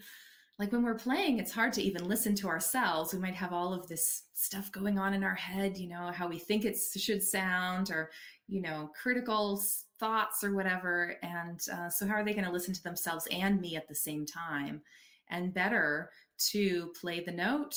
like 0.60 0.74
when 0.74 0.84
we're 0.84 0.94
playing 0.94 1.40
it's 1.40 1.54
hard 1.54 1.72
to 1.74 1.82
even 1.82 2.08
listen 2.08 2.36
to 2.36 2.48
ourselves. 2.48 3.14
We 3.14 3.20
might 3.20 3.34
have 3.36 3.54
all 3.54 3.74
of 3.74 3.88
this 3.88 4.24
stuff 4.34 4.72
going 4.72 5.00
on 5.00 5.14
in 5.14 5.24
our 5.24 5.36
head 5.36 5.78
you 5.78 5.88
know 5.88 6.12
how 6.14 6.28
we 6.28 6.38
think 6.38 6.66
it 6.66 6.78
should 6.78 7.24
sound 7.24 7.90
or 7.90 8.12
you 8.48 8.62
know 8.62 8.92
critical 9.02 9.64
thoughts 10.00 10.44
or 10.44 10.54
whatever. 10.54 11.16
And 11.24 11.60
uh, 11.74 11.90
so 11.90 12.06
how 12.06 12.16
are 12.16 12.26
they 12.26 12.34
going 12.34 12.46
to 12.46 12.52
listen 12.52 12.74
to 12.74 12.84
themselves 12.84 13.28
and 13.32 13.60
me 13.60 13.76
at 13.76 13.88
the 13.88 13.96
same 13.96 14.26
time? 14.26 14.82
And 15.30 15.54
better 15.54 16.12
to 16.52 16.92
play 17.00 17.22
the 17.22 17.32
note 17.32 17.76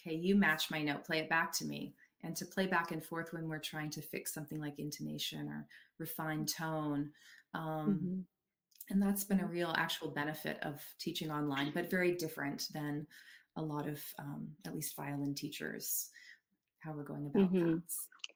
okay 0.00 0.14
you 0.14 0.36
match 0.36 0.70
my 0.70 0.82
note 0.82 1.04
play 1.04 1.18
it 1.18 1.28
back 1.28 1.52
to 1.52 1.64
me. 1.64 1.92
And 2.22 2.34
to 2.36 2.46
play 2.46 2.66
back 2.66 2.90
and 2.90 3.04
forth 3.04 3.32
when 3.32 3.48
we're 3.48 3.58
trying 3.58 3.90
to 3.90 4.02
fix 4.02 4.32
something 4.32 4.60
like 4.60 4.78
intonation 4.78 5.48
or 5.48 5.66
refine 5.98 6.44
tone. 6.44 7.10
Um, 7.54 7.62
mm-hmm 7.62 8.20
and 8.90 9.02
that's 9.02 9.24
been 9.24 9.40
a 9.40 9.46
real 9.46 9.74
actual 9.76 10.08
benefit 10.08 10.58
of 10.62 10.80
teaching 10.98 11.30
online 11.30 11.72
but 11.74 11.90
very 11.90 12.12
different 12.12 12.68
than 12.72 13.06
a 13.56 13.62
lot 13.62 13.88
of 13.88 14.00
um, 14.18 14.48
at 14.66 14.74
least 14.74 14.96
violin 14.96 15.34
teachers 15.34 16.10
how 16.80 16.92
we're 16.92 17.02
going 17.02 17.26
about 17.26 17.52
mm-hmm. 17.52 17.74
that 17.74 17.82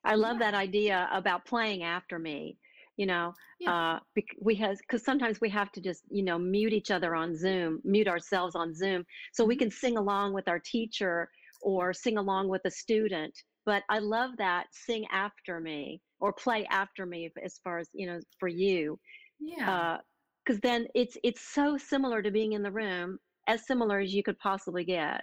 i 0.05 0.15
love 0.15 0.37
yeah. 0.41 0.51
that 0.51 0.55
idea 0.59 1.09
about 1.13 1.45
playing 1.45 1.83
after 1.83 2.19
me 2.19 2.57
you 2.97 3.07
know 3.07 3.33
yeah. 3.61 3.95
uh, 3.95 3.99
we 4.41 4.55
have 4.55 4.77
because 4.79 5.05
sometimes 5.05 5.41
we 5.41 5.49
have 5.49 5.71
to 5.73 5.81
just 5.81 6.03
you 6.11 6.23
know 6.23 6.39
mute 6.39 6.73
each 6.73 6.91
other 6.91 7.15
on 7.15 7.37
zoom 7.37 7.81
mute 7.85 8.09
ourselves 8.09 8.55
on 8.55 8.75
zoom 8.75 9.05
so 9.33 9.45
we 9.45 9.55
mm-hmm. 9.55 9.61
can 9.61 9.71
sing 9.71 9.97
along 9.97 10.33
with 10.33 10.49
our 10.49 10.59
teacher 10.59 11.29
or 11.63 11.93
sing 11.93 12.17
along 12.17 12.49
with 12.49 12.63
a 12.65 12.71
student 12.71 13.35
but 13.65 13.83
i 13.89 13.99
love 13.99 14.31
that 14.39 14.67
sing 14.73 15.05
after 15.13 15.61
me 15.61 16.01
or 16.21 16.33
play 16.33 16.67
after 16.71 17.07
me 17.07 17.31
as 17.45 17.59
far 17.63 17.79
as 17.79 17.89
you 17.93 18.07
know 18.07 18.19
for 18.39 18.49
you 18.49 18.99
yeah 19.39 19.71
uh, 19.71 19.99
because 20.45 20.61
then 20.61 20.87
it's 20.95 21.17
it's 21.23 21.43
so 21.43 21.77
similar 21.77 22.23
to 22.23 22.31
being 22.31 22.53
in 22.53 22.63
the 22.63 22.71
room 22.71 23.19
as 23.47 23.67
similar 23.67 24.01
as 24.01 24.15
you 24.15 24.23
could 24.23 24.39
possibly 24.39 24.85
get. 24.85 25.23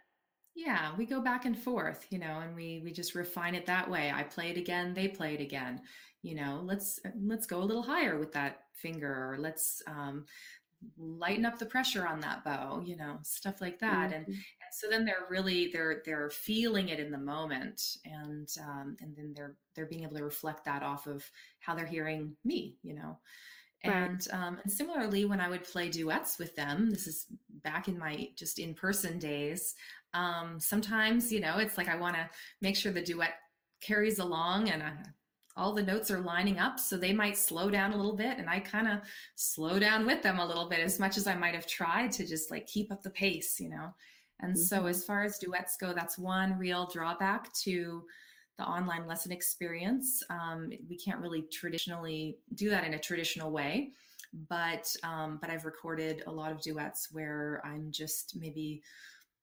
Yeah 0.56 0.91
we 0.97 1.06
go 1.06 1.21
back 1.21 1.45
and 1.45 1.58
forth 1.58 2.06
you 2.10 2.19
know 2.19 2.39
and 2.39 2.56
we 2.56 2.82
we 2.84 2.91
just 2.91 3.15
refine 3.15 3.56
it 3.56 3.65
that 3.65 3.89
way. 3.89 4.12
I 4.13 4.23
play 4.23 4.49
it 4.49 4.58
again 4.58 4.93
they 4.93 5.08
play 5.08 5.34
it 5.34 5.41
again. 5.41 5.82
You 6.21 6.36
know 6.36 6.62
let's 6.63 6.99
let's 7.21 7.45
go 7.45 7.60
a 7.60 7.65
little 7.65 7.84
higher 7.84 8.17
with 8.17 8.32
that 8.34 8.62
finger 8.73 9.12
or 9.12 9.38
let's 9.39 9.82
um, 9.88 10.25
lighten 10.97 11.45
up 11.45 11.58
the 11.58 11.65
pressure 11.65 12.06
on 12.06 12.19
that 12.19 12.43
bow 12.43 12.82
you 12.86 12.95
know 12.95 13.17
stuff 13.23 13.62
like 13.62 13.80
that. 13.80 14.10
Mm-hmm. 14.10 14.13
and, 14.13 14.27
and, 14.27 14.38
so 14.71 14.88
then 14.89 15.06
they're 15.06 15.27
really 15.30 15.69
they're 15.71 16.01
they're 16.06 16.30
feeling 16.30 16.89
it 16.89 16.99
in 16.99 17.10
the 17.10 17.17
moment 17.17 17.82
and 18.06 18.47
um, 18.62 18.97
and 18.99 19.15
then 19.15 19.34
they're 19.36 19.56
they're 19.75 19.86
being 19.86 20.03
able 20.03 20.17
to 20.17 20.23
reflect 20.23 20.65
that 20.65 20.84
off 20.84 21.08
of 21.08 21.23
how 21.60 21.73
they're 21.73 21.86
hearing 21.86 22.36
me 22.43 22.75
you 22.84 22.93
know 22.93 23.17
and, 23.84 24.28
um, 24.32 24.58
and 24.63 24.72
similarly, 24.72 25.26
when 25.26 25.40
I 25.40 25.50
would 25.50 25.63
play 25.63 25.90
duets 25.90 26.40
with 26.40 26.56
them, 26.56 26.90
this 26.90 27.08
is 27.08 27.28
back 27.63 27.88
in 27.88 27.98
my 27.98 28.30
just 28.36 28.60
in 28.60 28.74
person 28.74 29.20
days. 29.20 29.76
Um, 30.13 30.60
sometimes, 30.60 31.32
you 31.32 31.40
know, 31.40 31.58
it's 31.60 31.78
like 31.78 31.88
I 31.88 31.96
want 31.96 32.16
to 32.16 32.30
make 32.62 32.76
sure 32.76 32.92
the 32.92 33.02
duet 33.02 33.34
carries 33.82 34.20
along 34.20 34.70
and 34.70 34.82
I, 34.82 34.94
all 35.58 35.74
the 35.74 35.84
notes 35.84 36.12
are 36.12 36.20
lining 36.20 36.60
up. 36.60 36.80
So 36.80 36.98
they 36.98 37.13
might 37.13 37.38
slow 37.38 37.70
down 37.70 37.92
a 37.92 37.98
little 37.98 38.16
bit, 38.16 38.38
and 38.38 38.50
I 38.50 38.60
kind 38.60 38.88
of 38.88 39.00
slow 39.36 39.80
down 39.80 40.06
with 40.06 40.22
them 40.22 40.40
a 40.40 40.46
little 40.46 40.70
bit 40.70 40.80
as 40.80 41.00
much 41.00 41.18
as 41.18 41.28
I 41.28 41.36
might 41.36 41.56
have 41.56 41.68
tried 41.68 42.12
to 42.13 42.28
just 42.28 42.52
like 42.52 42.68
keep 42.68 42.92
up 42.92 43.02
the 43.02 43.10
pace, 43.10 43.60
you 43.60 43.70
know. 43.70 43.94
And 44.40 44.54
mm-hmm. 44.54 44.62
so, 44.62 44.86
as 44.86 45.04
far 45.04 45.23
as 45.23 45.40
duets 45.40 45.75
go, 45.78 45.94
that's 45.94 46.17
one 46.17 46.58
real 46.60 46.88
drawback 46.94 47.52
to 47.63 48.04
the 48.58 48.65
online 48.65 49.08
lesson 49.08 49.31
experience. 49.31 50.23
Um, 50.29 50.71
we 50.89 50.97
can't 50.97 51.19
really 51.19 51.43
traditionally 51.51 52.37
do 52.55 52.69
that 52.69 52.83
in 52.83 52.95
a 52.95 52.99
traditional 52.99 53.51
way, 53.51 53.91
but 54.49 54.93
um, 55.03 55.37
but 55.41 55.49
I've 55.49 55.65
recorded 55.65 56.23
a 56.27 56.31
lot 56.31 56.51
of 56.51 56.62
duets 56.62 57.10
where 57.12 57.62
I'm 57.63 57.91
just 57.91 58.35
maybe 58.39 58.81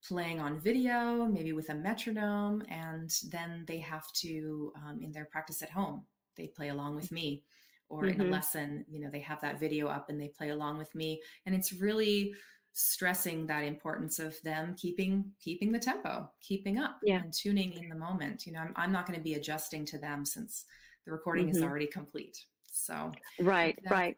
playing 0.07 0.41
on 0.41 0.61
video, 0.61 1.27
maybe 1.27 1.53
with 1.53 1.71
a 1.71 1.75
metronome, 1.75 2.63
and 2.69 3.11
then 3.31 3.65
they 3.67 3.79
have 3.79 4.05
to 4.15 4.73
um, 4.77 5.01
in 5.01 5.13
their 5.13 5.25
practice 5.27 5.63
at 5.63 5.71
home 5.71 6.05
they 6.37 6.47
play 6.49 6.69
along 6.69 6.97
with 6.97 7.13
me, 7.13 7.43
or 7.89 8.03
mm-hmm. 8.03 8.09
in 8.09 8.21
a 8.21 8.25
mm-hmm. 8.25 8.33
lesson, 8.33 8.85
you 8.89 9.01
know, 9.01 9.11
they 9.11 9.21
have 9.21 9.41
that 9.41 9.61
video 9.61 9.89
up 9.89 10.09
and 10.09 10.21
they 10.21 10.29
play 10.29 10.51
along 10.51 10.79
with 10.79 10.95
me, 10.95 11.21
and 11.47 11.55
it's 11.55 11.73
really 11.73 12.35
stressing 12.75 13.47
that 13.47 13.63
importance 13.63 14.19
of 14.19 14.41
them 14.43 14.75
keeping 14.77 15.25
keeping 15.41 15.71
the 15.71 15.79
tempo 15.79 16.29
keeping 16.43 16.79
up 16.79 16.99
yeah. 17.05 17.23
and 17.23 17.33
tuning 17.33 17.73
in 17.73 17.89
the 17.89 17.95
moment 17.95 18.47
you 18.47 18.53
know 18.53 18.59
i'm, 18.59 18.73
I'm 18.77 18.93
not 18.93 19.07
going 19.07 19.19
to 19.19 19.23
be 19.23 19.35
adjusting 19.35 19.85
to 19.87 19.99
them 19.99 20.25
since 20.25 20.65
the 21.07 21.13
recording 21.13 21.47
mm-hmm. 21.47 21.57
is 21.57 21.63
already 21.63 21.87
complete 21.87 22.37
so 22.73 23.13
right 23.41 23.79
that, 23.85 23.91
right 23.91 24.17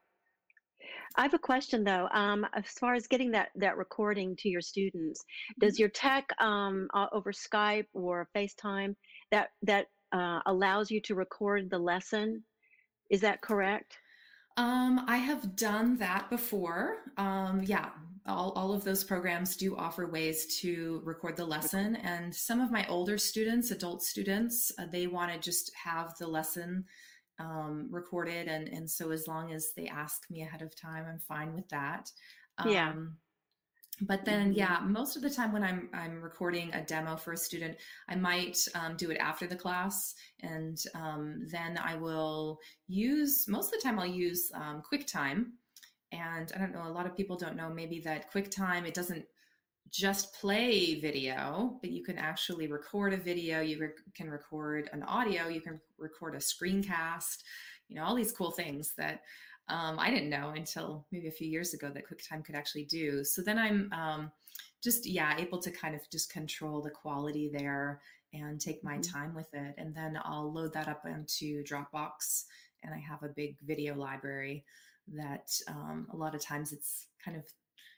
I 1.17 1.23
have 1.23 1.35
a 1.35 1.39
question 1.39 1.83
though. 1.83 2.09
Um, 2.13 2.47
as 2.53 2.67
far 2.79 2.95
as 2.95 3.07
getting 3.07 3.31
that 3.33 3.49
that 3.57 3.77
recording 3.77 4.37
to 4.37 4.49
your 4.49 4.61
students, 4.61 5.25
does 5.59 5.75
mm-hmm. 5.75 5.81
your 5.81 5.89
tech 5.89 6.29
um, 6.39 6.89
uh, 6.95 7.07
over 7.13 7.33
Skype 7.33 7.87
or 7.95 8.29
FaceTime 8.37 8.95
that 9.31 9.49
that 9.63 9.87
uh, 10.13 10.41
allows 10.47 10.91
you 10.91 11.01
to 11.03 11.15
record 11.15 11.71
the 11.71 11.79
lesson? 11.79 12.45
Is 13.11 13.21
that 13.23 13.41
correct? 13.41 13.97
Um, 14.57 15.05
I 15.07 15.19
have 15.19 15.55
done 15.57 15.99
that 15.99 16.31
before. 16.31 16.99
Um, 17.19 17.63
yeah, 17.65 17.91
all, 18.27 18.53
all 18.53 18.73
of 18.73 18.85
those 18.85 19.05
programs 19.05 19.57
do 19.57 19.77
offer 19.77 20.07
ways 20.07 20.59
to 20.61 21.01
record 21.05 21.37
the 21.37 21.45
lesson. 21.45 21.97
And 21.97 22.35
some 22.35 22.61
of 22.61 22.71
my 22.71 22.87
older 22.89 23.19
students, 23.19 23.71
adult 23.71 24.03
students, 24.03 24.73
uh, 24.79 24.87
they 24.91 25.07
want 25.07 25.33
to 25.33 25.39
just 25.39 25.71
have 25.83 26.17
the 26.19 26.27
lesson 26.27 26.85
um, 27.39 27.89
recorded. 27.91 28.49
And, 28.49 28.69
and 28.69 28.91
so 28.91 29.11
as 29.11 29.27
long 29.27 29.53
as 29.53 29.73
they 29.77 29.87
ask 29.87 30.23
me 30.31 30.43
ahead 30.43 30.63
of 30.63 30.75
time, 30.75 31.05
I'm 31.09 31.21
fine 31.21 31.55
with 31.55 31.69
that. 31.69 32.11
yeah 32.65 32.91
um, 32.91 33.17
but 34.03 34.25
then 34.25 34.51
mm-hmm. 34.51 34.59
yeah 34.59 34.81
most 34.85 35.17
of 35.17 35.23
the 35.23 35.31
time 35.31 35.53
when 35.53 35.63
i'm 35.63 35.89
i'm 35.95 36.21
recording 36.21 36.73
a 36.75 36.83
demo 36.83 37.17
for 37.17 37.33
a 37.33 37.37
student 37.37 37.77
i 38.09 38.15
might 38.15 38.59
um, 38.75 38.97
do 38.97 39.11
it 39.11 39.17
after 39.19 39.47
the 39.47 39.57
class 39.57 40.15
and 40.41 40.85
um, 40.95 41.47
then 41.51 41.79
i 41.79 41.95
will 41.95 42.59
use 42.89 43.47
most 43.49 43.73
of 43.73 43.81
the 43.81 43.83
time 43.83 43.99
i'll 43.99 44.07
use 44.07 44.51
um, 44.55 44.83
quicktime 44.91 45.47
and 46.13 46.53
i 46.55 46.59
don't 46.59 46.73
know 46.73 46.87
a 46.87 46.93
lot 46.93 47.07
of 47.07 47.17
people 47.17 47.37
don't 47.37 47.57
know 47.57 47.69
maybe 47.69 48.01
that 48.01 48.33
quicktime 48.33 48.87
it 48.87 48.95
doesn't 48.95 49.25
just 49.91 50.35
play 50.35 50.99
video 51.01 51.79
but 51.81 51.91
you 51.91 52.03
can 52.03 52.19
actually 52.19 52.67
record 52.67 53.13
a 53.13 53.17
video 53.17 53.61
you 53.61 53.81
rec- 53.81 54.15
can 54.15 54.29
record 54.29 54.91
an 54.93 55.03
audio 55.05 55.49
you 55.49 55.61
can 55.61 55.81
record 55.99 56.35
a 56.35 56.39
screencast 56.39 57.43
you 57.89 57.97
know 57.97 58.05
all 58.05 58.15
these 58.15 58.33
cool 58.33 58.51
things 58.51 58.93
that 58.97 59.21
um, 59.69 59.99
I 59.99 60.11
didn't 60.11 60.31
know 60.31 60.53
until 60.55 61.07
maybe 61.11 61.29
a 61.29 61.33
few 61.33 61.49
years 61.49 61.75
ago 61.75 61.91
that 61.93 62.05
QuickTime 62.09 62.45
could 62.45 62.55
actually 62.55 62.85
do. 62.85 63.25
So 63.25 63.43
then 63.43 63.59
I'm 63.59 63.91
um, 63.93 64.33
just, 64.83 65.07
yeah, 65.07 65.37
able 65.37 65.61
to 65.61 65.71
kind 65.71 65.95
of 65.95 66.01
just 66.11 66.33
control 66.33 66.81
the 66.81 66.91
quality 66.91 67.51
there 67.53 68.01
and 68.33 68.61
take 68.61 68.85
my 68.85 68.99
mm-hmm. 68.99 69.13
time 69.13 69.35
with 69.35 69.53
it. 69.53 69.75
And 69.77 69.95
then 69.95 70.21
I'll 70.25 70.53
load 70.53 70.73
that 70.75 70.89
up 70.89 71.05
into 71.05 71.65
Dropbox. 71.65 72.45
And 72.85 72.95
I 72.95 72.99
have 72.99 73.23
a 73.25 73.29
big 73.35 73.57
video 73.67 73.97
library 73.97 74.65
that 75.15 75.49
um, 75.69 76.07
a 76.13 76.17
lot 76.17 76.35
of 76.35 76.41
times 76.41 76.73
it's 76.73 77.07
kind 77.25 77.37
of 77.37 77.45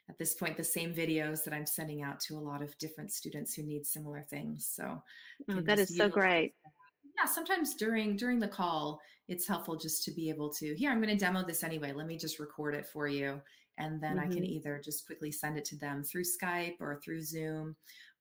at 0.09 0.19
this 0.19 0.35
point 0.35 0.57
the 0.57 0.65
same 0.65 0.95
videos 0.95 1.45
that 1.45 1.53
I'm 1.53 1.67
sending 1.67 2.03
out 2.03 2.21
to 2.21 2.35
a 2.35 2.41
lot 2.41 2.63
of 2.63 2.77
different 2.79 3.13
students 3.13 3.55
who 3.55 3.63
need 3.63 3.87
similar 3.87 4.25
things. 4.31 4.71
So 4.75 5.03
oh, 5.51 5.61
that 5.61 5.79
is 5.79 5.97
so 5.97 6.09
great. 6.09 6.55
That 6.65 6.73
yeah 7.19 7.27
sometimes 7.27 7.75
during 7.75 8.17
during 8.17 8.39
the 8.39 8.49
call 8.49 9.01
it's 9.29 9.47
helpful 9.47 9.77
just 9.77 10.05
to 10.05 10.11
be 10.13 10.29
able 10.29 10.51
to 10.51 10.75
here 10.75 10.91
i'm 10.91 11.01
going 11.01 11.17
to 11.17 11.25
demo 11.25 11.45
this 11.45 11.65
anyway 11.65 11.93
let 11.93 12.07
me 12.07 12.17
just 12.17 12.39
record 12.39 12.75
it 12.75 12.87
for 12.87 13.09
you 13.09 13.41
and 13.79 14.01
then 14.01 14.17
mm-hmm. 14.17 14.21
i 14.21 14.27
can 14.27 14.43
mm-hmm. 14.43 14.53
either 14.53 14.81
just 14.85 15.07
quickly 15.07 15.31
send 15.31 15.59
it 15.59 15.65
to 15.65 15.77
them 15.77 16.03
through 16.03 16.25
skype 16.25 16.77
or 16.81 17.01
through 17.05 17.23
zoom 17.23 17.75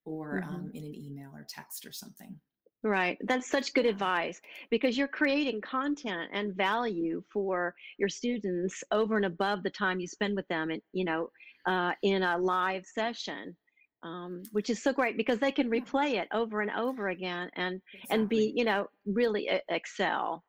or 0.05 0.41
mm-hmm. 0.41 0.55
um, 0.55 0.71
in 0.73 0.83
an 0.83 0.95
email 0.95 1.31
or 1.33 1.45
text 1.47 1.85
or 1.85 1.91
something 1.91 2.35
Right. 2.83 3.17
That's 3.21 3.49
such 3.49 3.73
good 3.73 3.85
advice 3.85 4.39
because 4.69 4.97
you're 4.97 5.07
creating 5.07 5.61
content 5.61 6.29
and 6.31 6.55
value 6.55 7.23
for 7.31 7.73
your 7.97 8.09
students 8.09 8.83
over 8.91 9.17
and 9.17 9.25
above 9.25 9.63
the 9.63 9.69
time 9.69 9.99
you 9.99 10.07
spend 10.07 10.35
with 10.35 10.47
them 10.47 10.69
and 10.69 10.81
you 10.93 11.03
know 11.03 11.29
uh, 11.65 11.93
in 12.03 12.23
a 12.23 12.37
live 12.37 12.85
session 12.85 13.55
um, 14.03 14.43
which 14.51 14.69
is 14.69 14.81
so 14.81 14.93
great 14.93 15.17
because 15.17 15.39
they 15.39 15.51
can 15.51 15.69
replay 15.69 16.13
it 16.13 16.27
over 16.33 16.61
and 16.61 16.71
over 16.71 17.09
again 17.09 17.49
and 17.55 17.81
exactly. 17.93 18.15
and 18.15 18.29
be 18.29 18.53
you 18.55 18.63
know 18.63 18.87
really 19.05 19.49
excel 19.69 20.43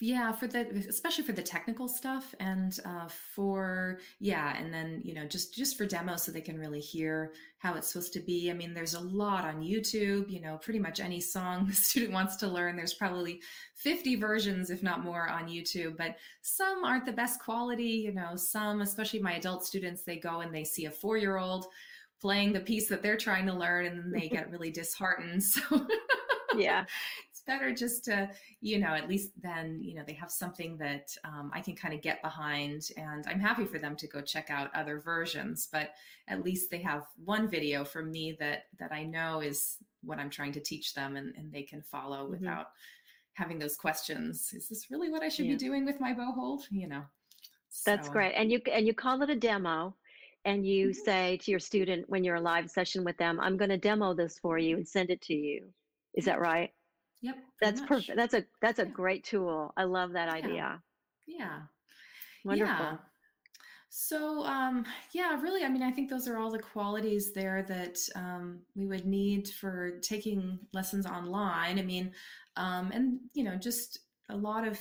yeah 0.00 0.30
for 0.32 0.46
the 0.46 0.68
especially 0.88 1.24
for 1.24 1.32
the 1.32 1.42
technical 1.42 1.88
stuff 1.88 2.34
and 2.38 2.78
uh, 2.84 3.08
for 3.34 3.98
yeah 4.20 4.56
and 4.56 4.72
then 4.72 5.00
you 5.04 5.14
know 5.14 5.24
just 5.26 5.54
just 5.54 5.78
for 5.78 5.86
demos 5.86 6.22
so 6.22 6.32
they 6.32 6.40
can 6.40 6.58
really 6.58 6.80
hear 6.80 7.32
how 7.58 7.74
it's 7.74 7.88
supposed 7.88 8.12
to 8.12 8.20
be. 8.20 8.50
I 8.50 8.54
mean 8.54 8.74
there's 8.74 8.94
a 8.94 9.00
lot 9.00 9.44
on 9.44 9.62
youtube 9.62 10.30
you 10.30 10.40
know 10.40 10.58
pretty 10.58 10.78
much 10.78 11.00
any 11.00 11.20
song 11.20 11.66
the 11.68 11.74
student 11.74 12.12
wants 12.12 12.36
to 12.36 12.48
learn. 12.48 12.76
There's 12.76 12.94
probably 12.94 13.40
50 13.76 14.16
versions 14.16 14.70
if 14.70 14.82
not 14.82 15.04
more 15.04 15.28
on 15.28 15.48
youtube 15.48 15.96
but 15.96 16.16
some 16.42 16.84
aren't 16.84 17.06
the 17.06 17.12
best 17.12 17.40
quality 17.40 18.04
you 18.06 18.12
know 18.12 18.36
some 18.36 18.80
especially 18.80 19.20
my 19.20 19.34
adult 19.34 19.64
students 19.64 20.02
they 20.02 20.16
go 20.16 20.40
and 20.40 20.54
they 20.54 20.64
see 20.64 20.86
a 20.86 20.90
four 20.90 21.16
year 21.16 21.36
old 21.36 21.66
playing 22.20 22.52
the 22.52 22.60
piece 22.60 22.88
that 22.88 23.02
they're 23.02 23.16
trying 23.16 23.46
to 23.46 23.52
learn 23.52 23.86
and 23.86 23.98
then 23.98 24.10
they 24.10 24.28
get 24.28 24.50
really 24.52 24.70
disheartened 24.70 25.42
so 25.42 25.86
yeah 26.56 26.84
better 27.46 27.72
just 27.72 28.04
to 28.04 28.28
you 28.60 28.78
know 28.78 28.88
at 28.88 29.08
least 29.08 29.30
then 29.40 29.78
you 29.82 29.94
know 29.94 30.02
they 30.06 30.12
have 30.12 30.30
something 30.30 30.76
that 30.76 31.08
um, 31.24 31.50
i 31.54 31.60
can 31.60 31.74
kind 31.74 31.94
of 31.94 32.02
get 32.02 32.22
behind 32.22 32.88
and 32.96 33.24
i'm 33.28 33.40
happy 33.40 33.64
for 33.64 33.78
them 33.78 33.96
to 33.96 34.06
go 34.06 34.20
check 34.20 34.50
out 34.50 34.74
other 34.74 35.00
versions 35.00 35.68
but 35.72 35.90
at 36.28 36.44
least 36.44 36.70
they 36.70 36.78
have 36.78 37.06
one 37.24 37.48
video 37.48 37.84
from 37.84 38.10
me 38.10 38.36
that 38.38 38.64
that 38.78 38.92
i 38.92 39.02
know 39.02 39.40
is 39.40 39.76
what 40.02 40.18
i'm 40.18 40.30
trying 40.30 40.52
to 40.52 40.60
teach 40.60 40.94
them 40.94 41.16
and, 41.16 41.34
and 41.36 41.52
they 41.52 41.62
can 41.62 41.82
follow 41.82 42.24
mm-hmm. 42.24 42.32
without 42.32 42.68
having 43.34 43.58
those 43.58 43.76
questions 43.76 44.52
is 44.54 44.68
this 44.68 44.90
really 44.90 45.10
what 45.10 45.22
i 45.22 45.28
should 45.28 45.46
yeah. 45.46 45.52
be 45.52 45.58
doing 45.58 45.84
with 45.84 46.00
my 46.00 46.12
bow 46.12 46.32
hold 46.32 46.64
you 46.70 46.88
know 46.88 47.02
that's 47.84 48.08
great 48.08 48.32
and 48.32 48.50
you 48.50 48.60
and 48.72 48.86
you 48.86 48.94
call 48.94 49.20
it 49.22 49.28
a 49.28 49.36
demo 49.36 49.94
and 50.46 50.64
you 50.64 50.88
mm-hmm. 50.88 51.04
say 51.04 51.36
to 51.38 51.50
your 51.50 51.60
student 51.60 52.08
when 52.08 52.24
you're 52.24 52.36
a 52.36 52.40
live 52.40 52.70
session 52.70 53.04
with 53.04 53.18
them, 53.18 53.38
I'm 53.40 53.56
going 53.56 53.68
to 53.68 53.76
demo 53.76 54.14
this 54.14 54.38
for 54.38 54.58
you 54.58 54.76
and 54.76 54.88
send 54.88 55.10
it 55.10 55.20
to 55.22 55.34
you. 55.34 55.64
Is 56.14 56.24
that 56.24 56.40
right? 56.40 56.70
Yep. 57.26 57.36
That's 57.60 57.80
perfect. 57.80 58.16
That's 58.16 58.34
a 58.34 58.44
that's 58.62 58.78
a 58.78 58.84
yeah. 58.84 58.90
great 58.90 59.24
tool. 59.24 59.72
I 59.76 59.82
love 59.84 60.12
that 60.12 60.28
idea. 60.28 60.80
Yeah. 61.26 61.62
Wonderful. 62.44 62.84
Yeah. 62.84 62.96
So 63.88 64.44
um, 64.44 64.84
yeah, 65.12 65.40
really, 65.40 65.64
I 65.64 65.68
mean, 65.68 65.82
I 65.82 65.90
think 65.90 66.08
those 66.08 66.28
are 66.28 66.38
all 66.38 66.50
the 66.50 66.60
qualities 66.60 67.32
there 67.32 67.64
that 67.68 67.98
um, 68.14 68.60
we 68.76 68.86
would 68.86 69.06
need 69.06 69.48
for 69.48 69.98
taking 70.02 70.58
lessons 70.72 71.06
online. 71.06 71.80
I 71.80 71.82
mean, 71.82 72.12
um, 72.56 72.92
and 72.92 73.18
you 73.34 73.42
know, 73.42 73.56
just 73.56 74.00
a 74.30 74.36
lot 74.36 74.66
of 74.66 74.78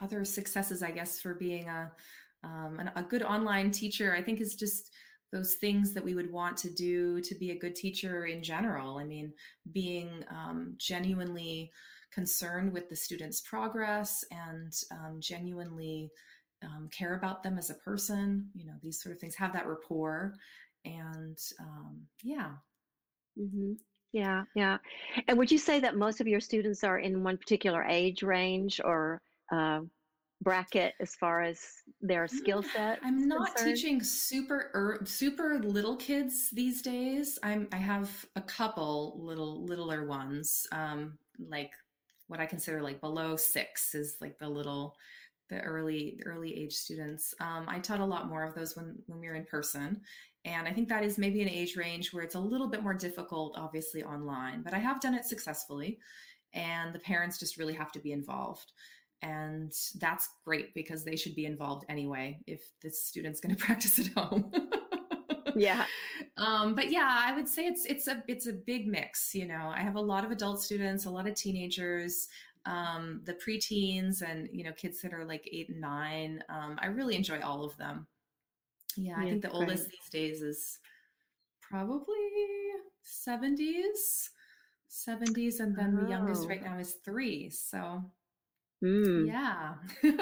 other 0.00 0.24
successes, 0.24 0.82
I 0.82 0.90
guess, 0.90 1.20
for 1.20 1.34
being 1.34 1.68
a 1.68 1.92
um, 2.42 2.78
and 2.80 2.90
a 2.96 3.02
good 3.02 3.22
online 3.22 3.70
teacher, 3.70 4.14
I 4.14 4.22
think, 4.22 4.40
is 4.40 4.54
just 4.54 4.90
those 5.34 5.54
things 5.54 5.92
that 5.92 6.04
we 6.04 6.14
would 6.14 6.30
want 6.30 6.56
to 6.56 6.70
do 6.70 7.20
to 7.20 7.34
be 7.34 7.50
a 7.50 7.58
good 7.58 7.74
teacher 7.74 8.26
in 8.26 8.40
general. 8.40 8.98
I 8.98 9.04
mean, 9.04 9.32
being 9.72 10.24
um, 10.30 10.74
genuinely 10.78 11.72
concerned 12.12 12.72
with 12.72 12.88
the 12.88 12.94
student's 12.94 13.40
progress 13.40 14.24
and 14.30 14.72
um, 14.92 15.16
genuinely 15.18 16.08
um, 16.64 16.88
care 16.96 17.16
about 17.16 17.42
them 17.42 17.58
as 17.58 17.70
a 17.70 17.74
person, 17.74 18.48
you 18.54 18.64
know, 18.64 18.74
these 18.80 19.02
sort 19.02 19.12
of 19.12 19.20
things, 19.20 19.34
have 19.34 19.52
that 19.52 19.66
rapport. 19.66 20.34
And 20.84 21.36
um, 21.58 22.02
yeah. 22.22 22.52
Mm-hmm. 23.36 23.72
Yeah, 24.12 24.44
yeah. 24.54 24.78
And 25.26 25.36
would 25.36 25.50
you 25.50 25.58
say 25.58 25.80
that 25.80 25.96
most 25.96 26.20
of 26.20 26.28
your 26.28 26.38
students 26.38 26.84
are 26.84 27.00
in 27.00 27.24
one 27.24 27.36
particular 27.36 27.82
age 27.82 28.22
range 28.22 28.80
or 28.84 29.20
uh, 29.52 29.80
bracket 30.44 30.94
as 31.00 31.14
far 31.14 31.42
as 31.42 31.58
their 32.00 32.28
skill 32.28 32.62
set? 32.62 33.00
I'm 33.02 33.26
not 33.26 33.56
concerned? 33.56 33.76
teaching 33.76 34.02
super 34.02 34.70
er, 34.74 35.00
super 35.04 35.58
little 35.58 35.96
kids 35.96 36.50
these 36.50 36.82
days. 36.82 37.38
I'm 37.42 37.66
I 37.72 37.76
have 37.76 38.24
a 38.36 38.42
couple 38.42 39.18
little 39.18 39.64
littler 39.64 40.06
ones, 40.06 40.66
um, 40.70 41.18
like 41.48 41.72
what 42.28 42.40
I 42.40 42.46
consider 42.46 42.82
like 42.82 43.00
below 43.00 43.36
six 43.36 43.94
is 43.94 44.18
like 44.20 44.38
the 44.38 44.48
little 44.48 44.94
the 45.50 45.60
early 45.60 46.20
early 46.24 46.56
age 46.56 46.74
students. 46.74 47.34
Um, 47.40 47.64
I 47.66 47.78
taught 47.78 48.00
a 48.00 48.04
lot 48.04 48.28
more 48.28 48.44
of 48.44 48.54
those 48.54 48.76
when 48.76 48.94
when 49.06 49.18
we 49.18 49.26
were 49.26 49.34
in 49.34 49.44
person, 49.46 50.00
and 50.44 50.68
I 50.68 50.72
think 50.72 50.88
that 50.90 51.04
is 51.04 51.18
maybe 51.18 51.42
an 51.42 51.48
age 51.48 51.76
range 51.76 52.12
where 52.12 52.22
it's 52.22 52.34
a 52.34 52.40
little 52.40 52.68
bit 52.68 52.82
more 52.82 52.94
difficult, 52.94 53.56
obviously 53.56 54.04
online. 54.04 54.62
But 54.62 54.74
I 54.74 54.78
have 54.78 55.00
done 55.00 55.14
it 55.14 55.24
successfully, 55.24 55.98
and 56.52 56.94
the 56.94 57.00
parents 57.00 57.38
just 57.38 57.56
really 57.56 57.74
have 57.74 57.92
to 57.92 57.98
be 57.98 58.12
involved 58.12 58.72
and 59.24 59.72
that's 59.98 60.28
great 60.44 60.74
because 60.74 61.02
they 61.02 61.16
should 61.16 61.34
be 61.34 61.46
involved 61.46 61.84
anyway 61.88 62.38
if 62.46 62.60
the 62.82 62.90
student's 62.90 63.40
going 63.40 63.54
to 63.56 63.64
practice 63.64 63.98
at 63.98 64.06
home 64.08 64.52
yeah 65.56 65.84
um, 66.36 66.74
but 66.74 66.90
yeah 66.90 67.20
i 67.22 67.34
would 67.34 67.48
say 67.48 67.66
it's 67.66 67.84
it's 67.86 68.06
a 68.06 68.22
it's 68.28 68.46
a 68.46 68.52
big 68.52 68.86
mix 68.86 69.34
you 69.34 69.46
know 69.46 69.72
i 69.74 69.80
have 69.80 69.96
a 69.96 70.00
lot 70.00 70.24
of 70.24 70.30
adult 70.30 70.62
students 70.62 71.06
a 71.06 71.10
lot 71.10 71.26
of 71.26 71.34
teenagers 71.34 72.28
um, 72.66 73.20
the 73.24 73.34
preteens 73.34 74.22
and 74.22 74.48
you 74.52 74.64
know 74.64 74.72
kids 74.72 75.00
that 75.02 75.12
are 75.12 75.24
like 75.24 75.48
eight 75.52 75.68
and 75.68 75.80
nine. 75.80 76.42
Um, 76.48 76.78
I 76.80 76.86
really 76.86 77.14
enjoy 77.14 77.40
all 77.40 77.64
of 77.64 77.76
them. 77.76 78.06
Yeah, 78.96 79.16
I 79.18 79.24
think 79.24 79.42
the 79.42 79.48
great. 79.48 79.60
oldest 79.60 79.90
these 79.90 80.08
days 80.10 80.40
is 80.40 80.78
probably 81.60 82.14
70s 83.04 84.28
70s 84.90 85.60
and 85.60 85.76
then 85.76 85.98
oh. 85.98 86.04
the 86.04 86.10
youngest 86.10 86.46
right 86.46 86.60
oh. 86.64 86.68
now 86.70 86.78
is 86.78 86.96
three 87.04 87.50
so 87.50 88.02
mm. 88.84 89.26
yeah 89.26 89.74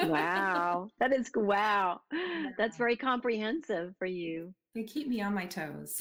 wow 0.06 0.88
that 1.00 1.12
is 1.12 1.30
wow 1.34 2.00
that's 2.56 2.76
very 2.76 2.96
comprehensive 2.96 3.94
for 3.98 4.06
you 4.06 4.52
they 4.74 4.84
keep 4.84 5.08
me 5.08 5.20
on 5.20 5.34
my 5.34 5.46
toes 5.46 6.00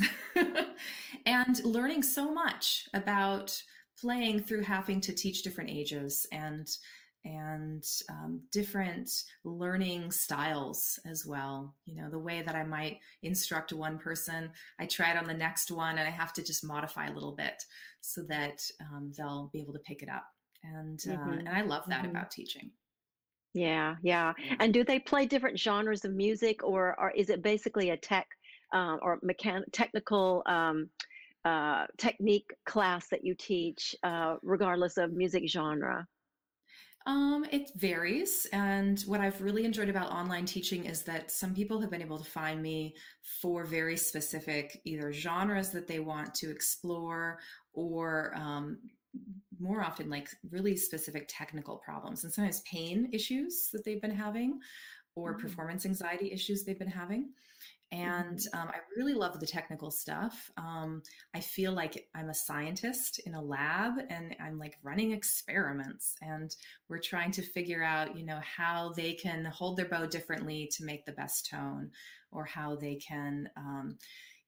and 1.25 1.63
learning 1.65 2.03
so 2.03 2.31
much 2.31 2.87
about 2.93 3.61
playing 3.99 4.41
through 4.41 4.63
having 4.63 5.01
to 5.01 5.13
teach 5.13 5.43
different 5.43 5.69
ages 5.69 6.25
and 6.31 6.67
and 7.23 7.85
um, 8.09 8.41
different 8.51 9.11
learning 9.43 10.11
styles 10.11 10.99
as 11.05 11.25
well. 11.25 11.75
You 11.85 12.01
know, 12.01 12.09
the 12.09 12.17
way 12.17 12.41
that 12.41 12.55
I 12.55 12.63
might 12.63 12.99
instruct 13.21 13.73
one 13.73 13.99
person, 13.99 14.49
I 14.79 14.87
try 14.87 15.11
it 15.11 15.17
on 15.17 15.27
the 15.27 15.33
next 15.33 15.69
one 15.69 15.97
and 15.97 16.07
I 16.07 16.11
have 16.11 16.33
to 16.33 16.43
just 16.43 16.65
modify 16.65 17.07
a 17.07 17.13
little 17.13 17.33
bit 17.35 17.63
so 18.01 18.23
that 18.23 18.63
um, 18.81 19.11
they'll 19.15 19.51
be 19.53 19.61
able 19.61 19.73
to 19.73 19.79
pick 19.79 20.01
it 20.01 20.09
up. 20.09 20.25
And, 20.63 20.99
uh, 21.07 21.11
mm-hmm. 21.13 21.39
and 21.39 21.49
I 21.49 21.61
love 21.61 21.85
that 21.87 22.01
mm-hmm. 22.01 22.11
about 22.11 22.31
teaching. 22.31 22.71
Yeah, 23.53 23.95
yeah. 24.01 24.33
And 24.59 24.73
do 24.73 24.83
they 24.83 24.99
play 24.99 25.25
different 25.25 25.59
genres 25.59 26.05
of 26.05 26.13
music 26.13 26.63
or, 26.63 26.95
or 26.99 27.11
is 27.11 27.29
it 27.29 27.41
basically 27.41 27.89
a 27.89 27.97
tech 27.97 28.27
uh, 28.73 28.97
or 29.01 29.19
mechan- 29.21 29.65
technical 29.73 30.41
um, 30.45 30.89
uh, 31.43 31.85
technique 31.97 32.49
class 32.65 33.07
that 33.09 33.25
you 33.25 33.35
teach, 33.35 33.95
uh, 34.03 34.35
regardless 34.41 34.97
of 34.97 35.11
music 35.11 35.49
genre? 35.49 36.07
Um, 37.07 37.45
it 37.51 37.71
varies. 37.75 38.45
And 38.53 39.01
what 39.01 39.21
I've 39.21 39.41
really 39.41 39.65
enjoyed 39.65 39.89
about 39.89 40.11
online 40.11 40.45
teaching 40.45 40.85
is 40.85 41.01
that 41.03 41.31
some 41.31 41.53
people 41.53 41.81
have 41.81 41.89
been 41.89 42.01
able 42.01 42.19
to 42.19 42.29
find 42.29 42.61
me 42.61 42.95
for 43.41 43.65
very 43.65 43.97
specific 43.97 44.79
either 44.85 45.11
genres 45.11 45.71
that 45.71 45.87
they 45.87 45.99
want 45.99 46.35
to 46.35 46.51
explore 46.51 47.39
or 47.73 48.33
um, 48.35 48.77
more 49.61 49.83
often 49.83 50.09
like 50.09 50.27
really 50.49 50.75
specific 50.75 51.25
technical 51.29 51.77
problems 51.77 52.23
and 52.23 52.33
sometimes 52.33 52.61
pain 52.61 53.09
issues 53.13 53.69
that 53.71 53.85
they've 53.85 54.01
been 54.01 54.15
having 54.15 54.59
or 55.15 55.33
mm-hmm. 55.33 55.41
performance 55.41 55.85
anxiety 55.85 56.31
issues 56.31 56.63
they've 56.63 56.79
been 56.79 56.87
having. 56.87 57.29
And 57.91 58.37
mm-hmm. 58.37 58.59
um, 58.59 58.69
I 58.69 58.77
really 58.95 59.13
love 59.13 59.39
the 59.39 59.45
technical 59.45 59.91
stuff. 59.91 60.49
Um, 60.57 61.03
I 61.35 61.41
feel 61.41 61.73
like 61.73 62.07
I'm 62.15 62.29
a 62.29 62.33
scientist 62.33 63.19
in 63.25 63.35
a 63.35 63.41
lab 63.41 63.93
and 64.09 64.35
I'm 64.39 64.57
like 64.57 64.77
running 64.81 65.11
experiments 65.11 66.15
and 66.21 66.55
we're 66.89 66.99
trying 66.99 67.31
to 67.31 67.41
figure 67.41 67.83
out, 67.83 68.17
you 68.17 68.25
know, 68.25 68.39
how 68.41 68.93
they 68.95 69.13
can 69.13 69.45
hold 69.45 69.77
their 69.77 69.89
bow 69.89 70.05
differently 70.05 70.69
to 70.77 70.85
make 70.85 71.05
the 71.05 71.11
best 71.11 71.49
tone 71.49 71.91
or 72.31 72.45
how 72.45 72.77
they 72.77 72.95
can, 72.95 73.49
um, 73.57 73.97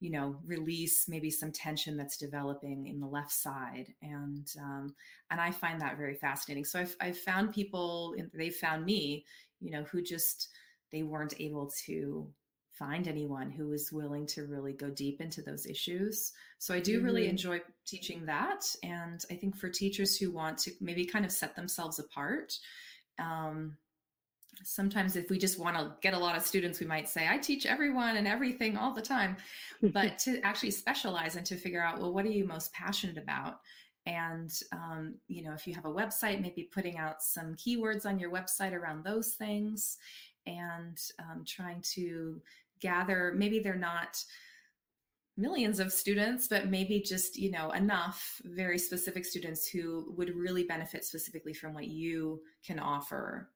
you 0.04 0.12
know, 0.12 0.36
release 0.46 1.08
maybe 1.08 1.32
some 1.32 1.50
tension 1.50 1.96
that's 1.96 2.18
developing 2.18 2.88
in 2.88 3.00
the 3.00 3.08
left 3.08 3.32
side. 3.32 3.88
And, 4.02 4.46
um, 4.60 4.94
and 5.32 5.40
I 5.40 5.50
find 5.50 5.80
that 5.80 5.96
very 5.96 6.16
fascinating. 6.16 6.66
So 6.66 6.78
I've, 6.78 6.94
I've 7.00 7.18
found 7.18 7.54
people, 7.54 8.14
they've 8.34 8.54
found 8.54 8.84
me, 8.84 9.24
you 9.62 9.72
know, 9.72 9.84
who 9.84 10.02
just, 10.02 10.50
they 10.92 11.04
weren't 11.04 11.40
able 11.40 11.72
to 11.86 12.28
find 12.74 13.08
anyone 13.08 13.50
who 13.50 13.70
was 13.70 13.94
willing 13.94 14.28
to 14.28 14.44
really 14.44 14.74
go 14.74 14.90
deep 14.90 15.22
into 15.22 15.42
those 15.42 15.66
issues. 15.66 16.34
So 16.60 16.76
I 16.76 16.82
do 16.82 16.98
mm-hmm. 16.98 17.06
really 17.06 17.30
enjoy 17.30 17.62
teaching 17.88 18.26
that. 18.26 18.66
And 18.84 19.24
I 19.32 19.36
think 19.36 19.56
for 19.56 19.70
teachers 19.70 20.18
who 20.18 20.32
want 20.32 20.58
to 20.58 20.72
maybe 20.82 21.06
kind 21.06 21.24
of 21.24 21.32
set 21.32 21.56
themselves 21.56 22.00
apart, 22.00 22.52
um, 23.20 23.78
sometimes 24.64 25.16
if 25.16 25.30
we 25.30 25.38
just 25.38 25.60
want 25.60 25.76
to 25.78 25.94
get 26.02 26.14
a 26.14 26.20
lot 26.20 26.36
of 26.36 26.44
students, 26.44 26.80
we 26.80 26.86
might 26.86 27.10
say, 27.10 27.28
I 27.30 27.38
teach 27.38 27.66
everyone 27.66 28.18
and 28.18 28.28
everything 28.28 28.78
all 28.78 28.94
the 28.94 29.02
time. 29.02 29.38
but 29.82 30.18
to 30.26 30.40
actually 30.42 30.72
specialize 30.72 31.36
and 31.36 31.46
to 31.46 31.56
figure 31.56 31.84
out, 31.84 32.00
well, 32.00 32.14
what 32.14 32.26
are 32.26 32.32
you 32.32 32.46
most 32.46 32.74
passionate 32.74 33.18
about? 33.18 33.60
And, 34.06 34.52
um, 34.74 35.16
you 35.28 35.44
know, 35.44 35.54
if 35.54 35.66
you 35.66 35.74
have 35.76 35.86
a 35.86 35.90
website, 35.90 36.42
maybe 36.42 36.70
putting 36.74 36.98
out 36.98 37.22
some 37.22 37.56
keywords 37.56 38.06
on 38.06 38.20
your 38.20 38.32
website 38.32 38.74
around 38.74 39.04
those 39.04 39.36
things 39.36 39.98
and 40.46 40.98
um, 41.20 41.44
trying 41.46 41.82
to 41.82 42.42
gather 42.80 43.34
maybe 43.36 43.60
they're 43.60 43.76
not 43.76 44.22
millions 45.36 45.80
of 45.80 45.92
students 45.92 46.48
but 46.48 46.68
maybe 46.68 47.00
just 47.00 47.38
you 47.38 47.50
know 47.50 47.72
enough 47.72 48.40
very 48.44 48.78
specific 48.78 49.26
students 49.26 49.66
who 49.66 50.14
would 50.16 50.36
really 50.36 50.64
benefit 50.64 51.04
specifically 51.04 51.54
from 51.54 51.74
what 51.74 51.88
you 51.88 52.42
can 52.64 52.78
offer 52.78 53.50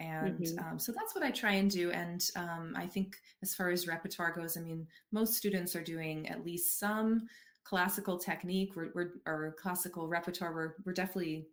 and 0.00 0.38
mm-hmm. 0.38 0.72
um, 0.72 0.78
so 0.78 0.92
that's 0.92 1.14
what 1.14 1.24
i 1.24 1.30
try 1.30 1.52
and 1.52 1.70
do 1.70 1.90
and 1.90 2.30
um, 2.36 2.74
i 2.76 2.86
think 2.86 3.16
as 3.42 3.54
far 3.54 3.70
as 3.70 3.88
repertoire 3.88 4.32
goes 4.32 4.56
i 4.56 4.60
mean 4.60 4.86
most 5.12 5.34
students 5.34 5.74
are 5.74 5.82
doing 5.82 6.28
at 6.28 6.44
least 6.44 6.78
some 6.78 7.26
classical 7.64 8.18
technique 8.18 8.72
we're, 8.76 8.90
we're, 8.94 9.12
or 9.26 9.54
classical 9.60 10.08
repertoire 10.08 10.54
we're, 10.54 10.74
we're 10.84 10.92
definitely 10.92 11.46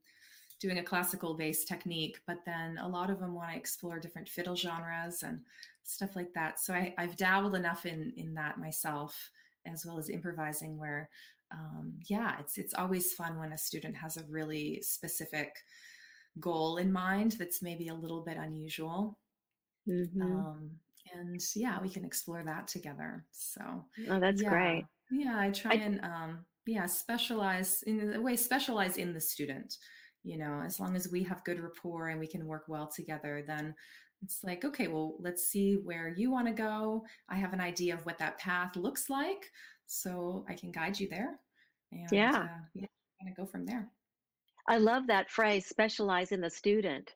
doing 0.62 0.78
a 0.78 0.84
classical 0.84 1.34
based 1.34 1.68
technique 1.68 2.20
but 2.28 2.38
then 2.46 2.78
a 2.78 2.88
lot 2.88 3.10
of 3.10 3.20
them 3.20 3.34
want 3.34 3.52
to 3.52 3.58
explore 3.58 4.00
different 4.00 4.30
fiddle 4.30 4.56
genres 4.56 5.24
and 5.24 5.40
stuff 5.86 6.16
like 6.16 6.34
that. 6.34 6.60
So 6.60 6.74
I, 6.74 6.94
have 6.98 7.16
dabbled 7.16 7.56
enough 7.56 7.86
in 7.86 8.12
in 8.18 8.34
that 8.34 8.60
myself, 8.60 9.32
as 9.66 9.86
well 9.86 9.98
as 9.98 10.10
improvising. 10.10 10.78
Where, 10.78 11.10
um, 11.52 11.94
yeah, 12.10 12.36
it's 12.40 12.58
it's 12.58 12.74
always 12.74 13.14
fun 13.14 13.40
when 13.40 13.54
a 13.54 13.58
student 13.58 13.96
has 13.96 14.18
a 14.18 14.26
really 14.30 14.82
specific 14.82 15.56
goal 16.40 16.78
in 16.78 16.92
mind 16.92 17.34
that's 17.40 17.62
maybe 17.62 17.88
a 17.88 17.94
little 17.94 18.22
bit 18.22 18.38
unusual. 18.38 19.18
Mm-hmm. 19.88 20.22
Um, 20.22 20.72
and 21.14 21.42
yeah, 21.56 21.80
we 21.82 21.90
can 21.90 22.06
explore 22.06 22.44
that 22.44 22.68
together. 22.68 23.26
So, 23.32 23.62
oh, 24.10 24.20
that's 24.20 24.42
yeah, 24.42 24.50
great. 24.50 24.86
Yeah, 25.12 25.40
I 25.40 25.52
try 25.52 25.74
I, 25.74 25.76
and 25.76 26.02
um, 26.04 26.46
yeah, 26.66 26.86
specialize 26.88 27.84
in 27.84 28.14
a 28.16 28.22
way, 28.22 28.36
specialize 28.36 28.98
in 28.98 29.14
the 29.14 29.22
student. 29.22 29.78
You 30.24 30.38
know, 30.40 30.64
as 30.66 30.80
long 30.80 30.96
as 30.96 31.12
we 31.12 31.22
have 31.24 31.44
good 31.44 31.60
rapport 31.60 32.10
and 32.10 32.20
we 32.20 32.28
can 32.28 32.48
work 32.48 32.64
well 32.68 32.88
together, 32.88 33.44
then 33.46 33.76
it's 34.24 34.40
like, 34.44 34.66
okay, 34.66 34.88
well, 34.88 35.16
let's 35.20 35.48
see 35.48 35.76
where 35.76 36.08
you 36.18 36.32
want 36.32 36.48
to 36.48 36.54
go. 36.54 37.06
I 37.30 37.36
have 37.36 37.54
an 37.54 37.62
idea 37.62 37.94
of 37.94 38.04
what 38.08 38.18
that 38.18 38.40
path 38.40 38.76
looks 38.76 39.08
like, 39.08 39.52
so 39.86 40.44
I 40.50 40.56
can 40.56 40.72
guide 40.72 41.00
you 41.00 41.08
there. 41.08 41.40
And 41.92 42.08
yeah, 42.12 42.32
uh, 42.32 42.66
yeah, 42.74 42.88
kind 43.22 43.30
of 43.30 43.38
go 43.38 43.46
from 43.46 43.68
there. 43.68 43.88
I 44.68 44.78
love 44.78 45.08
that 45.08 45.30
phrase, 45.30 45.68
specialize 45.68 46.32
in 46.32 46.42
the 46.42 46.50
student. 46.50 47.14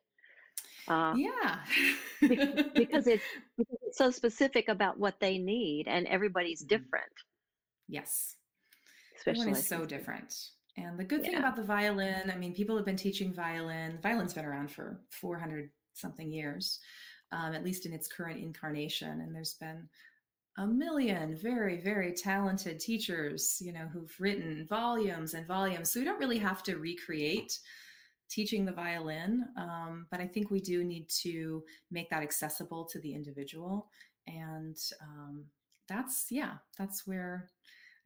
Uh, 0.88 1.14
yeah, 1.16 1.58
because, 2.20 3.06
it's, 3.06 3.24
because 3.56 3.78
it's 3.82 3.98
so 3.98 4.10
specific 4.10 4.68
about 4.68 4.98
what 4.98 5.20
they 5.20 5.38
need, 5.38 5.86
and 5.86 6.06
everybody's 6.06 6.62
mm-hmm. 6.62 6.76
different. 6.76 7.12
Yes, 7.88 8.36
everyone 9.26 9.50
is 9.50 9.66
so 9.66 9.84
different. 9.84 10.34
And 10.76 10.98
the 10.98 11.04
good 11.04 11.22
thing 11.22 11.34
about 11.34 11.56
the 11.56 11.62
violin, 11.62 12.30
I 12.30 12.36
mean, 12.36 12.54
people 12.54 12.76
have 12.76 12.86
been 12.86 12.96
teaching 12.96 13.34
violin. 13.34 13.98
Violin's 14.02 14.34
been 14.34 14.44
around 14.44 14.70
for 14.70 15.00
400 15.10 15.70
something 15.94 16.32
years, 16.32 16.78
um, 17.32 17.52
at 17.52 17.64
least 17.64 17.86
in 17.86 17.92
its 17.92 18.08
current 18.08 18.40
incarnation. 18.40 19.20
And 19.20 19.34
there's 19.34 19.54
been 19.54 19.88
a 20.58 20.66
million 20.66 21.36
very, 21.36 21.80
very 21.80 22.12
talented 22.12 22.80
teachers, 22.80 23.58
you 23.60 23.72
know, 23.72 23.86
who've 23.92 24.14
written 24.18 24.66
volumes 24.68 25.34
and 25.34 25.46
volumes. 25.46 25.90
So 25.90 26.00
we 26.00 26.04
don't 26.04 26.18
really 26.18 26.38
have 26.38 26.62
to 26.64 26.76
recreate 26.76 27.58
teaching 28.28 28.64
the 28.64 28.72
violin, 28.72 29.44
um, 29.56 30.06
but 30.10 30.20
I 30.20 30.26
think 30.26 30.50
we 30.50 30.60
do 30.60 30.84
need 30.84 31.08
to 31.22 31.64
make 31.90 32.10
that 32.10 32.22
accessible 32.22 32.84
to 32.86 33.00
the 33.00 33.14
individual. 33.14 33.88
And 34.26 34.76
um, 35.02 35.44
that's, 35.88 36.26
yeah, 36.30 36.54
that's 36.78 37.06
where 37.06 37.50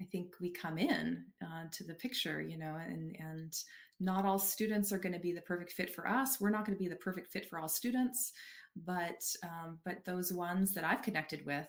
I 0.01 0.05
think 0.05 0.35
we 0.41 0.51
come 0.51 0.79
in 0.79 1.25
uh, 1.43 1.65
to 1.73 1.85
the 1.85 1.95
picture, 1.95 2.43
you 2.43 2.59
know, 2.59 2.77
and 2.77 3.17
and 3.19 3.57
not 4.01 4.25
all 4.25 4.39
students 4.39 4.93
are 4.93 4.99
going 4.99 5.13
to 5.13 5.21
be 5.21 5.33
the 5.33 5.41
perfect 5.43 5.73
fit 5.73 5.95
for 5.95 6.09
us. 6.09 6.41
We're 6.41 6.51
not 6.51 6.65
going 6.67 6.77
to 6.77 6.83
be 6.83 6.89
the 6.89 6.97
perfect 6.97 7.31
fit 7.31 7.49
for 7.49 7.59
all 7.59 7.69
students, 7.69 8.33
but 8.85 9.23
um, 9.45 9.79
but 9.85 10.05
those 10.05 10.33
ones 10.33 10.75
that 10.75 10.85
I've 10.85 11.03
connected 11.03 11.47
with, 11.47 11.69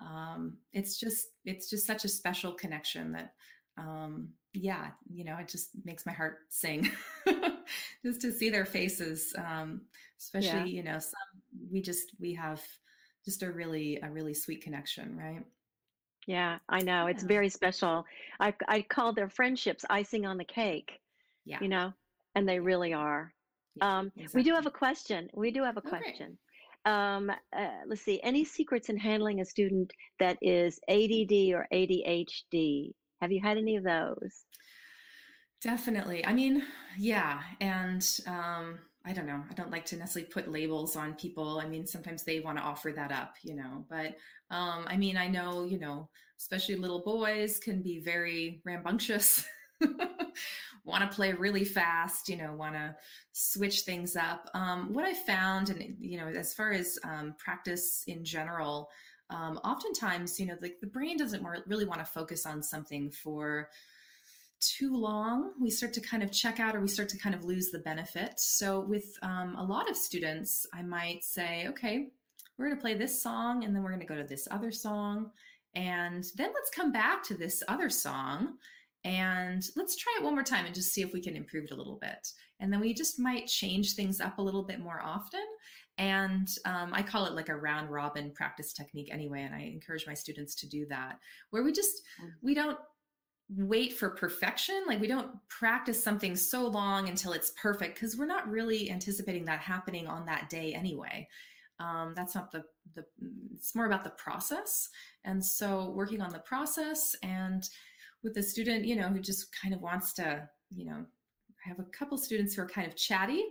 um, 0.00 0.56
it's 0.72 0.98
just 0.98 1.28
it's 1.44 1.70
just 1.70 1.86
such 1.86 2.04
a 2.04 2.08
special 2.08 2.52
connection 2.52 3.12
that 3.12 3.32
um, 3.78 4.28
yeah, 4.54 4.88
you 5.10 5.24
know, 5.24 5.36
it 5.38 5.48
just 5.48 5.70
makes 5.84 6.04
my 6.04 6.12
heart 6.12 6.40
sing 6.50 6.90
just 8.04 8.20
to 8.20 8.30
see 8.30 8.50
their 8.50 8.66
faces, 8.66 9.34
um, 9.38 9.82
especially 10.18 10.70
yeah. 10.70 10.76
you 10.76 10.82
know, 10.82 10.98
some 10.98 11.42
we 11.70 11.80
just 11.80 12.12
we 12.20 12.34
have 12.34 12.60
just 13.24 13.42
a 13.42 13.50
really 13.50 13.98
a 14.02 14.10
really 14.10 14.34
sweet 14.34 14.62
connection, 14.62 15.16
right? 15.16 15.44
Yeah, 16.26 16.58
I 16.68 16.80
know. 16.82 17.06
It's 17.06 17.22
very 17.22 17.48
special. 17.48 18.04
I 18.38 18.54
I 18.68 18.82
call 18.82 19.12
their 19.12 19.28
friendships 19.28 19.84
icing 19.90 20.26
on 20.26 20.36
the 20.36 20.44
cake, 20.44 21.00
Yeah. 21.44 21.58
you 21.60 21.68
know, 21.68 21.92
and 22.34 22.48
they 22.48 22.60
really 22.60 22.92
are. 22.92 23.32
Yeah, 23.76 23.98
Um, 23.98 24.12
we 24.34 24.42
do 24.42 24.54
have 24.54 24.66
a 24.66 24.70
question. 24.70 25.30
We 25.32 25.50
do 25.50 25.62
have 25.64 25.78
a 25.78 25.82
question. 25.82 26.36
Um, 26.84 27.30
uh, 27.30 27.68
let's 27.86 28.02
see. 28.02 28.20
Any 28.22 28.44
secrets 28.44 28.88
in 28.88 28.96
handling 28.96 29.40
a 29.40 29.44
student 29.44 29.92
that 30.18 30.38
is 30.42 30.80
ADD 30.88 31.54
or 31.54 31.66
ADHD? 31.72 32.92
Have 33.20 33.32
you 33.32 33.40
had 33.40 33.56
any 33.56 33.76
of 33.76 33.84
those? 33.84 34.44
Definitely. 35.62 36.26
I 36.26 36.32
mean, 36.32 36.64
yeah. 36.98 37.40
And 37.60 38.04
um, 38.26 38.80
I 39.04 39.12
don't 39.12 39.26
know. 39.26 39.42
I 39.48 39.54
don't 39.54 39.70
like 39.70 39.84
to 39.86 39.96
necessarily 39.96 40.30
put 40.30 40.50
labels 40.50 40.96
on 40.96 41.14
people. 41.14 41.60
I 41.60 41.68
mean, 41.68 41.86
sometimes 41.86 42.24
they 42.24 42.40
want 42.40 42.58
to 42.58 42.64
offer 42.64 42.92
that 42.92 43.12
up, 43.12 43.34
you 43.42 43.54
know. 43.54 43.84
But 43.88 44.16
um, 44.50 44.84
I 44.86 44.96
mean, 44.96 45.16
I 45.16 45.28
know, 45.28 45.64
you 45.64 45.78
know, 45.78 46.08
especially 46.38 46.76
little 46.76 47.02
boys 47.02 47.60
can 47.60 47.82
be 47.82 48.00
very 48.00 48.60
rambunctious, 48.64 49.44
want 50.84 51.08
to 51.08 51.14
play 51.14 51.32
really 51.32 51.64
fast, 51.64 52.28
you 52.28 52.36
know, 52.36 52.52
want 52.52 52.74
to 52.74 52.94
switch 53.32 53.82
things 53.82 54.16
up. 54.16 54.50
Um, 54.54 54.92
what 54.92 55.04
I 55.04 55.14
found, 55.14 55.70
and 55.70 55.96
you 56.00 56.18
know, 56.18 56.26
as 56.28 56.54
far 56.54 56.72
as 56.72 56.98
um, 57.04 57.34
practice 57.38 58.04
in 58.06 58.24
general, 58.24 58.90
um, 59.30 59.58
oftentimes, 59.64 60.38
you 60.38 60.46
know, 60.46 60.56
like 60.60 60.80
the 60.80 60.86
brain 60.86 61.16
doesn't 61.16 61.44
really 61.66 61.84
want 61.84 62.00
to 62.00 62.06
focus 62.06 62.46
on 62.46 62.62
something 62.62 63.10
for 63.10 63.68
too 64.60 64.94
long, 64.96 65.52
we 65.60 65.70
start 65.70 65.92
to 65.92 66.00
kind 66.00 66.22
of 66.22 66.30
check 66.30 66.60
out 66.60 66.76
or 66.76 66.80
we 66.80 66.88
start 66.88 67.08
to 67.08 67.18
kind 67.18 67.34
of 67.34 67.44
lose 67.44 67.70
the 67.70 67.80
benefit. 67.80 68.38
So, 68.38 68.80
with 68.80 69.16
um, 69.22 69.56
a 69.56 69.64
lot 69.64 69.90
of 69.90 69.96
students, 69.96 70.66
I 70.72 70.82
might 70.82 71.24
say, 71.24 71.66
okay, 71.68 72.08
we're 72.56 72.66
going 72.66 72.76
to 72.76 72.80
play 72.80 72.94
this 72.94 73.22
song 73.22 73.64
and 73.64 73.74
then 73.74 73.82
we're 73.82 73.90
going 73.90 74.00
to 74.00 74.06
go 74.06 74.16
to 74.16 74.24
this 74.24 74.46
other 74.50 74.70
song. 74.70 75.30
And 75.74 76.24
then 76.36 76.50
let's 76.54 76.70
come 76.70 76.92
back 76.92 77.24
to 77.24 77.34
this 77.34 77.62
other 77.66 77.88
song 77.90 78.58
and 79.04 79.66
let's 79.76 79.96
try 79.96 80.12
it 80.18 80.24
one 80.24 80.34
more 80.34 80.44
time 80.44 80.64
and 80.64 80.74
just 80.74 80.92
see 80.92 81.02
if 81.02 81.12
we 81.12 81.20
can 81.20 81.36
improve 81.36 81.64
it 81.64 81.70
a 81.72 81.76
little 81.76 81.98
bit. 82.00 82.28
And 82.60 82.72
then 82.72 82.80
we 82.80 82.94
just 82.94 83.18
might 83.18 83.46
change 83.46 83.94
things 83.94 84.20
up 84.20 84.38
a 84.38 84.42
little 84.42 84.62
bit 84.62 84.80
more 84.80 85.00
often. 85.02 85.44
And 85.98 86.48
um, 86.64 86.90
I 86.92 87.02
call 87.02 87.26
it 87.26 87.34
like 87.34 87.48
a 87.48 87.56
round 87.56 87.90
robin 87.90 88.30
practice 88.30 88.72
technique 88.72 89.12
anyway. 89.12 89.42
And 89.42 89.54
I 89.54 89.60
encourage 89.60 90.06
my 90.06 90.14
students 90.14 90.54
to 90.56 90.68
do 90.68 90.86
that, 90.86 91.18
where 91.50 91.62
we 91.62 91.72
just, 91.72 92.02
mm. 92.22 92.30
we 92.42 92.54
don't 92.54 92.78
wait 93.56 93.92
for 93.92 94.10
perfection. 94.10 94.82
Like 94.86 95.00
we 95.00 95.06
don't 95.06 95.30
practice 95.48 96.02
something 96.02 96.36
so 96.36 96.66
long 96.66 97.08
until 97.08 97.32
it's 97.32 97.52
perfect 97.60 97.94
because 97.94 98.16
we're 98.16 98.26
not 98.26 98.48
really 98.48 98.90
anticipating 98.90 99.44
that 99.46 99.60
happening 99.60 100.06
on 100.06 100.24
that 100.26 100.48
day 100.48 100.72
anyway. 100.74 101.28
Um, 101.80 102.12
that's 102.14 102.34
not 102.34 102.52
the 102.52 102.64
the. 102.94 103.04
It's 103.54 103.74
more 103.74 103.86
about 103.86 104.04
the 104.04 104.10
process, 104.10 104.88
and 105.24 105.44
so 105.44 105.90
working 105.90 106.20
on 106.20 106.30
the 106.30 106.38
process 106.38 107.16
and 107.22 107.68
with 108.22 108.36
a 108.36 108.42
student, 108.42 108.84
you 108.84 108.96
know, 108.96 109.08
who 109.08 109.20
just 109.20 109.48
kind 109.60 109.74
of 109.74 109.80
wants 109.80 110.12
to, 110.14 110.48
you 110.70 110.84
know, 110.86 111.04
I 111.64 111.68
have 111.68 111.78
a 111.78 111.84
couple 111.84 112.18
students 112.18 112.54
who 112.54 112.62
are 112.62 112.68
kind 112.68 112.86
of 112.86 112.96
chatty. 112.96 113.44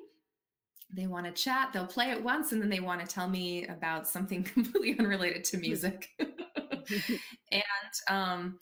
They 0.94 1.08
want 1.08 1.26
to 1.26 1.32
chat. 1.32 1.70
They'll 1.72 1.88
play 1.88 2.12
it 2.12 2.22
once, 2.22 2.52
and 2.52 2.62
then 2.62 2.70
they 2.70 2.82
want 2.82 3.00
to 3.02 3.08
tell 3.08 3.30
me 3.30 3.66
about 3.68 4.08
something 4.08 4.44
completely 4.54 4.98
unrelated 5.00 5.44
to 5.46 5.58
music. 5.58 6.10
and 6.20 7.64
um, 8.10 8.60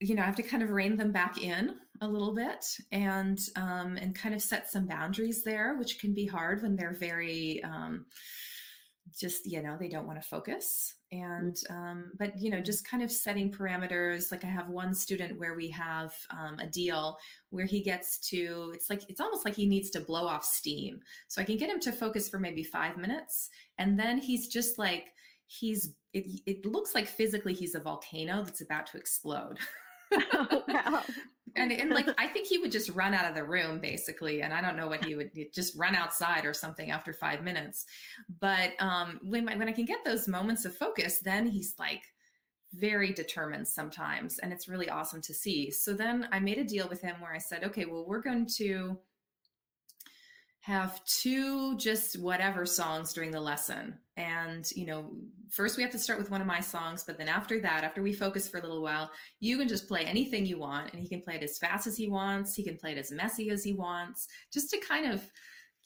you 0.00 0.14
know, 0.14 0.22
I 0.22 0.26
have 0.26 0.36
to 0.36 0.42
kind 0.42 0.62
of 0.62 0.70
rein 0.70 0.96
them 0.96 1.12
back 1.12 1.40
in 1.40 1.76
a 2.00 2.08
little 2.08 2.34
bit 2.34 2.64
and 2.90 3.38
um, 3.56 3.96
and 3.96 4.14
kind 4.14 4.34
of 4.34 4.42
set 4.42 4.70
some 4.70 4.86
boundaries 4.86 5.42
there, 5.44 5.76
which 5.76 6.00
can 6.00 6.14
be 6.14 6.26
hard 6.26 6.62
when 6.62 6.74
they're 6.74 6.96
very 6.98 7.62
um, 7.62 8.06
just 9.18 9.46
you 9.46 9.62
know 9.62 9.76
they 9.78 9.88
don't 9.88 10.06
want 10.06 10.20
to 10.20 10.28
focus 10.28 10.94
and 11.12 11.58
um, 11.70 12.10
but 12.18 12.32
you 12.40 12.50
know 12.50 12.60
just 12.60 12.88
kind 12.88 13.02
of 13.02 13.12
setting 13.12 13.52
parameters 13.52 14.32
like 14.32 14.44
i 14.44 14.48
have 14.48 14.68
one 14.68 14.94
student 14.94 15.38
where 15.38 15.54
we 15.54 15.68
have 15.68 16.12
um, 16.30 16.58
a 16.58 16.66
deal 16.66 17.16
where 17.50 17.66
he 17.66 17.82
gets 17.82 18.18
to 18.18 18.72
it's 18.74 18.90
like 18.90 19.02
it's 19.08 19.20
almost 19.20 19.44
like 19.44 19.54
he 19.54 19.66
needs 19.66 19.90
to 19.90 20.00
blow 20.00 20.26
off 20.26 20.44
steam. 20.44 20.98
So 21.28 21.40
i 21.40 21.44
can 21.44 21.58
get 21.58 21.70
him 21.70 21.80
to 21.80 21.92
focus 21.92 22.28
for 22.28 22.38
maybe 22.38 22.64
five 22.64 22.96
minutes 22.96 23.50
and 23.78 23.98
then 23.98 24.18
he's 24.18 24.48
just 24.48 24.78
like 24.78 25.12
he's 25.46 25.92
it, 26.14 26.40
it 26.46 26.66
looks 26.66 26.94
like 26.94 27.06
physically 27.06 27.54
he's 27.54 27.74
a 27.74 27.80
volcano 27.80 28.42
that's 28.42 28.60
about 28.60 28.86
to 28.88 28.98
explode. 28.98 29.58
Oh, 30.34 30.62
wow. 30.68 31.02
and, 31.56 31.72
and 31.72 31.90
like 31.90 32.08
I 32.18 32.26
think 32.26 32.46
he 32.46 32.58
would 32.58 32.72
just 32.72 32.90
run 32.90 33.14
out 33.14 33.28
of 33.28 33.34
the 33.34 33.44
room 33.44 33.80
basically, 33.80 34.42
and 34.42 34.52
I 34.52 34.60
don't 34.60 34.76
know 34.76 34.88
what 34.88 35.04
he 35.04 35.14
would 35.14 35.30
just 35.52 35.76
run 35.76 35.94
outside 35.94 36.44
or 36.44 36.54
something 36.54 36.90
after 36.90 37.12
five 37.12 37.42
minutes. 37.42 37.86
But 38.40 38.72
um, 38.80 39.20
when 39.22 39.46
when 39.46 39.68
I 39.68 39.72
can 39.72 39.84
get 39.84 40.04
those 40.04 40.28
moments 40.28 40.64
of 40.64 40.76
focus, 40.76 41.20
then 41.20 41.46
he's 41.46 41.74
like 41.78 42.02
very 42.74 43.12
determined 43.12 43.68
sometimes, 43.68 44.38
and 44.38 44.52
it's 44.52 44.68
really 44.68 44.88
awesome 44.88 45.20
to 45.22 45.34
see. 45.34 45.70
So 45.70 45.92
then 45.92 46.28
I 46.32 46.40
made 46.40 46.58
a 46.58 46.64
deal 46.64 46.88
with 46.88 47.00
him 47.00 47.16
where 47.20 47.34
I 47.34 47.38
said, 47.38 47.64
okay, 47.64 47.84
well 47.84 48.04
we're 48.06 48.22
going 48.22 48.46
to 48.56 48.98
have 50.60 51.04
two 51.04 51.76
just 51.76 52.20
whatever 52.20 52.64
songs 52.64 53.12
during 53.12 53.32
the 53.32 53.40
lesson. 53.40 53.98
And, 54.22 54.70
you 54.76 54.86
know, 54.86 55.10
first 55.50 55.76
we 55.76 55.82
have 55.82 55.90
to 55.90 55.98
start 55.98 56.18
with 56.20 56.30
one 56.30 56.40
of 56.40 56.46
my 56.46 56.60
songs, 56.60 57.02
but 57.04 57.18
then 57.18 57.28
after 57.28 57.60
that, 57.60 57.82
after 57.82 58.02
we 58.02 58.12
focus 58.12 58.48
for 58.48 58.58
a 58.58 58.62
little 58.62 58.80
while, 58.80 59.10
you 59.40 59.58
can 59.58 59.66
just 59.66 59.88
play 59.88 60.04
anything 60.04 60.46
you 60.46 60.58
want. 60.58 60.92
And 60.92 61.02
he 61.02 61.08
can 61.08 61.22
play 61.22 61.34
it 61.34 61.42
as 61.42 61.58
fast 61.58 61.88
as 61.88 61.96
he 61.96 62.08
wants. 62.08 62.54
He 62.54 62.62
can 62.62 62.76
play 62.76 62.92
it 62.92 62.98
as 62.98 63.10
messy 63.10 63.50
as 63.50 63.64
he 63.64 63.72
wants, 63.72 64.28
just 64.52 64.70
to 64.70 64.78
kind 64.78 65.12
of 65.12 65.28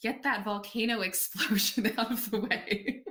get 0.03 0.21
that 0.21 0.45
volcano 0.45 1.01
explosion 1.09 1.91
out 1.97 2.11
of 2.11 2.29
the 2.29 2.41
way. 2.41 3.03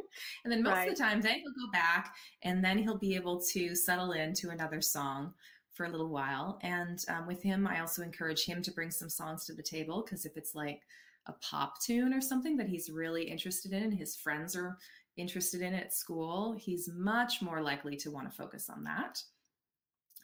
and 0.44 0.52
then 0.52 0.62
most 0.62 0.74
right. 0.74 0.88
of 0.88 0.96
the 0.96 1.02
time, 1.02 1.20
then 1.20 1.40
he'll 1.40 1.66
go 1.66 1.72
back 1.72 2.14
and 2.44 2.64
then 2.64 2.78
he'll 2.78 2.98
be 2.98 3.16
able 3.16 3.42
to 3.52 3.74
settle 3.74 4.12
into 4.12 4.50
another 4.50 4.80
song 4.80 5.34
for 5.72 5.86
a 5.86 5.90
little 5.90 6.10
while. 6.10 6.60
And 6.62 7.04
um, 7.08 7.26
with 7.26 7.42
him, 7.42 7.66
I 7.66 7.80
also 7.80 8.02
encourage 8.02 8.44
him 8.44 8.62
to 8.62 8.70
bring 8.70 8.92
some 8.92 9.10
songs 9.10 9.44
to 9.46 9.54
the 9.54 9.62
table 9.62 10.04
because 10.04 10.24
if 10.24 10.36
it's 10.36 10.54
like, 10.54 10.82
a 11.26 11.32
pop 11.34 11.80
tune 11.80 12.12
or 12.12 12.20
something 12.20 12.56
that 12.56 12.68
he's 12.68 12.90
really 12.90 13.24
interested 13.24 13.72
in, 13.72 13.90
his 13.90 14.16
friends 14.16 14.56
are 14.56 14.76
interested 15.16 15.62
in 15.62 15.74
at 15.74 15.94
school, 15.94 16.54
he's 16.58 16.88
much 16.92 17.40
more 17.42 17.62
likely 17.62 17.96
to 17.96 18.10
want 18.10 18.30
to 18.30 18.36
focus 18.36 18.68
on 18.68 18.84
that. 18.84 19.22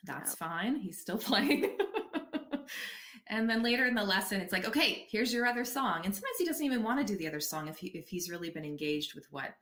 That's 0.05 0.37
yeah. 0.41 0.49
fine. 0.49 0.77
He's 0.77 1.01
still 1.01 1.19
playing. 1.19 1.77
and 3.29 3.49
then 3.49 3.63
later 3.63 3.87
in 3.87 3.95
the 3.95 4.05
lesson, 4.05 4.41
it's 4.41 4.53
like, 4.53 4.67
okay, 4.67 5.07
here's 5.11 5.33
your 5.33 5.47
other 5.47 5.65
song. 5.65 6.03
And 6.05 6.15
sometimes 6.15 6.37
he 6.39 6.45
doesn't 6.45 6.65
even 6.65 6.83
want 6.83 7.07
to 7.07 7.13
do 7.13 7.19
the 7.19 7.29
other 7.29 7.41
song 7.41 7.69
if 7.69 7.79
he 7.79 7.89
if 7.89 8.09
he's 8.09 8.31
really 8.31 8.51
been 8.51 8.65
engaged 8.65 9.15
with 9.15 9.27
what 9.31 9.55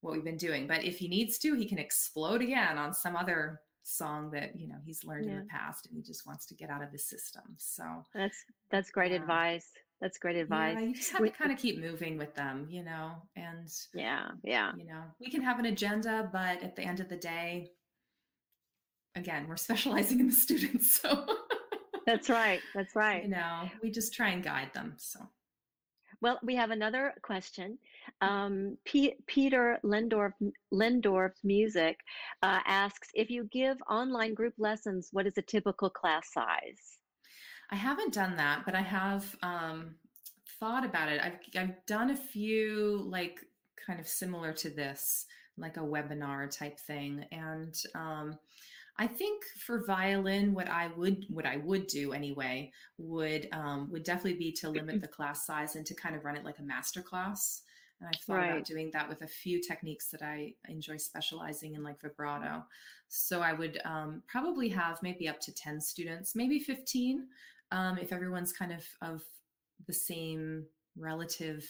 what 0.00 0.12
we've 0.12 0.24
been 0.24 0.36
doing. 0.36 0.66
But 0.66 0.84
if 0.84 0.98
he 0.98 1.08
needs 1.08 1.38
to, 1.40 1.54
he 1.54 1.66
can 1.66 1.78
explode 1.78 2.42
again 2.42 2.78
on 2.78 2.94
some 2.94 3.16
other 3.16 3.60
song 3.82 4.30
that 4.30 4.58
you 4.58 4.68
know 4.68 4.76
he's 4.84 5.04
learned 5.04 5.26
yeah. 5.26 5.32
in 5.32 5.38
the 5.40 5.44
past 5.46 5.86
and 5.86 5.96
he 5.96 6.02
just 6.02 6.26
wants 6.26 6.46
to 6.46 6.54
get 6.54 6.70
out 6.70 6.82
of 6.82 6.92
the 6.92 6.98
system. 6.98 7.42
So 7.58 7.84
that's 8.14 8.44
that's 8.70 8.90
great 8.90 9.12
yeah. 9.12 9.18
advice. 9.18 9.68
That's 10.00 10.18
great 10.18 10.36
advice. 10.36 10.76
Yeah, 10.78 10.86
you 10.86 10.94
just 10.94 11.12
have 11.12 11.20
we, 11.20 11.30
to 11.30 11.36
kind 11.36 11.52
of 11.52 11.58
keep 11.58 11.78
moving 11.78 12.16
with 12.16 12.34
them, 12.34 12.66
you 12.70 12.82
know, 12.82 13.12
and 13.36 13.68
yeah, 13.92 14.28
yeah. 14.42 14.72
You 14.76 14.86
know, 14.86 15.02
we 15.20 15.30
can 15.30 15.42
have 15.42 15.58
an 15.58 15.66
agenda, 15.66 16.28
but 16.32 16.62
at 16.62 16.74
the 16.74 16.82
end 16.82 17.00
of 17.00 17.08
the 17.10 17.16
day, 17.16 17.72
again, 19.14 19.46
we're 19.46 19.56
specializing 19.68 20.20
in 20.20 20.28
the 20.28 20.32
students. 20.32 21.00
So 21.00 21.26
that's 22.06 22.30
right. 22.30 22.60
That's 22.74 22.96
right. 22.96 23.22
You 23.24 23.30
know, 23.30 23.68
we 23.82 23.90
just 23.90 24.14
try 24.14 24.30
and 24.30 24.42
guide 24.42 24.72
them. 24.72 24.94
So 24.96 25.20
well, 26.22 26.38
we 26.42 26.54
have 26.56 26.70
another 26.70 27.14
question. 27.22 27.78
Um, 28.20 28.76
P- 28.84 29.14
Peter 29.26 29.78
Lindorf, 29.82 30.32
Lindorf's 30.72 31.42
music 31.44 31.98
uh, 32.42 32.60
asks 32.66 33.08
if 33.14 33.30
you 33.30 33.44
give 33.44 33.78
online 33.88 34.34
group 34.34 34.54
lessons, 34.58 35.08
what 35.12 35.26
is 35.26 35.38
a 35.38 35.42
typical 35.42 35.88
class 35.88 36.30
size? 36.32 36.99
I 37.70 37.76
haven't 37.76 38.12
done 38.12 38.36
that, 38.36 38.62
but 38.64 38.74
I 38.74 38.82
have 38.82 39.36
um, 39.42 39.94
thought 40.58 40.84
about 40.84 41.08
it. 41.08 41.20
I've 41.22 41.38
I've 41.56 41.86
done 41.86 42.10
a 42.10 42.16
few 42.16 43.02
like 43.08 43.40
kind 43.86 44.00
of 44.00 44.08
similar 44.08 44.52
to 44.54 44.70
this, 44.70 45.26
like 45.56 45.76
a 45.76 45.80
webinar 45.80 46.50
type 46.50 46.78
thing, 46.78 47.24
and 47.30 47.74
um, 47.94 48.38
I 48.98 49.06
think 49.06 49.44
for 49.56 49.84
violin, 49.86 50.52
what 50.52 50.68
I 50.68 50.88
would 50.96 51.24
what 51.30 51.46
I 51.46 51.56
would 51.58 51.86
do 51.86 52.12
anyway 52.12 52.72
would 52.98 53.48
um, 53.52 53.88
would 53.90 54.04
definitely 54.04 54.38
be 54.38 54.52
to 54.52 54.68
limit 54.68 55.00
the 55.00 55.08
class 55.08 55.46
size 55.46 55.76
and 55.76 55.86
to 55.86 55.94
kind 55.94 56.14
of 56.14 56.24
run 56.24 56.36
it 56.36 56.44
like 56.44 56.58
a 56.58 56.62
master 56.62 57.00
class. 57.00 57.62
And 58.00 58.08
I've 58.08 58.20
thought 58.20 58.36
right. 58.36 58.50
about 58.52 58.64
doing 58.64 58.90
that 58.92 59.08
with 59.08 59.22
a 59.22 59.26
few 59.26 59.60
techniques 59.60 60.08
that 60.08 60.22
I 60.22 60.54
enjoy 60.68 60.96
specializing 60.96 61.74
in, 61.74 61.82
like 61.82 62.00
vibrato. 62.00 62.64
So 63.08 63.40
I 63.40 63.52
would 63.52 63.80
um, 63.84 64.22
probably 64.26 64.68
have 64.70 65.02
maybe 65.02 65.28
up 65.28 65.40
to 65.40 65.54
10 65.54 65.80
students, 65.80 66.34
maybe 66.34 66.58
15, 66.58 67.26
um, 67.72 67.98
if 67.98 68.12
everyone's 68.12 68.52
kind 68.52 68.72
of 68.72 68.84
of 69.02 69.22
the 69.86 69.92
same 69.92 70.64
relative 70.96 71.68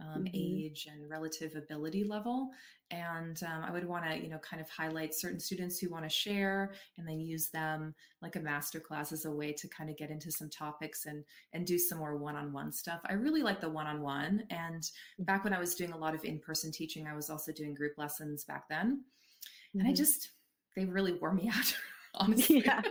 um, 0.00 0.24
mm-hmm. 0.24 0.28
age 0.34 0.86
and 0.90 1.10
relative 1.10 1.56
ability 1.56 2.04
level. 2.04 2.50
And 2.90 3.38
um, 3.42 3.64
I 3.64 3.70
would 3.70 3.86
want 3.86 4.04
to, 4.08 4.16
you 4.16 4.28
know, 4.28 4.38
kind 4.38 4.62
of 4.62 4.70
highlight 4.70 5.14
certain 5.14 5.40
students 5.40 5.78
who 5.78 5.90
want 5.90 6.04
to 6.04 6.08
share 6.08 6.72
and 6.96 7.06
then 7.06 7.20
use 7.20 7.50
them 7.50 7.94
like 8.22 8.36
a 8.36 8.40
master 8.40 8.80
class 8.80 9.12
as 9.12 9.24
a 9.24 9.30
way 9.30 9.52
to 9.52 9.68
kind 9.68 9.90
of 9.90 9.96
get 9.96 10.10
into 10.10 10.30
some 10.30 10.48
topics 10.48 11.06
and 11.06 11.24
and 11.52 11.66
do 11.66 11.78
some 11.78 11.98
more 11.98 12.16
one-on-one 12.16 12.72
stuff. 12.72 13.00
I 13.06 13.14
really 13.14 13.42
like 13.42 13.60
the 13.60 13.68
one-on-one. 13.68 14.44
And 14.50 14.82
mm-hmm. 14.82 15.24
back 15.24 15.44
when 15.44 15.52
I 15.52 15.58
was 15.58 15.74
doing 15.74 15.92
a 15.92 15.98
lot 15.98 16.14
of 16.14 16.24
in-person 16.24 16.72
teaching, 16.72 17.06
I 17.06 17.16
was 17.16 17.28
also 17.28 17.52
doing 17.52 17.74
group 17.74 17.98
lessons 17.98 18.44
back 18.44 18.68
then. 18.68 18.86
Mm-hmm. 18.86 19.80
And 19.80 19.88
I 19.88 19.90
mm-hmm. 19.90 19.96
just 19.96 20.30
they 20.76 20.84
really 20.84 21.14
wore 21.14 21.34
me 21.34 21.50
out, 21.54 21.76
honestly. 22.14 22.62
Yeah 22.64 22.82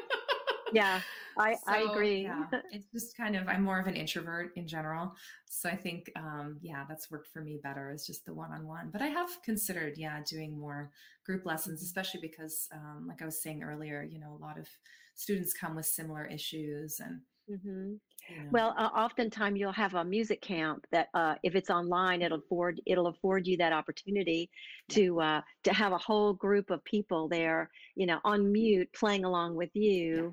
yeah 0.73 1.01
i 1.37 1.53
so, 1.55 1.59
i 1.67 1.77
agree 1.79 2.23
yeah, 2.23 2.43
it's 2.71 2.87
just 2.91 3.15
kind 3.15 3.35
of 3.35 3.47
i'm 3.47 3.63
more 3.63 3.79
of 3.79 3.87
an 3.87 3.95
introvert 3.95 4.51
in 4.55 4.67
general 4.67 5.13
so 5.45 5.69
i 5.69 5.75
think 5.75 6.11
um 6.15 6.57
yeah 6.61 6.83
that's 6.87 7.09
worked 7.11 7.27
for 7.27 7.41
me 7.41 7.59
better 7.63 7.91
is 7.91 8.05
just 8.05 8.25
the 8.25 8.33
one-on-one 8.33 8.89
but 8.91 9.01
i 9.01 9.07
have 9.07 9.29
considered 9.43 9.93
yeah 9.97 10.19
doing 10.29 10.57
more 10.57 10.91
group 11.25 11.45
lessons 11.45 11.81
especially 11.81 12.21
because 12.21 12.67
um 12.73 13.05
like 13.07 13.21
i 13.21 13.25
was 13.25 13.41
saying 13.41 13.63
earlier 13.63 14.03
you 14.03 14.19
know 14.19 14.37
a 14.39 14.43
lot 14.43 14.57
of 14.57 14.67
students 15.15 15.53
come 15.53 15.75
with 15.75 15.85
similar 15.85 16.25
issues 16.25 16.99
and 16.99 17.21
Mm-hmm. 17.49 18.49
Well, 18.51 18.75
uh, 18.77 18.89
oftentimes 18.93 19.57
you'll 19.57 19.71
have 19.71 19.93
a 19.93 20.03
music 20.03 20.41
camp 20.41 20.85
that, 20.91 21.07
uh, 21.13 21.35
if 21.43 21.55
it's 21.55 21.69
online, 21.69 22.21
it'll 22.21 22.39
afford 22.39 22.81
it'll 22.85 23.07
afford 23.07 23.47
you 23.47 23.55
that 23.57 23.71
opportunity 23.71 24.49
yeah. 24.89 24.95
to 24.95 25.21
uh, 25.21 25.41
to 25.63 25.73
have 25.73 25.93
a 25.93 25.97
whole 25.97 26.33
group 26.33 26.69
of 26.69 26.83
people 26.83 27.29
there, 27.29 27.69
you 27.95 28.05
know, 28.05 28.19
on 28.25 28.51
mute 28.51 28.89
playing 28.93 29.23
along 29.23 29.55
with 29.55 29.69
you 29.73 30.15
yeah. 30.15 30.29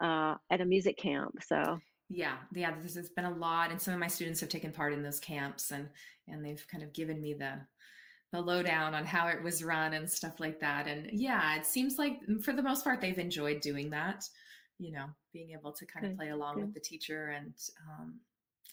Uh, 0.00 0.36
at 0.50 0.60
a 0.60 0.64
music 0.64 0.96
camp. 0.96 1.32
So 1.44 1.78
yeah, 2.08 2.36
yeah, 2.54 2.72
there's, 2.78 2.94
there's 2.94 3.10
been 3.10 3.24
a 3.24 3.34
lot, 3.34 3.70
and 3.70 3.80
some 3.80 3.94
of 3.94 4.00
my 4.00 4.06
students 4.06 4.40
have 4.40 4.48
taken 4.48 4.72
part 4.72 4.92
in 4.92 5.02
those 5.02 5.20
camps, 5.20 5.70
and 5.72 5.88
and 6.28 6.44
they've 6.44 6.64
kind 6.70 6.82
of 6.82 6.92
given 6.92 7.20
me 7.20 7.34
the 7.34 7.54
the 8.32 8.40
lowdown 8.40 8.94
on 8.94 9.06
how 9.06 9.28
it 9.28 9.42
was 9.42 9.64
run 9.64 9.94
and 9.94 10.08
stuff 10.08 10.38
like 10.38 10.60
that. 10.60 10.86
And 10.86 11.08
yeah, 11.12 11.56
it 11.56 11.66
seems 11.66 11.98
like 11.98 12.18
mm, 12.28 12.42
for 12.44 12.52
the 12.52 12.62
most 12.62 12.84
part 12.84 13.00
they've 13.00 13.18
enjoyed 13.18 13.60
doing 13.60 13.90
that 13.90 14.24
you 14.78 14.92
know, 14.92 15.06
being 15.32 15.50
able 15.50 15.72
to 15.72 15.86
kind 15.86 16.06
of 16.06 16.16
play 16.16 16.30
along 16.30 16.60
with 16.60 16.72
the 16.72 16.80
teacher 16.80 17.28
and, 17.36 17.52
um, 17.90 18.14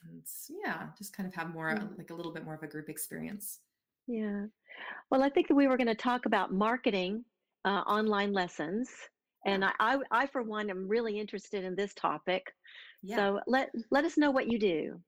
and 0.07 0.21
yeah, 0.63 0.87
just 0.97 1.15
kind 1.15 1.27
of 1.27 1.33
have 1.33 1.53
more 1.53 1.75
yeah. 1.75 1.83
like 1.97 2.11
a 2.11 2.13
little 2.13 2.31
bit 2.31 2.45
more 2.45 2.53
of 2.53 2.63
a 2.63 2.67
group 2.67 2.89
experience. 2.89 3.59
Yeah. 4.07 4.45
Well, 5.09 5.23
I 5.23 5.29
think 5.29 5.47
that 5.47 5.55
we 5.55 5.67
were 5.67 5.77
going 5.77 5.87
to 5.87 5.95
talk 5.95 6.27
about 6.27 6.53
marketing 6.53 7.25
uh, 7.65 7.81
online 7.87 8.33
lessons. 8.33 8.89
And 9.45 9.63
I, 9.63 9.71
I, 9.79 9.97
I, 10.11 10.27
for 10.27 10.41
one, 10.41 10.69
am 10.69 10.87
really 10.87 11.19
interested 11.19 11.63
in 11.63 11.75
this 11.75 11.93
topic. 11.93 12.53
Yeah. 13.01 13.17
So 13.17 13.39
let 13.47 13.69
let 13.91 14.05
us 14.05 14.17
know 14.17 14.31
what 14.31 14.47
you 14.47 14.59
do. 14.59 14.99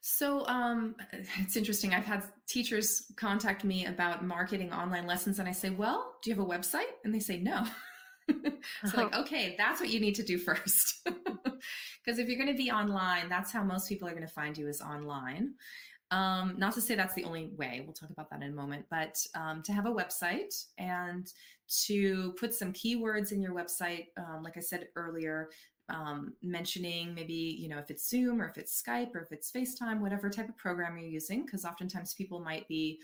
So 0.00 0.44
um, 0.46 0.96
it's 1.38 1.56
interesting. 1.56 1.94
I've 1.94 2.04
had 2.04 2.24
teachers 2.48 3.12
contact 3.16 3.62
me 3.62 3.86
about 3.86 4.24
marketing 4.24 4.72
online 4.72 5.06
lessons, 5.06 5.38
and 5.38 5.48
I 5.48 5.52
say, 5.52 5.70
"Well, 5.70 6.14
do 6.22 6.30
you 6.30 6.36
have 6.36 6.44
a 6.44 6.48
website?" 6.48 6.90
And 7.04 7.14
they 7.14 7.20
say, 7.20 7.38
"No." 7.38 7.64
so 8.84 8.96
like 8.96 9.14
okay 9.16 9.54
that's 9.58 9.80
what 9.80 9.90
you 9.90 10.00
need 10.00 10.14
to 10.14 10.22
do 10.22 10.38
first 10.38 11.00
because 11.04 12.18
if 12.18 12.28
you're 12.28 12.38
going 12.38 12.54
to 12.54 12.62
be 12.62 12.70
online 12.70 13.28
that's 13.28 13.52
how 13.52 13.62
most 13.62 13.88
people 13.88 14.06
are 14.06 14.12
going 14.12 14.26
to 14.26 14.32
find 14.32 14.56
you 14.56 14.68
is 14.68 14.80
online 14.80 15.54
um, 16.10 16.56
not 16.58 16.74
to 16.74 16.80
say 16.80 16.94
that's 16.94 17.14
the 17.14 17.24
only 17.24 17.50
way 17.56 17.82
we'll 17.84 17.94
talk 17.94 18.10
about 18.10 18.28
that 18.30 18.42
in 18.42 18.50
a 18.50 18.54
moment 18.54 18.84
but 18.90 19.16
um, 19.34 19.62
to 19.62 19.72
have 19.72 19.86
a 19.86 19.92
website 19.92 20.66
and 20.78 21.32
to 21.84 22.32
put 22.32 22.54
some 22.54 22.72
keywords 22.72 23.32
in 23.32 23.40
your 23.40 23.54
website 23.54 24.06
um, 24.18 24.42
like 24.42 24.56
i 24.56 24.60
said 24.60 24.88
earlier 24.96 25.48
um, 25.88 26.32
mentioning 26.42 27.14
maybe 27.14 27.34
you 27.34 27.68
know 27.68 27.78
if 27.78 27.90
it's 27.90 28.08
zoom 28.08 28.40
or 28.40 28.48
if 28.48 28.56
it's 28.56 28.82
skype 28.82 29.14
or 29.14 29.20
if 29.20 29.32
it's 29.32 29.50
facetime 29.50 30.00
whatever 30.00 30.30
type 30.30 30.48
of 30.48 30.56
program 30.56 30.96
you're 30.96 31.08
using 31.08 31.44
because 31.44 31.64
oftentimes 31.64 32.14
people 32.14 32.40
might 32.40 32.66
be 32.68 32.98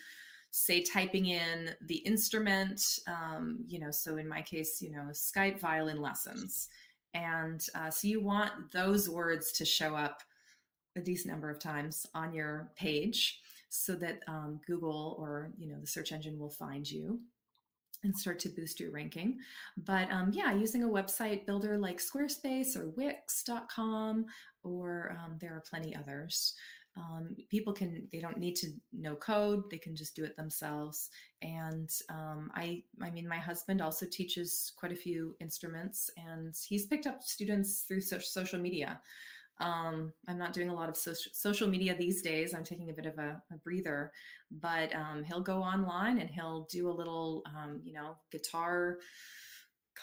say 0.50 0.82
typing 0.82 1.26
in 1.26 1.70
the 1.86 1.96
instrument, 1.96 3.00
um, 3.06 3.58
you 3.66 3.78
know, 3.78 3.90
so 3.90 4.16
in 4.16 4.28
my 4.28 4.42
case, 4.42 4.80
you 4.80 4.90
know, 4.90 5.08
Skype 5.12 5.60
violin 5.60 6.00
lessons. 6.00 6.68
And 7.14 7.64
uh, 7.74 7.90
so 7.90 8.08
you 8.08 8.20
want 8.20 8.72
those 8.72 9.08
words 9.08 9.52
to 9.52 9.64
show 9.64 9.94
up 9.94 10.22
a 10.96 11.00
decent 11.00 11.32
number 11.32 11.50
of 11.50 11.58
times 11.58 12.06
on 12.14 12.32
your 12.32 12.70
page 12.76 13.40
so 13.68 13.94
that 13.96 14.20
um, 14.26 14.60
Google 14.66 15.16
or, 15.18 15.50
you 15.58 15.68
know, 15.68 15.78
the 15.80 15.86
search 15.86 16.12
engine 16.12 16.38
will 16.38 16.50
find 16.50 16.90
you 16.90 17.20
and 18.04 18.16
start 18.16 18.38
to 18.40 18.48
boost 18.48 18.80
your 18.80 18.90
ranking. 18.90 19.38
But 19.76 20.10
um, 20.10 20.30
yeah, 20.32 20.52
using 20.54 20.84
a 20.84 20.88
website 20.88 21.46
builder 21.46 21.78
like 21.78 22.00
Squarespace 22.00 22.76
or 22.76 22.90
Wix.com, 22.90 24.26
or 24.62 25.16
um, 25.18 25.36
there 25.40 25.54
are 25.54 25.62
plenty 25.68 25.94
others. 25.96 26.54
Um, 26.96 27.36
people 27.48 27.72
can 27.72 28.08
they 28.12 28.18
don't 28.18 28.38
need 28.38 28.56
to 28.56 28.68
know 28.92 29.14
code 29.14 29.70
they 29.70 29.78
can 29.78 29.94
just 29.94 30.16
do 30.16 30.24
it 30.24 30.36
themselves. 30.36 31.10
And 31.42 31.88
um, 32.10 32.50
i 32.54 32.82
i 33.02 33.10
mean 33.10 33.28
my 33.28 33.36
husband 33.36 33.80
also 33.80 34.06
teaches 34.10 34.72
quite 34.76 34.92
a 34.92 34.96
few 34.96 35.36
instruments 35.40 36.10
and 36.16 36.54
he's 36.68 36.86
picked 36.86 37.06
up 37.06 37.22
students 37.22 37.84
through 37.86 38.00
so- 38.00 38.18
social 38.18 38.58
media 38.58 39.00
um, 39.60 40.12
i'm 40.28 40.38
not 40.38 40.52
doing 40.52 40.70
a 40.70 40.74
lot 40.74 40.88
of 40.88 40.96
social, 40.96 41.30
social 41.34 41.68
media 41.68 41.94
these 41.96 42.22
days. 42.22 42.54
I'm 42.54 42.64
taking 42.64 42.90
a 42.90 42.92
bit 42.92 43.06
of 43.06 43.18
a, 43.18 43.42
a 43.52 43.56
breather 43.56 44.12
but 44.50 44.94
um, 44.94 45.24
he'll 45.24 45.42
go 45.42 45.62
online 45.62 46.18
and 46.18 46.30
he'll 46.30 46.66
do 46.70 46.88
a 46.88 46.92
little 46.92 47.42
um, 47.46 47.80
you 47.84 47.92
know 47.92 48.16
guitar 48.30 48.98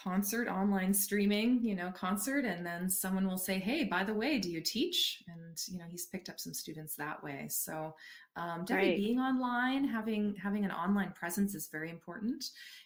concert 0.02 0.46
online 0.46 0.92
streaming 0.92 1.58
you 1.62 1.74
know 1.74 1.90
concert 1.90 2.44
and 2.44 2.66
then 2.66 2.90
someone 2.90 3.26
will 3.26 3.38
say 3.38 3.58
hey 3.58 3.82
by 3.82 4.04
the 4.04 4.12
way 4.12 4.38
do 4.38 4.50
you 4.50 4.60
teach? 4.60 5.22
And 5.28 5.58
you 5.68 5.78
know 5.78 5.84
he's 5.88 6.06
picked 6.06 6.28
up 6.28 6.38
some 6.38 6.52
students 6.52 6.94
that 6.96 7.22
way. 7.22 7.46
So 7.48 7.94
um, 8.36 8.64
definitely 8.66 8.90
right. 8.90 8.98
being 8.98 9.18
online 9.18 9.84
having 9.84 10.34
having 10.42 10.64
an 10.64 10.70
online 10.70 11.12
presence 11.12 11.54
is 11.54 11.68
very 11.72 11.90
important. 11.90 12.44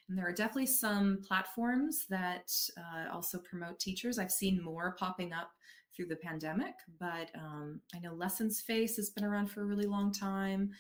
And 0.09 0.17
there 0.17 0.27
are 0.27 0.33
definitely 0.33 0.67
some 0.67 1.19
platforms 1.27 2.07
that 2.09 2.53
uh, 2.79 3.13
also 3.13 3.39
promote 3.39 3.81
teachers. 3.81 4.19
I've 4.19 4.33
seen 4.33 4.63
more 4.63 4.95
popping 4.99 5.33
up 5.33 5.51
through 5.95 6.07
the 6.07 6.17
pandemic 6.17 6.75
but 6.99 7.31
um, 7.35 7.81
i 7.95 7.99
know 7.99 8.13
lessons 8.15 8.61
face 8.61 8.97
has 8.97 9.11
been 9.11 9.25
around 9.25 9.49
for 9.49 9.63
a 9.63 9.67
really 9.67 9.87
long 9.87 10.13
time 10.13 10.71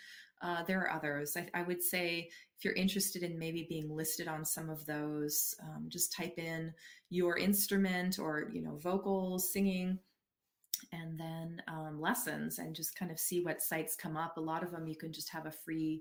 uh, 0.43 0.63
there 0.63 0.81
are 0.81 0.91
others. 0.91 1.37
I, 1.37 1.47
I, 1.53 1.63
would 1.63 1.83
say 1.83 2.31
if 2.57 2.65
you're 2.65 2.75
interested 2.75 3.23
in 3.23 3.39
maybe 3.39 3.67
being 3.69 3.95
listed 3.95 4.27
on 4.27 4.45
some 4.45 4.71
of 4.71 4.87
those, 4.87 5.55
um, 5.63 5.85
just 5.89 6.15
type 6.15 6.39
in 6.39 6.73
your 7.11 7.37
instrument 7.37 8.19
or 8.19 8.49
you 8.51 8.63
know 8.63 8.77
vocals, 8.77 9.53
singing, 9.53 9.99
and 10.93 11.21
then 11.21 11.61
um, 11.69 12.01
lessons, 12.01 12.59
and 12.59 12.75
just 12.75 12.99
kind 12.99 13.11
of 13.11 13.19
see 13.19 13.43
what 13.45 13.61
sites 13.61 13.95
come 13.97 14.17
up. 14.17 14.39
A 14.39 14.41
lot 14.41 14.63
of 14.63 14.71
them 14.71 14.87
you 14.87 14.97
can 14.97 15.13
just 15.13 15.29
have 15.29 15.45
a 15.45 15.53
free 15.53 16.01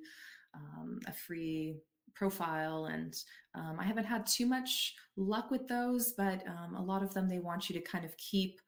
um, 0.54 1.00
a 1.08 1.14
free 1.14 1.76
profile 2.16 2.86
and 2.86 3.16
um, 3.56 3.78
i 3.80 3.84
haven't 3.84 4.04
had 4.04 4.26
too 4.26 4.48
much 4.48 4.96
luck 5.16 5.52
with 5.52 5.68
those 5.68 6.14
but 6.18 6.42
um, 6.48 6.76
a 6.76 6.82
lot 6.82 7.04
of 7.04 7.14
them 7.14 7.30
they 7.30 7.38
want 7.40 7.70
you 7.70 7.80
to 7.80 7.82
kind 7.82 8.04
of 8.04 8.18
keep 8.18 8.60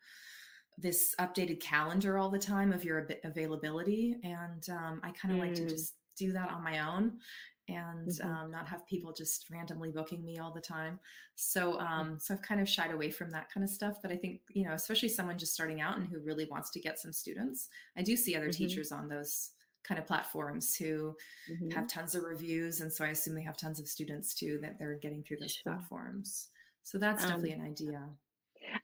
this 0.77 1.15
updated 1.19 1.59
calendar 1.59 2.17
all 2.17 2.29
the 2.29 2.39
time 2.39 2.71
of 2.71 2.83
your 2.83 3.07
availability 3.23 4.15
and 4.23 4.67
um, 4.69 4.99
i 5.03 5.11
kind 5.11 5.33
of 5.33 5.39
mm. 5.39 5.47
like 5.47 5.53
to 5.53 5.63
mm. 5.63 5.69
just 5.69 5.95
do 6.17 6.31
that 6.31 6.49
on 6.51 6.63
my 6.63 6.79
own 6.79 7.13
and 7.67 8.07
mm-hmm. 8.07 8.27
um, 8.27 8.51
not 8.51 8.67
have 8.67 8.85
people 8.87 9.13
just 9.13 9.45
randomly 9.51 9.91
booking 9.91 10.25
me 10.25 10.39
all 10.39 10.51
the 10.51 10.61
time 10.61 10.99
so 11.35 11.73
mm. 11.73 11.81
um, 11.89 12.17
so 12.19 12.33
i've 12.33 12.41
kind 12.41 12.61
of 12.61 12.67
shied 12.67 12.91
away 12.91 13.09
from 13.09 13.29
that 13.31 13.51
kind 13.53 13.63
of 13.63 13.69
stuff 13.69 13.97
but 14.01 14.11
i 14.11 14.15
think 14.15 14.41
you 14.49 14.65
know 14.65 14.73
especially 14.73 15.09
someone 15.09 15.37
just 15.37 15.53
starting 15.53 15.81
out 15.81 15.97
and 15.97 16.07
who 16.07 16.19
really 16.19 16.47
wants 16.49 16.69
to 16.71 16.79
get 16.79 16.99
some 16.99 17.13
students 17.13 17.69
i 17.97 18.01
do 18.01 18.15
see 18.15 18.35
other 18.35 18.49
mm-hmm. 18.49 18.67
teachers 18.67 18.91
on 18.91 19.07
those 19.07 19.51
kind 19.83 19.99
of 19.99 20.05
platforms 20.05 20.75
who 20.75 21.15
mm-hmm. 21.51 21.71
have 21.71 21.87
tons 21.87 22.13
of 22.13 22.23
reviews 22.23 22.81
and 22.81 22.91
so 22.91 23.03
i 23.03 23.09
assume 23.09 23.35
they 23.35 23.41
have 23.41 23.57
tons 23.57 23.79
of 23.79 23.87
students 23.87 24.33
too 24.33 24.59
that 24.61 24.77
they're 24.77 24.99
getting 25.01 25.23
through 25.23 25.37
those 25.37 25.53
sure. 25.53 25.73
platforms 25.73 26.49
so 26.83 26.97
that's 26.97 27.23
um, 27.23 27.29
definitely 27.29 27.51
an 27.51 27.65
idea 27.65 28.01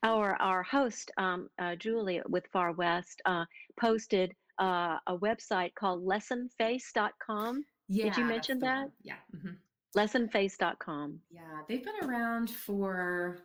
our 0.02 0.36
our 0.40 0.62
host 0.62 1.10
um, 1.18 1.48
uh, 1.58 1.76
Julie 1.76 2.20
with 2.28 2.46
FAR-West 2.52 3.20
uh, 3.24 3.44
posted 3.78 4.32
uh, 4.58 4.98
a 5.06 5.16
website 5.16 5.74
called 5.74 6.04
lessonface.com. 6.04 7.64
Yeah, 7.88 8.04
Did 8.04 8.16
you 8.16 8.24
mention 8.24 8.58
that? 8.60 8.90
Yeah. 9.02 9.14
Mm-hmm. 9.34 9.54
Lessonface.com. 9.96 11.20
Yeah, 11.30 11.40
they've 11.68 11.84
been 11.84 12.08
around 12.08 12.50
for 12.50 13.38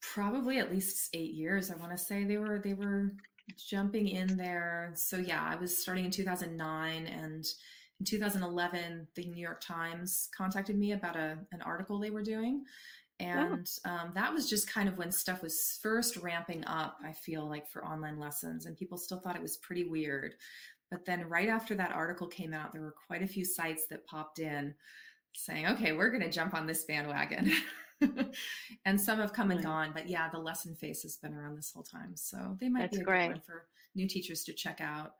probably 0.00 0.58
at 0.58 0.70
least 0.70 1.08
eight 1.14 1.32
years. 1.32 1.70
I 1.70 1.76
want 1.76 1.92
to 1.92 1.98
say 1.98 2.24
they 2.24 2.38
were 2.38 2.60
they 2.62 2.74
were 2.74 3.12
jumping 3.56 4.08
in 4.08 4.36
there. 4.36 4.92
So 4.94 5.16
yeah, 5.16 5.42
I 5.42 5.56
was 5.56 5.78
starting 5.78 6.04
in 6.04 6.10
2009 6.10 7.06
and 7.06 7.46
in 8.00 8.06
2011 8.06 9.08
the 9.14 9.24
New 9.24 9.42
York 9.42 9.60
Times 9.60 10.28
contacted 10.36 10.78
me 10.78 10.92
about 10.92 11.16
a 11.16 11.38
an 11.52 11.62
article 11.62 11.98
they 11.98 12.10
were 12.10 12.22
doing 12.22 12.64
And 13.20 13.68
um, 13.84 14.12
that 14.14 14.32
was 14.32 14.48
just 14.48 14.70
kind 14.70 14.88
of 14.88 14.96
when 14.96 15.10
stuff 15.10 15.42
was 15.42 15.78
first 15.82 16.16
ramping 16.18 16.64
up, 16.66 16.98
I 17.04 17.12
feel 17.12 17.48
like, 17.48 17.68
for 17.68 17.84
online 17.84 18.18
lessons, 18.18 18.66
and 18.66 18.76
people 18.76 18.96
still 18.96 19.18
thought 19.18 19.36
it 19.36 19.42
was 19.42 19.56
pretty 19.56 19.84
weird. 19.84 20.34
But 20.90 21.04
then, 21.04 21.28
right 21.28 21.48
after 21.48 21.74
that 21.74 21.92
article 21.92 22.28
came 22.28 22.54
out, 22.54 22.72
there 22.72 22.82
were 22.82 22.94
quite 23.06 23.22
a 23.22 23.26
few 23.26 23.44
sites 23.44 23.86
that 23.90 24.06
popped 24.06 24.38
in 24.38 24.74
saying, 25.34 25.66
okay, 25.66 25.92
we're 25.92 26.10
going 26.10 26.22
to 26.22 26.30
jump 26.30 26.54
on 26.54 26.66
this 26.66 26.84
bandwagon. 26.84 27.52
and 28.84 29.00
some 29.00 29.18
have 29.18 29.32
come 29.32 29.50
and 29.50 29.62
gone. 29.62 29.90
But 29.92 30.08
yeah, 30.08 30.28
the 30.30 30.38
Lessonface 30.38 31.02
has 31.02 31.16
been 31.16 31.34
around 31.34 31.56
this 31.56 31.72
whole 31.72 31.82
time. 31.82 32.12
So 32.14 32.56
they 32.60 32.68
might 32.68 32.82
That's 32.82 32.96
be 32.96 33.02
a 33.02 33.04
great. 33.04 33.26
good 33.26 33.32
one 33.34 33.42
for 33.44 33.66
new 33.94 34.08
teachers 34.08 34.44
to 34.44 34.52
check 34.52 34.80
out 34.80 35.12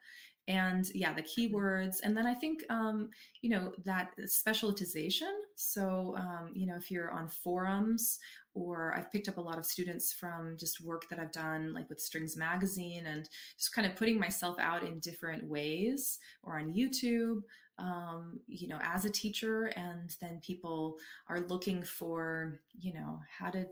and 0.49 0.89
yeah 0.95 1.13
the 1.13 1.23
keywords 1.23 1.97
and 2.03 2.17
then 2.17 2.27
i 2.27 2.35
think 2.35 2.65
um, 2.71 3.11
you 3.43 3.51
know 3.51 3.73
that 3.85 4.11
specialization 4.25 5.33
so 5.55 6.15
um, 6.19 6.51
you 6.55 6.67
know 6.67 6.75
if 6.77 6.91
you're 6.91 7.13
on 7.13 7.29
forums 7.29 8.19
or 8.55 8.95
i've 8.97 9.13
picked 9.13 9.29
up 9.29 9.37
a 9.37 9.41
lot 9.41 9.59
of 9.59 9.67
students 9.67 10.13
from 10.13 10.57
just 10.59 10.81
work 10.81 11.09
that 11.09 11.19
i've 11.19 11.33
done 11.33 11.73
like 11.75 11.89
with 11.89 12.01
strings 12.01 12.37
magazine 12.37 13.07
and 13.07 13.29
just 13.57 13.75
kind 13.75 13.87
of 13.87 13.95
putting 13.95 14.19
myself 14.19 14.57
out 14.59 14.83
in 14.83 14.99
different 14.99 15.47
ways 15.47 16.19
or 16.43 16.59
on 16.59 16.73
youtube 16.73 17.43
um, 17.79 18.41
you 18.49 18.67
know 18.67 18.79
as 18.83 19.05
a 19.05 19.11
teacher 19.11 19.67
and 19.77 20.17
then 20.21 20.41
people 20.45 20.97
are 21.29 21.41
looking 21.41 21.83
for 21.83 22.59
you 22.81 22.93
know 22.93 23.21
how 23.39 23.51
to 23.51 23.67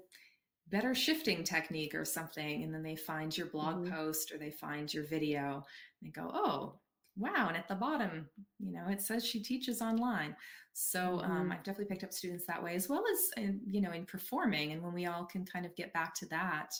better 0.68 0.94
shifting 0.94 1.44
technique 1.44 1.94
or 1.94 2.04
something 2.04 2.62
and 2.62 2.74
then 2.74 2.82
they 2.82 2.96
find 2.96 3.36
your 3.36 3.46
blog 3.46 3.76
mm-hmm. 3.76 3.94
post 3.94 4.32
or 4.32 4.38
they 4.38 4.50
find 4.50 4.92
your 4.92 5.06
video 5.06 5.64
and 6.06 6.14
go 6.14 6.30
oh 6.32 6.78
wow 7.18 7.46
and 7.48 7.56
at 7.56 7.68
the 7.68 7.74
bottom 7.74 8.26
you 8.58 8.72
know 8.72 8.88
it 8.88 9.00
says 9.02 9.26
she 9.26 9.42
teaches 9.42 9.82
online 9.82 10.34
so 10.72 11.20
um, 11.24 11.48
Mhm. 11.48 11.52
i've 11.52 11.64
definitely 11.64 11.86
picked 11.86 12.04
up 12.04 12.12
students 12.12 12.46
that 12.46 12.62
way 12.62 12.74
as 12.74 12.88
well 12.88 13.04
as 13.12 13.30
in, 13.42 13.60
you 13.66 13.80
know 13.80 13.92
in 13.92 14.06
performing 14.06 14.72
and 14.72 14.82
when 14.82 14.92
we 14.94 15.06
all 15.06 15.24
can 15.24 15.44
kind 15.44 15.66
of 15.66 15.74
get 15.76 15.92
back 15.92 16.14
to 16.14 16.26
that 16.26 16.74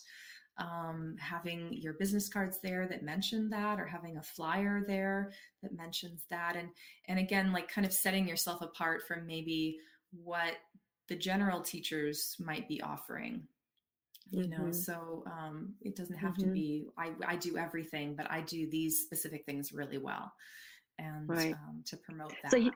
um, 0.58 1.16
having 1.18 1.70
your 1.74 1.92
business 1.94 2.30
cards 2.30 2.58
there 2.62 2.86
that 2.88 3.02
mention 3.02 3.50
that 3.50 3.78
or 3.78 3.84
having 3.86 4.16
a 4.16 4.22
flyer 4.22 4.82
there 4.86 5.32
that 5.62 5.76
mentions 5.76 6.24
that 6.30 6.56
and 6.56 6.68
and 7.08 7.18
again 7.18 7.52
like 7.52 7.68
kind 7.68 7.86
of 7.86 7.92
setting 7.92 8.26
yourself 8.26 8.62
apart 8.62 9.02
from 9.06 9.26
maybe 9.26 9.78
what 10.12 10.54
the 11.08 11.16
general 11.16 11.60
teachers 11.60 12.36
might 12.40 12.66
be 12.68 12.80
offering 12.80 13.46
you 14.30 14.48
know 14.48 14.64
Mhm. 14.70 14.74
so 14.74 15.22
um, 15.26 15.74
it 15.82 15.94
doesn't 15.96 16.16
have 16.16 16.36
to 16.38 16.46
Mhm. 16.46 16.52
be 16.54 16.88
I, 16.98 17.12
I 17.26 17.36
do 17.36 17.56
everything 17.56 18.16
but 18.16 18.30
i 18.30 18.40
do 18.40 18.68
these 18.68 19.00
specific 19.00 19.44
things 19.44 19.72
really 19.72 19.98
well 19.98 20.32
and 20.98 21.28
Right. 21.28 21.54
um, 21.54 21.82
to 21.86 21.96
promote 21.96 22.32
that 22.42 22.50
So 22.50 22.56
you- 22.56 22.72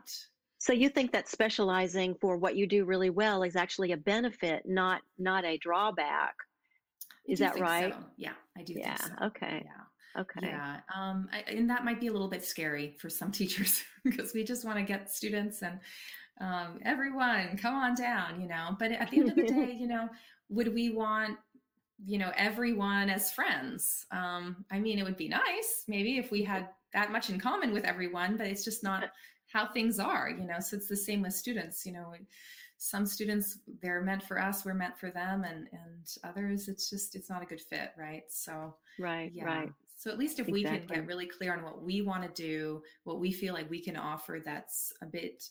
So 0.58 0.72
you 0.74 0.90
think 0.90 1.10
that 1.12 1.26
specializing 1.26 2.14
for 2.20 2.36
what 2.36 2.54
you 2.54 2.66
do 2.66 2.84
really 2.84 3.08
well 3.08 3.42
is 3.44 3.56
actually 3.56 3.92
a 3.92 3.96
benefit, 3.96 4.68
not 4.68 5.00
not 5.18 5.42
a 5.46 5.56
drawback? 5.56 6.34
Is 7.26 7.38
that 7.38 7.58
right? 7.58 7.94
so. 7.94 8.04
yeah 8.18 8.34
i 8.58 8.62
do 8.62 8.74
Yeah. 8.74 8.96
think 8.96 9.18
so 9.18 9.26
Okay. 9.26 9.62
yeah 9.64 9.84
Okay. 10.22 10.40
Yeah, 10.48 10.80
um, 10.92 11.28
I, 11.32 11.38
and 11.42 11.70
that 11.70 11.84
might 11.84 12.00
be 12.00 12.08
a 12.08 12.12
little 12.12 12.28
bit 12.36 12.44
scary 12.44 12.96
for 13.00 13.08
some 13.08 13.30
teachers 13.40 13.82
because 14.04 14.34
we 14.34 14.42
just 14.42 14.64
want 14.64 14.76
to 14.76 14.82
get 14.84 15.08
students 15.08 15.62
and 15.62 15.78
um, 16.40 16.80
everyone 16.84 17.56
come 17.56 17.74
on 17.74 17.94
down, 17.94 18.40
you 18.40 18.48
know. 18.48 18.74
But 18.80 18.90
at 18.90 19.08
the 19.10 19.18
end 19.20 19.28
of 19.30 19.36
the 19.36 19.44
day, 19.58 19.70
you 19.78 19.86
know, 19.86 20.08
would 20.50 20.74
we 20.74 20.90
want, 20.90 21.38
you 22.04 22.18
know, 22.18 22.32
everyone 22.36 23.08
as 23.08 23.32
friends? 23.32 24.06
Um, 24.10 24.64
I 24.70 24.78
mean, 24.78 24.98
it 24.98 25.04
would 25.04 25.16
be 25.16 25.28
nice 25.28 25.84
maybe 25.88 26.18
if 26.18 26.30
we 26.30 26.42
had 26.42 26.68
that 26.92 27.12
much 27.12 27.30
in 27.30 27.38
common 27.38 27.72
with 27.72 27.84
everyone, 27.84 28.36
but 28.36 28.46
it's 28.46 28.64
just 28.64 28.82
not 28.82 29.04
how 29.52 29.66
things 29.66 29.98
are, 29.98 30.28
you 30.28 30.44
know. 30.44 30.60
So 30.60 30.76
it's 30.76 30.88
the 30.88 30.96
same 30.96 31.22
with 31.22 31.32
students, 31.34 31.86
you 31.86 31.92
know. 31.92 32.14
Some 32.78 33.06
students 33.06 33.58
they're 33.82 34.02
meant 34.02 34.22
for 34.22 34.40
us, 34.40 34.64
we're 34.64 34.74
meant 34.74 34.98
for 34.98 35.10
them, 35.10 35.44
and 35.44 35.68
and 35.72 36.16
others 36.24 36.68
it's 36.68 36.88
just 36.90 37.14
it's 37.14 37.30
not 37.30 37.42
a 37.42 37.46
good 37.46 37.60
fit, 37.60 37.92
right? 37.96 38.24
So 38.28 38.74
Right. 38.98 39.30
yeah. 39.34 39.44
Right. 39.44 39.72
So 39.96 40.10
at 40.10 40.18
least 40.18 40.40
if 40.40 40.46
we 40.46 40.64
can 40.64 40.86
get 40.86 41.06
really 41.06 41.26
clear 41.26 41.54
on 41.54 41.62
what 41.62 41.82
we 41.82 42.00
want 42.00 42.22
to 42.22 42.42
do, 42.42 42.82
what 43.04 43.20
we 43.20 43.30
feel 43.32 43.52
like 43.52 43.68
we 43.68 43.82
can 43.82 43.98
offer 43.98 44.40
that's 44.42 44.94
a 45.02 45.06
bit 45.06 45.44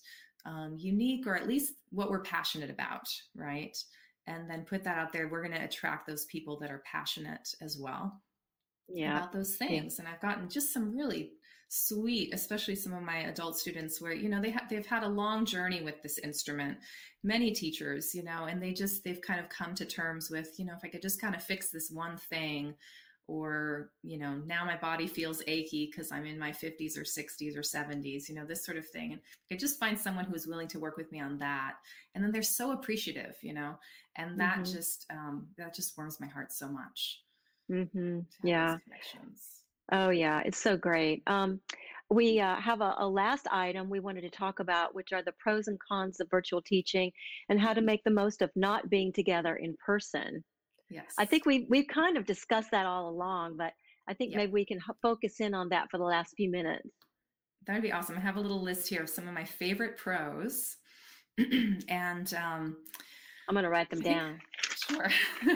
um, 0.45 0.75
unique, 0.79 1.27
or 1.27 1.35
at 1.35 1.47
least 1.47 1.73
what 1.91 2.09
we're 2.09 2.23
passionate 2.23 2.71
about, 2.71 3.07
right? 3.35 3.77
And 4.27 4.49
then 4.49 4.65
put 4.65 4.83
that 4.83 4.97
out 4.97 5.11
there, 5.11 5.27
we're 5.27 5.41
going 5.45 5.57
to 5.57 5.65
attract 5.65 6.05
those 6.07 6.25
people 6.25 6.59
that 6.59 6.71
are 6.71 6.83
passionate 6.85 7.53
as 7.61 7.77
well 7.77 8.21
Yeah. 8.87 9.17
about 9.17 9.31
those 9.31 9.55
things. 9.55 9.99
And 9.99 10.07
I've 10.07 10.21
gotten 10.21 10.49
just 10.49 10.73
some 10.73 10.95
really 10.95 11.33
sweet, 11.69 12.33
especially 12.33 12.75
some 12.75 12.93
of 12.93 13.03
my 13.03 13.19
adult 13.19 13.57
students 13.57 14.01
where, 14.01 14.13
you 14.13 14.29
know, 14.29 14.41
they 14.41 14.49
have 14.51 14.67
they've 14.69 14.85
had 14.85 15.03
a 15.03 15.07
long 15.07 15.45
journey 15.45 15.81
with 15.83 16.01
this 16.01 16.17
instrument. 16.19 16.77
Many 17.23 17.51
teachers, 17.51 18.13
you 18.15 18.23
know, 18.23 18.45
and 18.45 18.61
they 18.61 18.73
just 18.73 19.03
they've 19.03 19.21
kind 19.21 19.39
of 19.39 19.49
come 19.49 19.75
to 19.75 19.85
terms 19.85 20.29
with, 20.29 20.57
you 20.59 20.65
know, 20.65 20.73
if 20.73 20.79
I 20.83 20.89
could 20.89 21.01
just 21.01 21.21
kind 21.21 21.35
of 21.35 21.43
fix 21.43 21.69
this 21.69 21.91
one 21.91 22.17
thing 22.17 22.75
or, 23.29 23.91
you 24.03 24.17
know, 24.17 24.35
now 24.37 24.65
my 24.65 24.77
body 24.77 25.07
feels 25.07 25.41
achy 25.47 25.87
because 25.87 26.11
I'm 26.11 26.25
in 26.25 26.39
my 26.39 26.51
50s 26.51 26.97
or 26.97 27.05
60s 27.05 27.55
or 27.57 27.63
70s, 27.63 28.27
you 28.29 28.35
know, 28.35 28.45
this 28.45 28.65
sort 28.65 28.77
of 28.77 28.87
thing. 28.89 29.13
And 29.13 29.21
I 29.51 29.55
just 29.57 29.79
find 29.79 29.99
someone 29.99 30.25
who's 30.25 30.47
willing 30.47 30.67
to 30.69 30.79
work 30.79 30.97
with 30.97 31.11
me 31.11 31.19
on 31.21 31.37
that. 31.39 31.75
And 32.15 32.23
then 32.23 32.31
they're 32.31 32.41
so 32.43 32.71
appreciative, 32.71 33.35
you 33.43 33.53
know, 33.53 33.77
and 34.15 34.39
that 34.39 34.65
Mhm. 34.65 34.71
just 34.71 35.05
um 35.11 35.49
that 35.57 35.75
just 35.75 35.97
warms 35.97 36.19
my 36.19 36.27
heart 36.27 36.51
so 36.51 36.67
much. 36.69 37.23
hmm 37.69 38.21
those 38.41 38.41
Yeah. 38.43 38.79
Connections. 38.83 39.63
Oh, 39.91 40.09
yeah. 40.09 40.41
It's 40.45 40.57
so 40.61 40.77
great. 40.77 41.23
Um, 41.27 41.61
we 42.11 42.39
uh, 42.39 42.59
have 42.59 42.81
a, 42.81 42.95
a 42.99 43.07
last 43.07 43.47
item 43.51 43.89
we 43.89 43.99
wanted 43.99 44.21
to 44.21 44.29
talk 44.29 44.59
about, 44.59 44.93
which 44.95 45.11
are 45.13 45.23
the 45.23 45.33
pros 45.39 45.67
and 45.67 45.79
cons 45.79 46.19
of 46.19 46.29
virtual 46.29 46.61
teaching 46.61 47.11
and 47.49 47.59
how 47.59 47.73
to 47.73 47.81
make 47.81 48.03
the 48.03 48.11
most 48.11 48.41
of 48.41 48.51
not 48.55 48.89
being 48.89 49.11
together 49.13 49.55
in 49.55 49.75
person. 49.83 50.43
Yes. 50.89 51.13
I 51.17 51.25
think 51.25 51.45
we 51.45 51.65
we've 51.69 51.87
kind 51.87 52.17
of 52.17 52.25
discussed 52.25 52.71
that 52.71 52.85
all 52.85 53.09
along, 53.09 53.57
but 53.57 53.73
I 54.07 54.13
think 54.13 54.31
Yeah. 54.31 54.37
maybe 54.37 54.51
we 54.53 54.65
can 54.65 54.77
h- 54.77 54.95
focus 55.01 55.39
in 55.39 55.53
on 55.53 55.69
that 55.69 55.89
for 55.91 55.97
the 55.97 56.03
last 56.03 56.33
few 56.35 56.49
minutes. 56.49 56.89
That'd 57.67 57.83
be 57.83 57.91
awesome. 57.91 58.17
I 58.17 58.21
have 58.21 58.37
a 58.37 58.41
little 58.41 58.61
list 58.61 58.87
here 58.87 59.03
of 59.03 59.09
some 59.09 59.27
of 59.27 59.33
my 59.33 59.45
favorite 59.45 59.97
pros. 59.97 60.77
and 61.87 62.33
um, 62.33 62.77
I'm 63.47 63.53
going 63.55 63.63
to 63.63 63.69
write 63.69 63.89
them 63.89 64.01
down. 64.01 64.39
sure. 64.87 65.09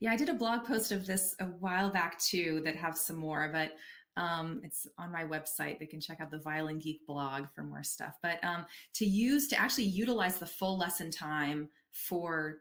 yeah, 0.00 0.12
I 0.12 0.16
did 0.16 0.28
a 0.28 0.34
blog 0.34 0.64
post 0.64 0.92
of 0.92 1.06
this 1.06 1.34
a 1.40 1.46
while 1.46 1.90
back 1.90 2.18
too 2.18 2.62
that 2.64 2.76
have 2.76 2.96
some 2.96 3.16
more, 3.16 3.50
but 3.52 3.72
um, 4.16 4.60
it's 4.62 4.86
on 4.98 5.10
my 5.10 5.24
website. 5.24 5.78
They 5.78 5.86
can 5.86 6.00
check 6.00 6.20
out 6.20 6.30
the 6.30 6.38
Violin 6.38 6.78
Geek 6.78 7.04
blog 7.06 7.46
for 7.54 7.64
more 7.64 7.82
stuff. 7.82 8.14
But 8.22 8.42
um, 8.44 8.64
to 8.94 9.04
use, 9.04 9.48
to 9.48 9.60
actually 9.60 9.84
utilize 9.84 10.38
the 10.38 10.46
full 10.46 10.78
lesson 10.78 11.10
time 11.10 11.68
for 11.92 12.58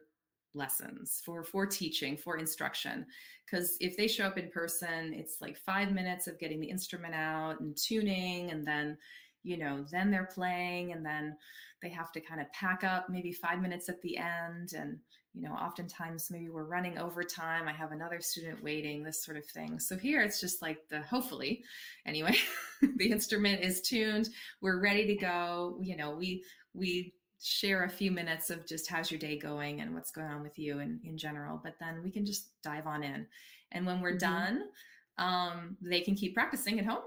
lessons 0.55 1.21
for 1.25 1.43
for 1.43 1.65
teaching 1.65 2.17
for 2.17 2.37
instruction. 2.37 3.05
Because 3.45 3.77
if 3.79 3.97
they 3.97 4.07
show 4.07 4.25
up 4.25 4.37
in 4.37 4.49
person 4.49 5.13
it's 5.13 5.37
like 5.41 5.57
five 5.57 5.91
minutes 5.91 6.27
of 6.27 6.39
getting 6.39 6.59
the 6.59 6.69
instrument 6.69 7.13
out 7.13 7.59
and 7.59 7.75
tuning 7.77 8.51
and 8.51 8.65
then 8.65 8.97
you 9.43 9.57
know 9.57 9.85
then 9.91 10.11
they're 10.11 10.29
playing 10.33 10.91
and 10.91 11.05
then 11.05 11.35
they 11.81 11.89
have 11.89 12.11
to 12.13 12.21
kind 12.21 12.39
of 12.39 12.51
pack 12.53 12.83
up 12.83 13.09
maybe 13.09 13.33
five 13.33 13.61
minutes 13.61 13.89
at 13.89 14.01
the 14.01 14.17
end. 14.17 14.73
And 14.73 14.99
you 15.33 15.41
know 15.41 15.53
oftentimes 15.53 16.29
maybe 16.29 16.49
we're 16.49 16.63
running 16.63 16.99
overtime 16.99 17.67
i 17.67 17.73
have 17.73 17.91
another 17.91 18.21
student 18.21 18.61
waiting 18.63 19.03
this 19.03 19.23
sort 19.23 19.37
of 19.37 19.45
thing. 19.47 19.79
So 19.79 19.97
here 19.97 20.21
it's 20.21 20.39
just 20.39 20.61
like 20.61 20.77
the 20.89 21.01
hopefully 21.01 21.63
anyway 22.05 22.37
the 22.97 23.11
instrument 23.11 23.63
is 23.63 23.81
tuned 23.81 24.29
we're 24.61 24.79
ready 24.79 25.07
to 25.07 25.15
go. 25.15 25.77
You 25.81 25.97
know 25.97 26.11
we 26.11 26.43
we 26.73 27.13
share 27.43 27.83
a 27.83 27.89
few 27.89 28.11
minutes 28.11 28.49
of 28.49 28.65
just 28.67 28.87
how's 28.89 29.11
your 29.11 29.19
day 29.19 29.37
going 29.37 29.81
and 29.81 29.93
what's 29.93 30.11
going 30.11 30.27
on 30.27 30.41
with 30.43 30.57
you 30.57 30.79
in, 30.79 30.99
in 31.03 31.17
general 31.17 31.59
but 31.63 31.75
then 31.79 32.01
we 32.03 32.11
can 32.11 32.25
just 32.25 32.49
dive 32.63 32.87
on 32.87 33.03
in. 33.03 33.27
And 33.71 33.85
when 33.85 34.01
we're 34.01 34.15
Mhm. 34.15 34.19
done 34.19 34.69
um, 35.17 35.77
they 35.81 36.01
can 36.01 36.15
keep 36.15 36.33
practicing 36.33 36.79
at 36.79 36.85
home. 36.85 37.03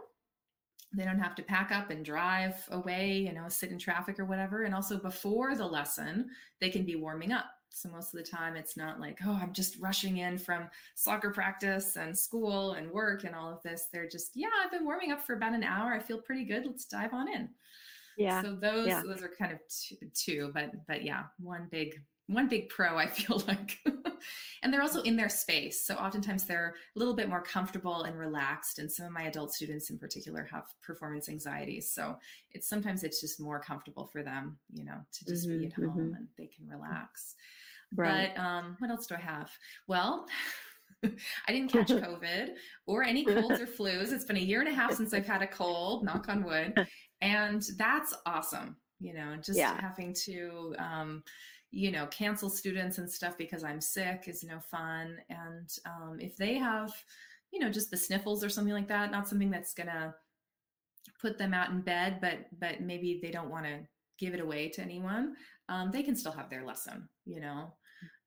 They 0.92 1.04
don't 1.04 1.18
have 1.18 1.34
to 1.36 1.42
pack 1.42 1.72
up 1.72 1.90
and 1.90 2.04
drive 2.04 2.54
away 2.70 3.18
you 3.18 3.32
know 3.32 3.48
sit 3.48 3.70
in 3.70 3.78
traffic 3.78 4.18
or 4.18 4.24
whatever. 4.24 4.62
And 4.64 4.74
also 4.74 4.98
before 4.98 5.54
the 5.56 5.66
lesson 5.66 6.30
they 6.60 6.70
can 6.70 6.84
be 6.84 6.96
warming 6.96 7.32
up. 7.32 7.46
So 7.70 7.90
most 7.90 8.14
of 8.14 8.18
the 8.24 8.30
time 8.30 8.56
it's 8.56 8.76
not 8.76 9.00
like 9.00 9.18
oh 9.26 9.38
i'm 9.42 9.52
just 9.52 9.78
rushing 9.78 10.18
in 10.18 10.38
from 10.38 10.70
soccer 10.94 11.30
practice 11.30 11.96
and 11.96 12.16
school 12.16 12.72
and 12.74 12.90
work 12.90 13.24
and 13.24 13.34
all 13.34 13.50
of 13.52 13.62
this. 13.62 13.86
They're 13.92 14.08
just 14.08 14.32
yeah 14.36 14.48
i've 14.64 14.70
been 14.70 14.84
warming 14.84 15.12
up 15.12 15.22
for 15.26 15.34
about 15.34 15.54
an 15.54 15.64
hour. 15.64 15.92
I 15.94 15.98
feel 16.00 16.18
pretty 16.20 16.44
good. 16.44 16.64
Let's 16.66 16.86
dive 16.86 17.12
on 17.12 17.28
in 17.28 17.50
Yeah. 18.16 18.42
so 18.42 18.54
those 18.56 18.86
yeah. 18.88 19.02
those 19.04 19.22
are 19.22 19.30
kind 19.38 19.52
of 19.52 19.58
two, 19.68 19.96
two, 20.14 20.50
but 20.54 20.72
but 20.86 21.02
yeah, 21.04 21.24
one 21.38 21.68
big 21.70 21.94
one 22.28 22.48
big 22.48 22.68
pro 22.68 22.96
I 22.98 23.06
feel 23.06 23.42
like. 23.48 23.78
and 24.62 24.72
they're 24.72 24.82
also 24.82 25.02
in 25.02 25.16
their 25.16 25.28
space. 25.28 25.84
So 25.86 25.94
oftentimes 25.94 26.44
they're 26.44 26.74
a 26.94 26.98
little 26.98 27.14
bit 27.14 27.28
more 27.28 27.42
comfortable 27.42 28.02
and 28.02 28.18
relaxed. 28.18 28.78
And 28.80 28.90
some 28.90 29.06
of 29.06 29.12
my 29.12 29.24
adult 29.24 29.52
students 29.52 29.90
in 29.90 29.98
particular 29.98 30.48
have 30.50 30.64
performance 30.82 31.28
anxieties. 31.28 31.90
So 31.92 32.16
it's 32.50 32.68
sometimes 32.68 33.04
it's 33.04 33.20
just 33.20 33.40
more 33.40 33.60
comfortable 33.60 34.06
for 34.06 34.22
them, 34.24 34.58
you 34.72 34.84
know, 34.84 34.98
to 35.12 35.24
just 35.24 35.46
Mhm, 35.46 35.58
be 35.60 35.66
at 35.66 35.72
home 35.74 36.12
mhm. 36.12 36.16
and 36.16 36.28
they 36.36 36.46
can 36.48 36.66
relax. 36.68 37.36
Right. 37.94 38.32
But 38.34 38.40
um, 38.40 38.76
what 38.80 38.90
else 38.90 39.06
do 39.06 39.14
I 39.14 39.20
have? 39.20 39.50
Well, 39.86 40.26
I 41.04 41.52
didn't 41.52 41.70
catch 41.70 41.88
COVID 41.92 42.54
or 42.86 43.04
any 43.04 43.24
colds 43.24 43.60
or 43.60 43.66
flus. 43.66 44.12
It's 44.12 44.24
been 44.24 44.36
a 44.36 44.40
year 44.40 44.60
and 44.60 44.68
a 44.68 44.74
half 44.74 44.94
since 44.94 45.14
I've 45.14 45.26
had 45.26 45.42
a 45.42 45.46
cold, 45.46 46.04
knock 46.04 46.28
on 46.28 46.42
wood. 46.42 46.74
And 47.20 47.62
that's 47.76 48.14
awesome. 48.26 48.76
You 48.98 49.14
know, 49.14 49.36
just 49.36 49.70
Yeah. 49.70 49.80
having 49.80 50.12
to, 50.24 50.74
um, 50.78 51.24
you 51.70 51.90
know, 51.90 52.06
cancel 52.06 52.48
students 52.48 52.98
and 52.98 53.10
stuff 53.10 53.36
because 53.36 53.64
I'm 53.64 53.80
sick 53.80 54.24
is 54.26 54.42
no 54.42 54.60
fun. 54.60 55.20
And 55.28 55.70
um, 55.84 56.18
if 56.20 56.36
they 56.36 56.54
have, 56.54 56.92
you 57.52 57.58
know, 57.60 57.70
just 57.70 57.90
the 57.90 57.96
sniffles 57.96 58.42
or 58.44 58.48
something 58.48 58.72
like 58.74 58.88
that, 58.88 59.10
not 59.10 59.28
something 59.28 59.50
that's 59.50 59.74
going 59.74 59.88
to 59.88 60.14
put 61.20 61.38
them 61.38 61.54
out 61.54 61.70
in 61.70 61.80
bed, 61.80 62.20
but 62.20 62.46
but 62.58 62.80
maybe 62.80 63.18
they 63.22 63.30
don't 63.30 63.50
want 63.50 63.64
to 63.66 63.86
give 64.18 64.34
it 64.34 64.40
away 64.40 64.68
to 64.70 64.80
anyone, 64.82 65.36
um, 65.68 65.90
they 65.90 66.02
can 66.02 66.16
still 66.16 66.32
have 66.32 66.48
their 66.48 66.64
lesson, 66.64 67.08
you 67.24 67.40
know. 67.40 67.74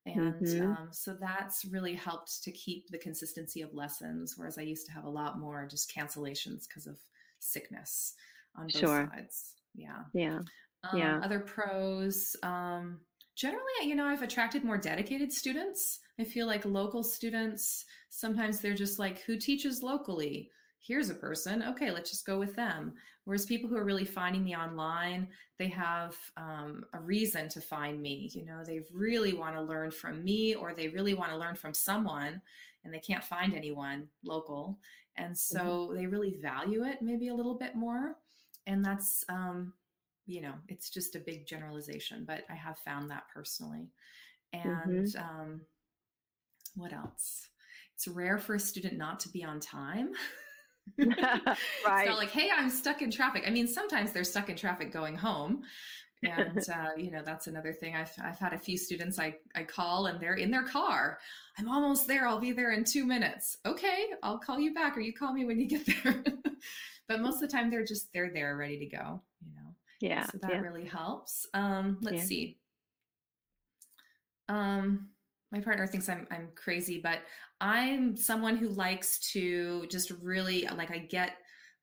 And 0.05 0.45
Mhm. 0.45 0.77
um, 0.77 0.89
so 0.91 1.15
that's 1.19 1.65
really 1.65 1.95
helped 1.95 2.43
to 2.43 2.51
keep 2.51 2.89
the 2.89 2.97
consistency 2.99 3.61
of 3.61 3.73
lessons, 3.73 4.35
whereas 4.37 4.57
I 4.57 4.63
used 4.63 4.85
to 4.87 4.93
have 4.93 5.05
a 5.05 5.09
lot 5.09 5.39
more 5.39 5.67
just 5.67 5.93
cancellations 5.93 6.67
because 6.67 6.87
of 6.87 6.99
sickness 7.39 8.15
on 8.60 8.68
both 8.68 8.78
Sure. 8.78 9.10
sides. 9.14 9.55
Yeah. 9.76 10.03
Yeah. 10.14 10.39
Um, 10.84 10.97
Yeah. 10.97 11.20
Other 11.24 11.39
pros, 11.39 12.36
um, 12.43 12.99
generally, 13.36 13.64
you 13.84 13.95
know, 13.95 14.05
I've 14.05 14.22
attracted 14.22 14.64
more 14.64 14.78
dedicated 14.78 15.32
students. 15.32 15.99
I 16.20 16.24
feel 16.24 16.47
like 16.47 16.66
local 16.66 17.03
students, 17.03 17.86
sometimes 18.10 18.60
they're 18.60 18.76
just 18.76 18.99
like, 18.99 19.20
who 19.22 19.38
teaches 19.38 19.82
locally? 19.82 20.51
Here's 20.80 21.10
a 21.10 21.16
person. 21.16 21.64
Okay, 21.64 21.91
let's 21.91 22.10
just 22.10 22.26
go 22.26 22.39
with 22.39 22.55
them. 22.55 22.93
Whereas 23.26 23.45
people 23.45 23.70
who 23.70 23.78
are 23.78 23.84
really 23.84 24.05
finding 24.05 24.43
me 24.43 24.55
online, 24.55 25.28
they 25.57 25.68
have 25.68 26.16
um, 26.38 26.84
a 26.93 26.99
reason 26.99 27.47
to 27.49 27.62
find 27.62 28.01
me. 28.01 28.30
You 28.34 28.45
know, 28.45 28.64
they 28.66 28.82
really 28.91 29.34
want 29.34 29.55
to 29.55 29.62
learn 29.62 29.91
from 29.91 30.24
me 30.24 30.55
or 30.55 30.74
they 30.74 30.88
really 30.88 31.14
want 31.14 31.32
to 31.32 31.38
learn 31.38 31.55
from 31.55 31.74
someone 31.74 32.41
and 32.84 32.93
they 32.93 32.99
can't 32.99 33.24
find 33.24 33.53
anyone 33.53 34.07
local. 34.24 34.80
and 35.18 35.38
so 35.38 35.60
mm-hmm. 35.60 35.95
they 35.95 36.07
really 36.07 36.36
value 36.41 36.86
it 36.86 37.01
maybe 37.01 37.28
a 37.28 37.34
little 37.34 37.55
bit 37.55 37.76
more 37.76 38.16
and 38.70 38.86
that's 38.86 39.26
um, 39.28 39.74
you 40.26 40.41
know 40.41 40.53
it's 40.70 40.89
just 40.89 41.15
a 41.15 41.20
big 41.20 41.45
generalization 41.45 42.24
but 42.26 42.43
i 42.49 42.55
have 42.55 42.78
found 42.80 43.09
that 43.09 43.24
personally. 43.34 43.89
And 44.51 45.05
mm-hmm. 45.05 45.20
um, 45.20 45.61
what 46.76 46.91
else? 46.91 47.49
It's 47.93 48.07
rare 48.07 48.39
for 48.39 48.55
a 48.55 48.59
student 48.59 48.97
not 48.97 49.20
to 49.20 49.30
be 49.30 49.43
on 49.43 49.59
time. 49.59 50.09
Right 50.97 51.07
it's 51.17 52.09
not 52.09 52.17
like 52.17 52.32
hey 52.32 52.49
i'm 52.55 52.70
stuck 52.70 53.01
in 53.01 53.11
traffic. 53.11 53.43
I 53.45 53.51
mean 53.51 53.67
sometimes 53.67 54.11
they're 54.11 54.24
stuck 54.24 54.49
in 54.49 54.55
traffic 54.55 54.91
going 54.91 55.15
home. 55.15 55.61
And 56.24 56.57
uh, 56.74 56.91
you 56.97 57.11
know 57.11 57.22
that's 57.24 57.47
another 57.47 57.74
thing. 57.74 57.95
I've, 57.95 58.11
I've 58.24 58.39
had 58.39 58.53
a 58.53 58.57
few 58.57 58.78
students 58.78 59.20
I, 59.20 59.36
I 59.55 59.63
call 59.63 60.07
and 60.07 60.20
they're 60.20 60.36
in 60.36 60.49
their 60.49 60.63
car. 60.63 61.20
I'm 61.57 61.70
almost 61.70 62.07
there. 62.07 62.28
I'll 62.28 62.39
be 62.39 62.51
there 62.51 62.72
in 62.72 62.84
two 62.84 63.05
minutes. 63.05 63.57
Okay 63.65 64.07
i'll 64.24 64.39
call 64.39 64.59
you 64.59 64.74
back 64.74 64.97
or 64.97 65.01
you 65.01 65.13
call 65.13 65.34
me 65.34 65.45
when 65.45 65.59
you 65.59 65.67
get 65.67 65.86
there 65.86 66.24
but 67.10 67.20
most 67.20 67.36
of 67.36 67.41
the 67.41 67.47
time 67.47 67.70
they're 67.70 67.84
just 67.84 68.14
they're 68.14 68.32
there 68.32 68.55
ready 68.55 68.80
to 68.80 68.86
go 68.86 69.22
you 69.41 69.51
know 69.55 69.76
yeah 69.99 70.26
so 70.28 70.38
that 70.41 70.51
yeah. 70.51 70.60
really 70.60 70.86
helps 70.86 71.45
um 71.53 71.97
let's 72.01 72.18
yeah. 72.18 72.24
see 72.24 72.57
um 74.47 75.10
my 75.51 75.60
partner 75.60 75.88
thinks 75.88 76.10
I'm 76.10 76.28
I'm 76.32 76.49
crazy, 76.55 76.99
but 77.01 77.20
I'm 77.62 78.16
someone 78.16 78.57
who 78.57 78.70
likes 78.70 79.20
to 79.32 79.86
just 79.88 80.12
really 80.22 80.68
like 80.76 80.91
I 80.91 80.99
get 80.99 81.38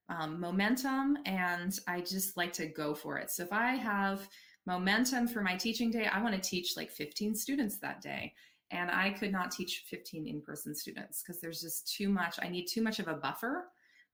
um, 0.08 0.38
momentum 0.38 1.18
and 1.26 1.76
I 1.88 2.00
just 2.00 2.36
like 2.36 2.52
to 2.54 2.66
go 2.66 2.94
for 2.94 3.18
it. 3.18 3.30
So 3.30 3.42
if 3.42 3.52
I 3.52 3.72
have 3.72 4.28
momentum 4.66 5.26
for 5.26 5.42
my 5.42 5.56
teaching 5.56 5.90
day, 5.90 6.06
I 6.06 6.22
want 6.22 6.40
to 6.40 6.48
teach 6.48 6.76
like 6.76 6.90
15 6.90 7.34
students 7.34 7.78
that 7.78 8.00
day. 8.00 8.32
And 8.70 8.90
I 8.90 9.10
could 9.10 9.32
not 9.32 9.50
teach 9.50 9.84
15 9.88 10.26
in 10.26 10.40
person 10.40 10.74
students 10.74 11.22
because 11.22 11.40
there's 11.40 11.60
just 11.60 11.92
too 11.92 12.08
much. 12.08 12.36
I 12.40 12.48
need 12.48 12.66
too 12.66 12.82
much 12.82 12.98
of 12.98 13.08
a 13.08 13.14
buffer 13.14 13.66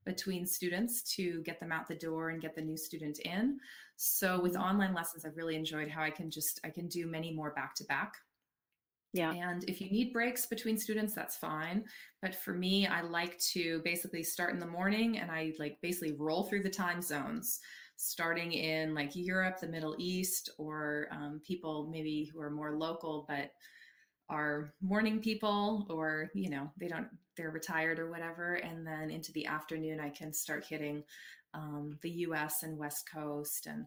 between 0.05 0.45
students 0.45 1.01
to 1.15 1.41
get 1.43 1.59
them 1.59 1.71
out 1.71 1.87
the 1.87 1.95
door 1.95 2.29
and 2.29 2.41
get 2.41 2.55
the 2.55 2.61
new 2.61 2.77
student 2.77 3.19
in. 3.19 3.59
So 3.95 4.41
with 4.41 4.53
mm-hmm. 4.53 4.63
online 4.63 4.93
lessons, 4.93 5.25
I've 5.25 5.37
really 5.37 5.55
enjoyed 5.55 5.89
how 5.89 6.01
I 6.01 6.09
can 6.09 6.29
just, 6.31 6.59
I 6.63 6.69
can 6.69 6.87
do 6.87 7.07
many 7.07 7.33
more 7.33 7.51
back 7.51 7.75
to 7.75 7.83
back 7.85 8.13
yeah. 9.13 9.31
And 9.31 9.63
if 9.65 9.79
you 9.79 9.91
need 9.91 10.11
breaks 10.11 10.47
between 10.47 10.77
students, 10.77 11.13
that's 11.13 11.37
fine. 11.37 11.85
But 12.21 12.33
for 12.33 12.53
me, 12.53 12.87
I 12.87 13.01
like 13.01 13.37
to 13.51 13.79
basically 13.83 14.23
start 14.23 14.53
in 14.53 14.59
the 14.59 14.65
morning 14.65 15.19
and 15.19 15.29
I 15.29 15.53
like 15.59 15.77
basically 15.81 16.13
roll 16.17 16.45
through 16.45 16.63
the 16.63 16.69
time 16.69 16.99
zones, 16.99 17.59
starting 17.95 18.53
in 18.53 18.95
like 18.95 19.11
Europe, 19.15 19.59
the 19.59 19.67
Middle 19.67 19.95
East, 19.99 20.49
or 20.57 21.07
um, 21.11 21.39
people 21.45 21.89
maybe 21.91 22.27
who 22.33 22.41
are 22.41 22.49
more 22.49 22.75
local 22.75 23.25
but 23.29 23.51
are 24.29 24.73
morning 24.81 25.19
people 25.19 25.85
or 25.89 26.29
you 26.33 26.49
know 26.49 26.69
they 26.79 26.87
don't 26.87 27.07
they're 27.35 27.51
retired 27.51 27.99
or 27.99 28.09
whatever 28.09 28.55
and 28.55 28.85
then 28.85 29.09
into 29.09 29.31
the 29.33 29.45
afternoon 29.45 29.99
i 29.99 30.09
can 30.09 30.33
start 30.33 30.65
hitting 30.67 31.03
um, 31.53 31.97
the 32.01 32.09
us 32.09 32.63
and 32.63 32.77
west 32.77 33.07
coast 33.11 33.67
and 33.67 33.85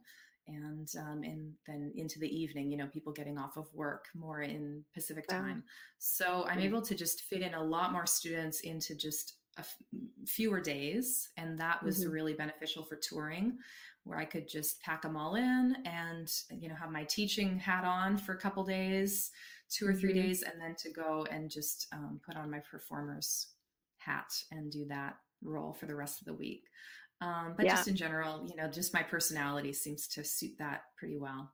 and 0.48 0.88
um, 0.98 1.22
and 1.24 1.52
then 1.66 1.92
into 1.96 2.18
the 2.18 2.28
evening 2.28 2.70
you 2.70 2.76
know 2.76 2.86
people 2.86 3.12
getting 3.12 3.38
off 3.38 3.56
of 3.56 3.66
work 3.74 4.06
more 4.14 4.42
in 4.42 4.84
pacific 4.94 5.26
time. 5.26 5.64
So 5.98 6.46
i'm 6.48 6.60
able 6.60 6.82
to 6.82 6.94
just 6.94 7.22
fit 7.22 7.42
in 7.42 7.54
a 7.54 7.62
lot 7.62 7.92
more 7.92 8.06
students 8.06 8.60
into 8.60 8.94
just 8.94 9.34
a 9.56 9.60
f- 9.60 9.76
fewer 10.26 10.60
days 10.60 11.30
and 11.36 11.58
that 11.58 11.82
was 11.82 12.02
mm-hmm. 12.02 12.12
really 12.12 12.34
beneficial 12.34 12.84
for 12.84 12.96
touring 12.96 13.56
where 14.04 14.18
i 14.18 14.24
could 14.24 14.48
just 14.48 14.80
pack 14.82 15.02
them 15.02 15.16
all 15.16 15.34
in 15.34 15.76
and 15.84 16.30
you 16.50 16.68
know 16.68 16.74
have 16.74 16.92
my 16.92 17.04
teaching 17.04 17.58
hat 17.58 17.84
on 17.84 18.16
for 18.16 18.32
a 18.32 18.38
couple 18.38 18.62
days 18.62 19.30
two 19.70 19.86
or 19.86 19.94
3 19.94 20.10
mm-hmm. 20.10 20.22
days 20.22 20.42
and 20.42 20.60
then 20.60 20.74
to 20.78 20.90
go 20.90 21.26
and 21.30 21.50
just 21.50 21.86
um, 21.92 22.20
put 22.26 22.36
on 22.36 22.50
my 22.50 22.60
performers 22.70 23.48
hat 23.98 24.32
and 24.52 24.70
do 24.70 24.86
that 24.88 25.16
role 25.42 25.76
for 25.78 25.86
the 25.86 25.94
rest 25.94 26.20
of 26.20 26.26
the 26.26 26.34
week 26.34 26.62
um, 27.20 27.54
but 27.56 27.64
yeah. 27.64 27.76
just 27.76 27.88
in 27.88 27.96
general, 27.96 28.46
you 28.48 28.56
know, 28.56 28.68
just 28.68 28.92
my 28.92 29.02
personality 29.02 29.72
seems 29.72 30.06
to 30.08 30.24
suit 30.24 30.52
that 30.58 30.82
pretty 30.98 31.16
well. 31.16 31.50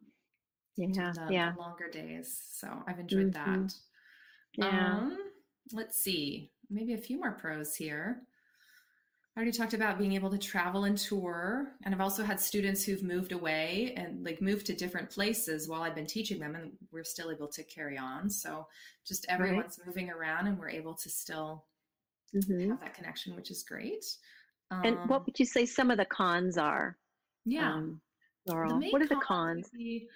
Yeah, 0.77 1.13
the, 1.15 1.27
yeah. 1.31 1.53
The 1.53 1.61
longer 1.61 1.89
days, 1.91 2.41
so 2.53 2.69
I've 2.87 2.99
enjoyed 2.99 3.33
mm-hmm. 3.33 3.63
that. 3.63 3.75
Yeah. 4.55 4.97
Um, 4.97 5.19
let's 5.73 5.99
see, 5.99 6.51
maybe 6.71 6.95
a 6.95 6.99
few 6.99 7.19
more 7.19 7.33
pros 7.33 7.77
here. 7.77 8.23
I 9.35 9.41
already 9.41 9.57
talked 9.57 9.73
about 9.73 9.99
being 9.99 10.13
able 10.13 10.31
to 10.31 10.37
travel 10.37 10.85
and 10.85 10.99
tour, 10.99 11.73
and 11.85 11.95
I've 11.95 12.03
also 12.03 12.23
had 12.23 12.39
students 12.39 12.85
who've 12.85 13.03
moved 13.03 13.33
away 13.33 13.95
and 13.97 14.23
like 14.23 14.43
moved 14.43 14.67
to 14.67 14.75
different 14.75 15.09
places 15.09 15.69
while 15.69 15.83
I've 15.83 15.95
been 15.95 16.07
teaching 16.07 16.39
them, 16.39 16.55
and 16.55 16.73
we're 16.91 17.03
still 17.03 17.31
able 17.31 17.49
to 17.49 17.63
carry 17.63 17.97
on. 17.97 18.29
So 18.29 18.67
just 19.07 19.25
everyone's 19.31 19.79
right. 19.79 19.87
moving 19.87 20.11
around, 20.11 20.49
and 20.49 20.59
we're 20.59 20.69
able 20.69 20.93
to 20.95 21.09
still 21.09 21.65
mm-hmm. 22.37 22.71
have 22.71 22.81
that 22.81 22.93
connection, 22.93 23.35
which 23.35 23.51
is 23.51 23.63
great. 23.63 24.05
Um, 24.71 24.83
and 24.85 24.97
what 25.09 25.21
um, 25.21 25.23
would 25.25 25.39
you 25.39 25.47
say 25.47 25.65
some 25.65 25.91
of 25.91 25.97
the 25.97 26.05
cons 26.05 26.59
are? 26.59 26.99
Yeah. 27.47 27.73
Um, 27.73 28.03
Laurel, 28.47 28.83
what 28.91 29.01
are 29.01 29.09
the 29.09 29.17
cons? 29.17 29.71
Would 29.73 29.79
be, 29.79 30.09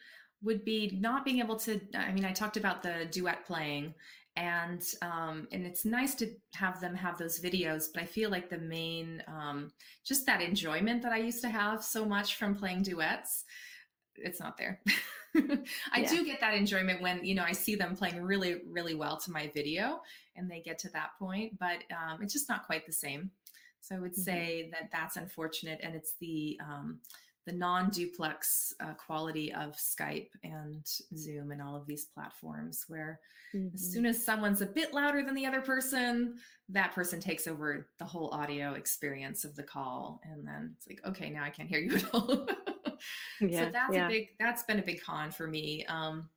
would 0.42 0.64
be, 0.64 0.98
not 1.00 1.24
being 1.24 1.38
able 1.38 1.56
to, 1.56 1.80
I 1.94 2.12
mean, 2.12 2.24
I 2.26 2.32
talked 2.32 2.58
about 2.58 2.82
the 2.82 3.06
duet 3.10 3.46
playing 3.46 3.94
and 4.36 4.82
um, 5.02 5.48
and 5.52 5.66
it's 5.66 5.84
nice 5.84 6.14
to 6.14 6.30
have 6.54 6.80
them 6.80 6.94
have 6.94 7.18
those 7.18 7.40
videos 7.40 7.86
but 7.92 8.02
i 8.02 8.06
feel 8.06 8.30
like 8.30 8.48
the 8.48 8.58
main 8.58 9.22
um, 9.28 9.70
just 10.04 10.26
that 10.26 10.42
enjoyment 10.42 11.02
that 11.02 11.12
i 11.12 11.18
used 11.18 11.40
to 11.40 11.48
have 11.48 11.82
so 11.82 12.04
much 12.04 12.36
from 12.36 12.54
playing 12.54 12.82
duets 12.82 13.44
it's 14.16 14.40
not 14.40 14.56
there 14.56 14.80
i 15.36 16.00
yeah. 16.00 16.08
do 16.08 16.24
get 16.24 16.40
that 16.40 16.54
enjoyment 16.54 17.02
when 17.02 17.22
you 17.24 17.34
know 17.34 17.44
i 17.44 17.52
see 17.52 17.74
them 17.74 17.94
playing 17.94 18.22
really 18.22 18.62
really 18.70 18.94
well 18.94 19.16
to 19.18 19.30
my 19.30 19.50
video 19.54 20.00
and 20.36 20.50
they 20.50 20.60
get 20.60 20.78
to 20.78 20.88
that 20.90 21.10
point 21.18 21.58
but 21.58 21.78
um, 21.90 22.22
it's 22.22 22.32
just 22.32 22.48
not 22.48 22.66
quite 22.66 22.86
the 22.86 22.92
same 22.92 23.30
so 23.86 23.94
I 23.94 24.00
would 24.00 24.12
mm-hmm. 24.12 24.22
say 24.22 24.70
that 24.72 24.90
that's 24.90 25.16
unfortunate, 25.16 25.80
and 25.82 25.94
it's 25.94 26.14
the 26.20 26.58
um, 26.60 26.98
the 27.46 27.52
non-duplex 27.52 28.74
uh, 28.80 28.94
quality 28.94 29.52
of 29.54 29.76
Skype 29.76 30.30
and 30.42 30.84
Zoom 31.16 31.52
and 31.52 31.62
all 31.62 31.76
of 31.76 31.86
these 31.86 32.06
platforms, 32.06 32.84
where 32.88 33.20
mm-hmm. 33.54 33.74
as 33.74 33.92
soon 33.92 34.04
as 34.04 34.24
someone's 34.24 34.62
a 34.62 34.66
bit 34.66 34.92
louder 34.92 35.22
than 35.22 35.34
the 35.34 35.46
other 35.46 35.60
person, 35.60 36.34
that 36.68 36.92
person 36.92 37.20
takes 37.20 37.46
over 37.46 37.86
the 37.98 38.04
whole 38.04 38.30
audio 38.30 38.74
experience 38.74 39.44
of 39.44 39.54
the 39.54 39.62
call, 39.62 40.20
and 40.24 40.46
then 40.46 40.74
it's 40.76 40.88
like, 40.88 41.00
okay, 41.06 41.30
now 41.30 41.44
I 41.44 41.50
can't 41.50 41.68
hear 41.68 41.78
you 41.78 41.96
at 41.96 42.14
all. 42.14 42.46
yeah, 43.40 43.66
so 43.66 43.70
that's 43.72 43.94
yeah. 43.94 44.06
a 44.06 44.10
big 44.10 44.28
that's 44.40 44.64
been 44.64 44.80
a 44.80 44.82
big 44.82 45.00
con 45.00 45.30
for 45.30 45.46
me. 45.46 45.84
Um, 45.86 46.28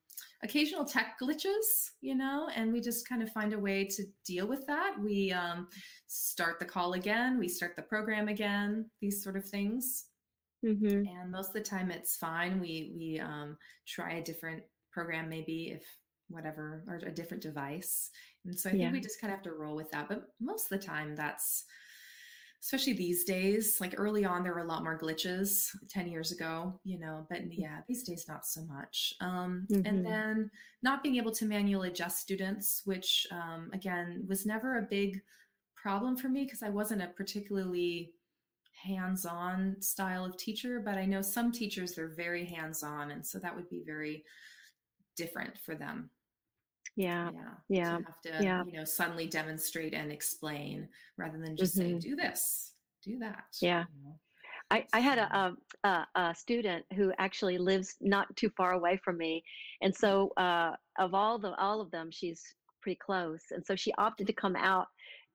occasional 0.43 0.86
tech 0.86 1.16
glitches, 1.22 1.89
you 2.01 2.16
know, 2.16 2.49
and 2.55 2.72
we 2.72 2.82
just 2.82 3.07
kind 3.07 3.22
of 3.22 3.32
find 3.32 3.53
a 3.53 3.60
way 3.60 3.84
to 3.86 4.03
deal 4.26 4.47
with 4.47 4.66
that. 4.68 4.93
We 4.99 5.32
um, 5.32 5.68
start 6.07 6.60
the 6.60 6.66
call 6.66 6.93
again, 6.93 7.39
we 7.39 7.47
start 7.47 7.76
the 7.76 7.82
program 7.82 8.28
again, 8.28 8.86
these 9.01 9.24
sort 9.24 9.36
of 9.36 9.45
things. 9.45 10.05
Mm-hmm. 10.66 11.07
And 11.07 11.32
most 11.32 11.49
of 11.49 11.53
the 11.53 11.62
time 11.62 11.91
it's 11.91 12.16
fine. 12.16 12.60
We 12.60 12.93
we 12.95 13.20
um, 13.20 13.57
try 13.88 14.14
a 14.14 14.24
different 14.24 14.64
program 14.91 15.30
maybe 15.30 15.72
if 15.76 15.84
whatever 16.30 16.84
or 16.88 16.95
a 16.95 17.12
different 17.12 17.43
device. 17.43 18.12
And 18.45 18.57
so 18.57 18.70
I 18.70 18.74
think 18.74 18.93
we 18.93 18.99
just 18.99 19.20
kind 19.20 19.34
of 19.34 19.38
have 19.38 19.43
to 19.45 19.53
roll 19.53 19.76
with 19.76 19.89
that. 19.91 20.07
But 20.07 20.28
most 20.39 20.72
of 20.72 20.80
the 20.80 20.86
time 20.86 21.16
that's 21.16 21.66
especially 22.62 22.93
these 22.93 23.24
days 23.24 23.80
like 23.80 23.93
early 23.97 24.26
on 24.26 24.43
there 24.43 24.53
were 24.53 24.60
a 24.60 24.66
lot 24.66 24.84
more 24.84 24.99
glitches 24.99 25.70
10 25.89 26.07
years 26.07 26.32
ago 26.32 26.78
you 26.84 26.99
know 26.99 27.26
but 27.30 27.39
mm. 27.39 27.51
yeah 27.51 27.78
these 27.88 28.03
days 28.03 28.26
not 28.28 28.45
so 28.45 28.62
much 28.66 29.14
um, 29.22 29.66
mm-hmm. 29.72 29.86
and 29.86 30.05
then 30.05 30.51
not 30.84 31.01
being 31.01 31.16
able 31.16 31.32
to 31.32 31.45
manually 31.45 31.88
adjust 31.88 32.20
students 32.20 32.82
which 32.86 33.26
um, 33.32 33.70
again 33.74 34.26
was 34.28 34.45
never 34.45 34.78
a 34.78 34.88
big 34.89 35.22
problem 35.76 36.18
for 36.18 36.28
me 36.28 36.43
because 36.43 36.62
i 36.62 36.70
wasn't 36.70 37.01
a 37.01 37.07
particularly 37.07 38.12
hands-on 38.84 39.75
style 39.82 40.25
of 40.25 40.38
teacher 40.38 40.82
but 40.84 40.97
i 40.97 41.05
know 41.05 41.21
some 41.21 41.51
teachers 41.51 41.93
they're 41.93 42.13
very 42.15 42.45
hands-on 42.45 43.11
and 43.11 43.25
so 43.25 43.39
that 43.39 43.55
would 43.55 43.69
be 43.69 43.84
very 43.86 44.23
different 45.17 45.57
for 45.65 45.75
them 45.75 46.09
yeah 46.95 47.30
yeah 47.34 47.41
yeah 47.69 47.97
to 47.97 48.03
have 48.03 48.21
to 48.21 48.43
yeah. 48.43 48.63
you 48.65 48.77
know 48.77 48.86
suddenly 48.86 49.27
demonstrate 49.27 49.93
and 49.93 50.11
explain 50.11 50.88
rather 51.17 51.38
than 51.38 51.55
just 51.55 51.77
mm-hmm. 51.77 51.99
say 51.99 52.09
do 52.09 52.15
this 52.15 52.73
do 53.03 53.19
that 53.19 53.45
yeah 53.61 53.86
you 53.95 54.03
know? 54.03 54.15
I, 54.71 54.86
I 54.93 54.99
had 54.99 55.17
a, 55.17 55.55
a, 55.84 56.05
a, 56.15 56.36
student 56.36 56.86
who 56.95 57.11
actually 57.17 57.57
lives 57.57 57.95
not 58.01 58.27
too 58.36 58.51
far 58.55 58.73
away 58.73 58.99
from 59.03 59.17
me, 59.17 59.43
and 59.82 59.95
so 59.95 60.32
uh, 60.38 60.73
of 60.99 61.15
all 61.15 61.39
the 61.39 61.55
all 61.55 61.82
of 61.82 61.89
them, 61.89 62.09
she's 62.11 62.43
pretty 62.82 62.99
close, 63.03 63.41
and 63.49 63.65
so 63.65 63.75
she 63.75 63.91
opted 63.97 64.27
to 64.27 64.34
come 64.34 64.55
out 64.55 64.88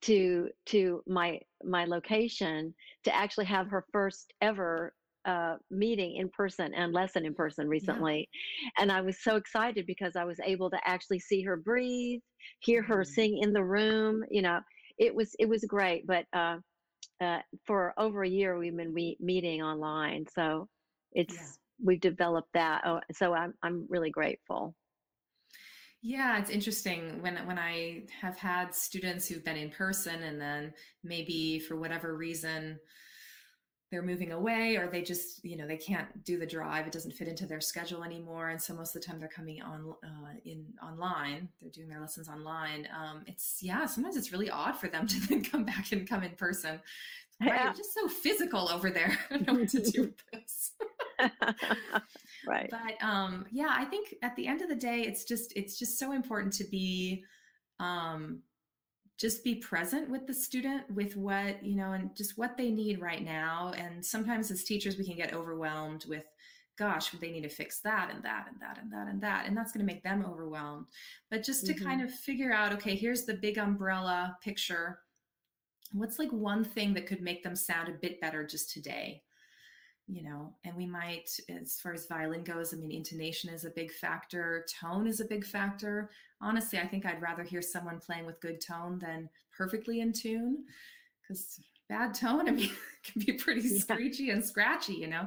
to 0.03 0.49
to 0.67 1.03
my 1.07 1.41
my 1.63 1.85
location 1.85 2.75
to 3.05 3.15
actually 3.15 3.47
have 3.47 3.69
her 3.69 3.85
first 3.93 4.33
ever 4.41 4.95
uh, 5.25 5.57
meeting 5.71 6.17
in 6.17 6.29
person 6.29 6.75
and 6.75 6.93
lesson 6.93 7.25
in 7.25 7.35
person 7.35 7.69
recently. 7.69 8.29
Yeah. 8.63 8.83
And 8.83 8.93
I 8.93 9.01
was 9.01 9.23
so 9.23 9.37
excited 9.37 9.87
because 9.87 10.17
I 10.17 10.25
was 10.25 10.39
able 10.45 10.71
to 10.71 10.79
actually 10.85 11.21
see 11.21 11.43
her 11.43 11.57
breathe, 11.57 12.21
hear 12.61 12.83
her 12.83 13.03
mm-hmm. 13.03 13.13
sing 13.13 13.39
in 13.39 13.53
the 13.53 13.65
room. 13.65 14.23
You 14.31 14.43
know, 14.43 14.61
it 14.99 15.15
was 15.15 15.35
it 15.39 15.49
was 15.49 15.65
great. 15.65 16.07
But 16.07 16.27
uh, 16.33 16.59
uh, 17.21 17.39
for 17.67 17.95
over 17.97 18.23
a 18.23 18.29
year, 18.29 18.59
we've 18.59 18.77
been 18.77 18.95
we- 18.95 19.17
meeting 19.21 19.63
online, 19.63 20.27
so 20.35 20.69
it's 21.13 21.35
yeah. 21.35 21.47
we've 21.83 22.01
developed 22.01 22.53
that. 22.55 22.83
Oh, 22.85 23.01
so 23.13 23.35
I'm 23.35 23.55
I'm 23.63 23.87
really 23.89 24.11
grateful. 24.11 24.75
Yeah, 26.07 26.39
it's 26.39 26.51
interesting 26.51 27.23
when 27.23 27.37
when 27.47 27.59
I 27.59 28.03
have 28.21 28.37
had 28.37 28.75
students 28.75 29.27
who've 29.27 29.43
been 29.43 29.57
in 29.57 29.71
person 29.71 30.23
and 30.23 30.39
then 30.39 30.75
maybe 31.03 31.59
for 31.59 31.77
whatever 31.77 32.15
reason 32.15 32.79
they're 33.91 34.03
moving 34.03 34.33
away 34.33 34.77
or 34.77 34.89
they 34.89 35.03
just 35.03 35.43
you 35.45 35.57
know 35.57 35.67
they 35.67 35.77
can't 35.77 36.25
do 36.25 36.39
the 36.39 36.47
drive 36.47 36.87
it 36.87 36.93
doesn't 36.93 37.13
fit 37.13 37.27
into 37.27 37.47
their 37.47 37.61
schedule 37.61 38.05
anymore. 38.05 38.51
And 38.51 38.61
so 38.61 38.75
most 38.75 38.95
of 38.95 39.01
the 39.01 39.07
time 39.07 39.19
they're 39.19 39.31
coming 39.31 39.63
on 39.63 39.95
uh, 40.05 40.35
in 40.45 40.67
online 40.83 41.49
they're 41.63 41.71
doing 41.71 41.89
their 41.89 42.01
lessons 42.01 42.29
online. 42.29 42.87
Um, 42.95 43.23
it's 43.27 43.61
yeah 43.63 43.87
sometimes 43.87 44.19
it's 44.19 44.31
really 44.31 44.51
odd 44.51 44.77
for 44.77 44.89
them 44.89 45.07
to 45.07 45.21
then 45.29 45.43
come 45.43 45.65
back 45.65 45.91
and 45.93 46.07
come 46.07 46.23
in 46.23 46.33
person. 46.33 46.81
Yeah. 47.41 47.51
right 47.67 47.77
just 47.77 47.95
so 47.95 48.09
physical 48.09 48.69
over 48.71 48.91
there. 48.91 49.17
I 49.31 49.39
don't 49.39 49.47
know 49.47 49.55
what 49.55 49.71
to 49.71 49.81
do 49.81 50.03
with 50.03 50.23
this 50.35 50.73
right. 52.47 52.71
But 52.71 53.07
um 53.07 53.47
yeah 53.51 53.71
i 53.71 53.85
think 53.85 54.15
at 54.23 54.35
the 54.37 54.47
end 54.47 54.63
of 54.63 54.69
the 54.69 54.75
day 54.75 55.03
it's 55.03 55.25
just 55.25 55.53
it's 55.57 55.79
just 55.79 55.99
so 55.99 56.13
important 56.13 56.53
to 56.55 56.65
be 56.65 57.25
um 57.81 58.43
just 59.19 59.45
be 59.45 59.55
present 59.57 60.11
with 60.11 60.27
the 60.27 60.35
student 60.35 60.91
with 60.91 61.17
what 61.17 61.65
you 61.65 61.77
know 61.77 61.93
and 61.93 62.15
just 62.17 62.37
what 62.37 62.57
they 62.57 62.71
need 62.71 63.01
right 63.01 63.25
now. 63.25 63.73
And 63.77 64.05
sometimes 64.05 64.51
as 64.51 64.65
teachers 64.65 64.99
we 64.99 65.05
can 65.05 65.17
get 65.17 65.35
overwhelmed 65.35 66.05
with 66.09 66.25
gosh 66.77 67.11
they 67.11 67.31
need 67.31 67.45
to 67.45 67.49
fix 67.49 67.81
that 67.83 68.11
and 68.13 68.25
that 68.25 68.47
and 68.51 68.61
that 68.61 68.79
and 68.83 68.93
that 68.93 69.07
and 69.07 69.23
that? 69.23 69.47
And 69.47 69.57
that's 69.57 69.73
going 69.73 69.87
to 69.87 69.93
make 69.93 70.03
them 70.03 70.27
overwhelmed. 70.29 70.87
But 71.31 71.45
just 71.45 71.65
to 71.67 71.75
mm-hmm. 71.75 71.85
kind 71.85 72.03
of 72.03 72.11
figure 72.13 72.53
out 72.53 72.73
okay 72.73 72.97
here's 72.97 73.25
the 73.25 73.35
big 73.35 73.59
umbrella 73.59 74.37
picture. 74.43 74.99
What's 75.93 76.19
like 76.19 76.33
one 76.33 76.65
thing 76.65 76.95
that 76.95 77.07
could 77.07 77.21
make 77.21 77.45
them 77.45 77.55
sound 77.55 77.89
a 77.89 77.93
bit 77.93 78.21
better 78.21 78.45
just 78.45 78.73
today 78.73 79.23
you 80.07 80.23
know 80.23 80.53
and 80.65 80.77
we 80.77 80.87
might 80.87 81.31
as 81.49 81.81
far 81.81 81.93
as 81.93 82.07
violin 82.07 82.45
goes 82.45 82.75
i 82.75 82.77
mean 82.77 82.91
intonation 82.91 83.49
is 83.49 83.65
a 83.65 83.71
big 83.71 83.91
factor 83.91 84.67
tone 84.81 85.07
is 85.07 85.21
a 85.21 85.25
big 85.25 85.45
factor. 85.45 86.11
Honestly 86.41 86.79
i 86.79 86.87
think 86.87 87.07
i'd 87.07 87.23
rather 87.23 87.43
hear 87.43 87.63
someone 87.63 87.99
playing 87.99 88.27
with 88.27 88.41
good 88.41 88.61
tone 88.61 88.99
than 88.99 89.31
perfectly 89.57 90.01
in 90.01 90.13
tune 90.13 90.65
because 91.23 91.59
bad 91.89 92.13
tone 92.13 92.49
i 92.49 92.53
mean 92.53 92.71
can 93.03 93.23
be 93.25 93.33
pretty 93.33 93.63
yeah. 93.63 93.79
screechy 93.79 94.31
and 94.31 94.45
scratchy 94.45 94.95
you 94.95 95.07
know? 95.07 95.27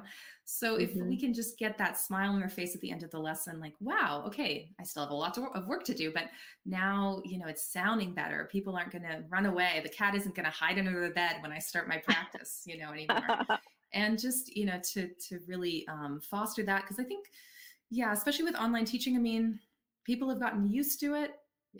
So 0.49 0.77
if 0.77 0.91
mm-hmm. 0.91 1.09
we 1.09 1.19
can 1.19 1.33
just 1.33 1.59
get 1.59 1.77
that 1.77 1.99
smile 1.99 2.31
on 2.31 2.39
their 2.39 2.47
face 2.47 2.73
at 2.73 2.79
the 2.79 2.89
end 2.89 3.03
of 3.03 3.11
the 3.11 3.19
lesson 3.19 3.59
like 3.59 3.73
wow 3.79 4.23
okay 4.27 4.69
i 4.79 4.83
still 4.83 5.03
have 5.03 5.11
a 5.11 5.15
lot 5.15 5.33
to, 5.33 5.47
of 5.55 5.67
work 5.67 5.83
to 5.85 5.93
do 5.93 6.11
but 6.13 6.25
now 6.65 7.21
you 7.25 7.39
know 7.39 7.47
it's 7.47 7.73
sounding 7.73 8.13
better. 8.13 8.47
People 8.51 8.75
aren't 8.75 8.91
going 8.91 9.03
to 9.03 9.23
run 9.29 9.47
away. 9.47 9.81
The 9.83 9.89
cat 9.89 10.15
isn't 10.15 10.35
going 10.35 10.45
to 10.45 10.51
hide 10.51 10.77
under 10.77 11.01
the 11.01 11.13
bed 11.13 11.37
when 11.41 11.51
i 11.51 11.59
start 11.59 11.87
my 11.87 11.97
practice 11.97 12.61
you 12.65 12.77
know 12.77 12.91
anymore 12.91 13.25
and 13.93 14.19
just 14.19 14.55
you 14.55 14.65
know 14.65 14.79
to 14.83 15.09
to 15.27 15.39
really 15.47 15.85
um, 15.87 16.19
foster 16.21 16.63
that 16.63 16.81
because 16.81 16.99
i 16.99 17.03
think 17.03 17.25
yeah 17.89 18.11
especially 18.11 18.45
with 18.45 18.55
online 18.55 18.85
teaching 18.85 19.15
i 19.15 19.19
mean 19.19 19.59
people 20.05 20.29
have 20.29 20.39
gotten 20.39 20.69
used 20.69 20.99
to 20.99 21.13
it 21.15 21.31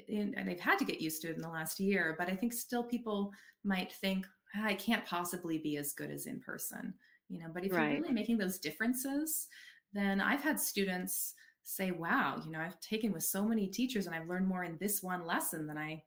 and 0.10 0.36
they've 0.46 0.60
had 0.60 0.78
to 0.78 0.86
get 0.86 1.02
used 1.02 1.22
to 1.22 1.30
it 1.30 1.36
in 1.36 1.42
the 1.42 1.50
last 1.50 1.80
year 1.80 2.16
but 2.18 2.30
i 2.30 2.36
think 2.36 2.54
still 2.54 2.84
people 2.84 3.32
might 3.64 3.92
think 3.94 4.26
ah, 4.56 4.66
i 4.66 4.74
can't 4.74 5.06
possibly 5.06 5.58
be 5.58 5.78
as 5.78 5.94
good 5.94 6.12
as 6.12 6.28
in 6.28 6.40
person 6.40 6.94
you 7.30 7.40
know 7.40 7.48
but 7.54 7.66
if 7.66 7.72
right. 7.72 7.92
you're 7.92 8.02
really 8.02 8.14
making 8.14 8.38
those 8.38 8.60
differences 8.60 9.48
then 9.94 10.22
i've 10.22 10.42
had 10.42 10.60
students 10.60 11.34
say 11.64 11.92
wow 11.92 12.40
you 12.46 12.52
know 12.52 12.60
i've 12.60 12.80
taken 12.80 13.12
with 13.12 13.24
so 13.24 13.44
many 13.44 13.68
teachers 13.68 14.06
and 14.06 14.16
i've 14.16 14.30
learned 14.30 14.48
more 14.48 14.64
in 14.64 14.78
this 14.80 15.04
one 15.04 15.26
lesson 15.26 15.68
than 15.68 15.78
i 15.78 16.02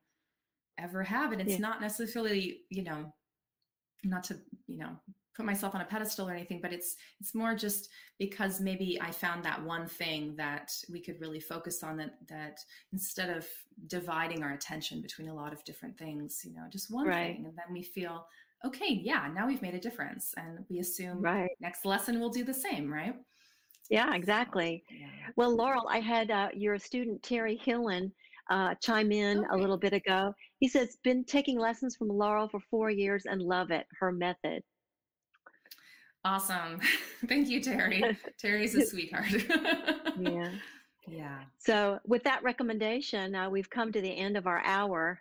ever 0.79 1.03
have 1.03 1.33
and 1.33 1.41
it's 1.41 1.53
yeah. 1.53 1.59
not 1.59 1.81
necessarily 1.81 2.61
you 2.71 2.83
know 2.83 3.13
not 4.05 4.25
to 4.25 4.39
you 4.67 4.79
know 4.79 4.91
put 5.37 5.47
myself 5.47 5.75
on 5.75 5.81
a 5.81 5.85
pedestal 5.85 6.29
or 6.29 6.33
anything 6.33 6.61
but 6.61 6.73
it's 6.73 6.97
it's 7.21 7.35
more 7.35 7.55
just 7.55 7.89
because 8.19 8.61
maybe 8.61 8.99
i 9.01 9.11
found 9.11 9.45
that 9.45 9.63
one 9.65 9.87
thing 9.87 10.35
that 10.37 10.73
we 10.91 11.01
could 11.01 11.21
really 11.21 11.41
focus 11.41 11.83
on 11.83 11.97
that 11.97 12.15
that 12.29 12.59
instead 12.93 13.35
of 13.35 13.47
dividing 13.87 14.43
our 14.43 14.53
attention 14.53 15.01
between 15.01 15.29
a 15.29 15.35
lot 15.35 15.53
of 15.53 15.65
different 15.65 15.97
things 15.99 16.43
you 16.45 16.55
know 16.55 16.65
just 16.71 16.93
one 16.93 17.07
right. 17.07 17.37
thing 17.37 17.47
and 17.47 17.57
then 17.57 17.73
we 17.73 17.83
feel 17.83 18.27
okay 18.65 19.01
yeah 19.03 19.29
now 19.35 19.47
we've 19.47 19.63
made 19.63 19.75
a 19.75 19.81
difference 19.81 20.35
and 20.37 20.59
we 20.69 20.79
assume 20.79 21.21
right 21.21 21.51
next 21.61 21.85
lesson 21.85 22.21
we'll 22.21 22.29
do 22.31 22.45
the 22.45 22.55
same 22.55 22.93
right 22.93 23.15
yeah 23.89 24.15
exactly 24.15 24.83
so, 24.89 24.97
yeah. 24.99 25.07
well 25.37 25.55
laurel 25.55 25.89
i 25.89 26.01
had 26.01 26.31
uh, 26.31 26.49
your 26.55 26.79
student 26.79 27.23
terry 27.23 27.61
hillen 27.65 28.11
uh, 28.51 28.75
chime 28.83 29.13
in 29.13 29.39
okay. 29.39 29.47
a 29.53 29.57
little 29.57 29.77
bit 29.77 29.93
ago. 29.93 30.35
He 30.59 30.69
says, 30.69 30.99
been 31.05 31.25
taking 31.25 31.59
lessons 31.59 31.97
from 31.97 32.09
Laurel 32.09 32.49
for 32.49 32.61
four 32.71 32.91
years 32.91 33.25
and 33.27 33.41
love 33.41 33.71
it, 33.71 33.87
her 33.99 34.13
method. 34.13 34.63
Awesome. 36.25 36.81
Thank 37.29 37.49
you, 37.49 37.61
Terry. 37.61 38.03
Terry's 38.39 38.75
a 38.75 38.87
sweetheart. 38.87 39.31
yeah. 40.21 40.51
Yeah. 41.09 41.39
So, 41.59 41.99
with 42.07 42.23
that 42.25 42.43
recommendation, 42.43 43.35
uh, 43.35 43.49
we've 43.49 43.71
come 43.71 43.91
to 43.93 44.01
the 44.01 44.17
end 44.17 44.37
of 44.37 44.47
our 44.47 44.63
hour. 44.65 45.21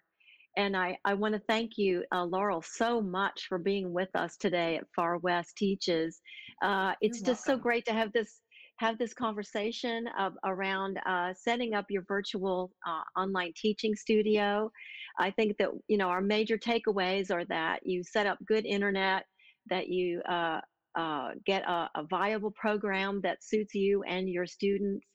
And 0.57 0.75
I, 0.75 0.97
I 1.05 1.13
want 1.13 1.35
to 1.35 1.41
thank 1.47 1.77
you, 1.77 2.03
uh, 2.13 2.25
Laurel, 2.25 2.61
so 2.61 3.01
much 3.01 3.45
for 3.47 3.57
being 3.57 3.93
with 3.93 4.09
us 4.15 4.35
today 4.35 4.75
at 4.77 4.83
Far 4.93 5.17
West 5.19 5.55
Teaches. 5.55 6.19
Uh, 6.61 6.93
it's 7.01 7.19
You're 7.19 7.27
just 7.27 7.47
welcome. 7.47 7.61
so 7.61 7.63
great 7.63 7.85
to 7.85 7.93
have 7.93 8.11
this 8.11 8.41
have 8.77 8.97
this 8.97 9.13
conversation 9.13 10.05
of, 10.17 10.33
around 10.45 10.97
uh, 11.05 11.33
setting 11.33 11.73
up 11.73 11.85
your 11.89 12.03
virtual 12.07 12.71
uh, 12.87 13.19
online 13.19 13.51
teaching 13.55 13.93
studio. 13.93 14.71
I 15.19 15.31
think 15.31 15.57
that 15.57 15.69
you 15.87 15.97
know 15.97 16.07
our 16.07 16.21
major 16.21 16.57
takeaways 16.57 17.31
are 17.31 17.45
that 17.45 17.85
you 17.85 18.03
set 18.03 18.25
up 18.25 18.37
good 18.45 18.65
internet, 18.65 19.25
that 19.69 19.87
you 19.87 20.21
uh, 20.29 20.61
uh, 20.95 21.29
get 21.45 21.63
a, 21.63 21.89
a, 21.95 22.03
viable 22.09 22.51
program 22.51 23.21
that 23.21 23.43
suits 23.43 23.75
you 23.75 24.03
and 24.03 24.29
your 24.29 24.45
students, 24.45 25.05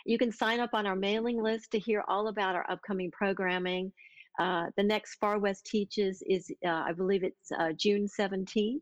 You 0.06 0.18
can 0.18 0.34
sign 0.34 0.60
up 0.60 0.72
on 0.74 0.86
our 0.86 0.98
mailing 0.98 1.42
list 1.42 1.72
to 1.72 1.80
hear 1.80 2.04
all 2.10 2.28
about 2.28 2.56
our 2.56 2.70
upcoming 2.70 3.10
programming. 3.12 3.94
Uh, 4.40 4.66
the 4.76 4.84
next 4.84 5.16
Far 5.16 5.40
West 5.40 5.66
Teaches 5.66 6.22
is, 6.28 6.52
uh, 6.66 6.84
I 6.86 6.92
believe 6.92 7.24
it's 7.24 7.52
uh, 7.58 7.72
June 7.78 8.06
17th, 8.20 8.82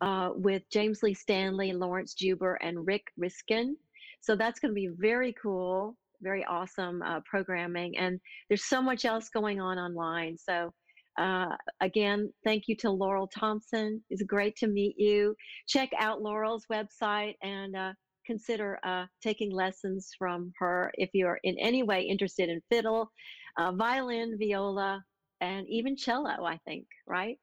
uh, 0.00 0.30
with 0.34 0.62
James 0.72 1.00
Lee 1.02 1.14
Stanley, 1.14 1.72
Laurence 1.72 2.14
Juber, 2.14 2.54
and 2.54 2.84
Rick 2.84 3.04
Riskin. 3.16 3.76
So 4.20 4.34
that's 4.34 4.58
going 4.58 4.70
to 4.70 4.74
be 4.74 4.90
very 4.98 5.32
cool, 5.40 5.96
very 6.22 6.44
awesome 6.44 7.02
uh, 7.02 7.20
programming. 7.24 7.96
And 7.98 8.18
there's 8.48 8.64
so 8.64 8.82
much 8.82 9.04
else 9.04 9.28
going 9.28 9.60
on 9.60 9.78
online. 9.78 10.36
So 10.36 10.72
uh, 11.18 11.56
again, 11.80 12.32
thank 12.44 12.68
you 12.68 12.76
to 12.76 12.90
Laurel 12.90 13.28
Thomsen. 13.36 14.00
It's 14.08 14.22
great 14.22 14.56
to 14.56 14.68
meet 14.68 14.94
you. 14.98 15.34
Check 15.66 15.90
out 15.98 16.22
Laurel's 16.22 16.64
website 16.72 17.34
and 17.42 17.76
uh, 17.76 17.92
consider 18.24 18.78
uh, 18.84 19.06
taking 19.22 19.50
lessons 19.50 20.10
from 20.16 20.52
her 20.58 20.92
if 20.94 21.10
you're 21.12 21.40
in 21.42 21.58
any 21.58 21.82
way 21.82 22.02
interested 22.02 22.48
in 22.48 22.60
fiddle, 22.70 23.10
uh, 23.58 23.72
violin, 23.72 24.36
viola, 24.38 25.02
and 25.40 25.66
even 25.68 25.96
cello, 25.96 26.44
I 26.44 26.58
think, 26.64 26.86
right? 27.06 27.36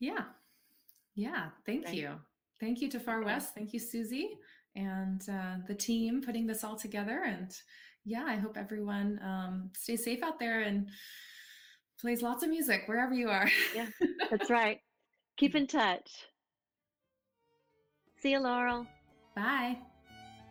Yeah. 0.00 0.24
Yeah. 1.14 1.46
Thank 1.64 1.86
right. 1.86 1.94
you. 1.94 2.10
Thank 2.60 2.80
you 2.80 2.90
to 2.90 3.00
Far. 3.00 3.22
West. 3.22 3.54
Thank 3.54 3.72
you, 3.72 3.80
Susie, 3.80 4.38
and 4.74 5.22
uh, 5.30 5.56
the 5.66 5.74
team 5.74 6.22
putting 6.24 6.46
this 6.46 6.64
all 6.64 6.76
together. 6.76 7.22
And 7.26 7.50
yeah, 8.04 8.24
I 8.26 8.36
hope 8.36 8.56
everyone 8.56 9.20
um, 9.22 9.70
stays 9.76 10.04
safe 10.04 10.22
out 10.22 10.38
there 10.38 10.62
and 10.62 10.88
plays 12.04 12.20
lots 12.20 12.42
of 12.42 12.50
music 12.50 12.82
wherever 12.84 13.14
you 13.14 13.30
are. 13.30 13.50
yeah, 13.74 13.86
that's 14.30 14.50
right. 14.50 14.78
Keep 15.38 15.54
in 15.54 15.66
touch. 15.66 16.10
See 18.20 18.32
you, 18.32 18.40
Laurel. 18.40 18.86
Bye. 19.34 19.78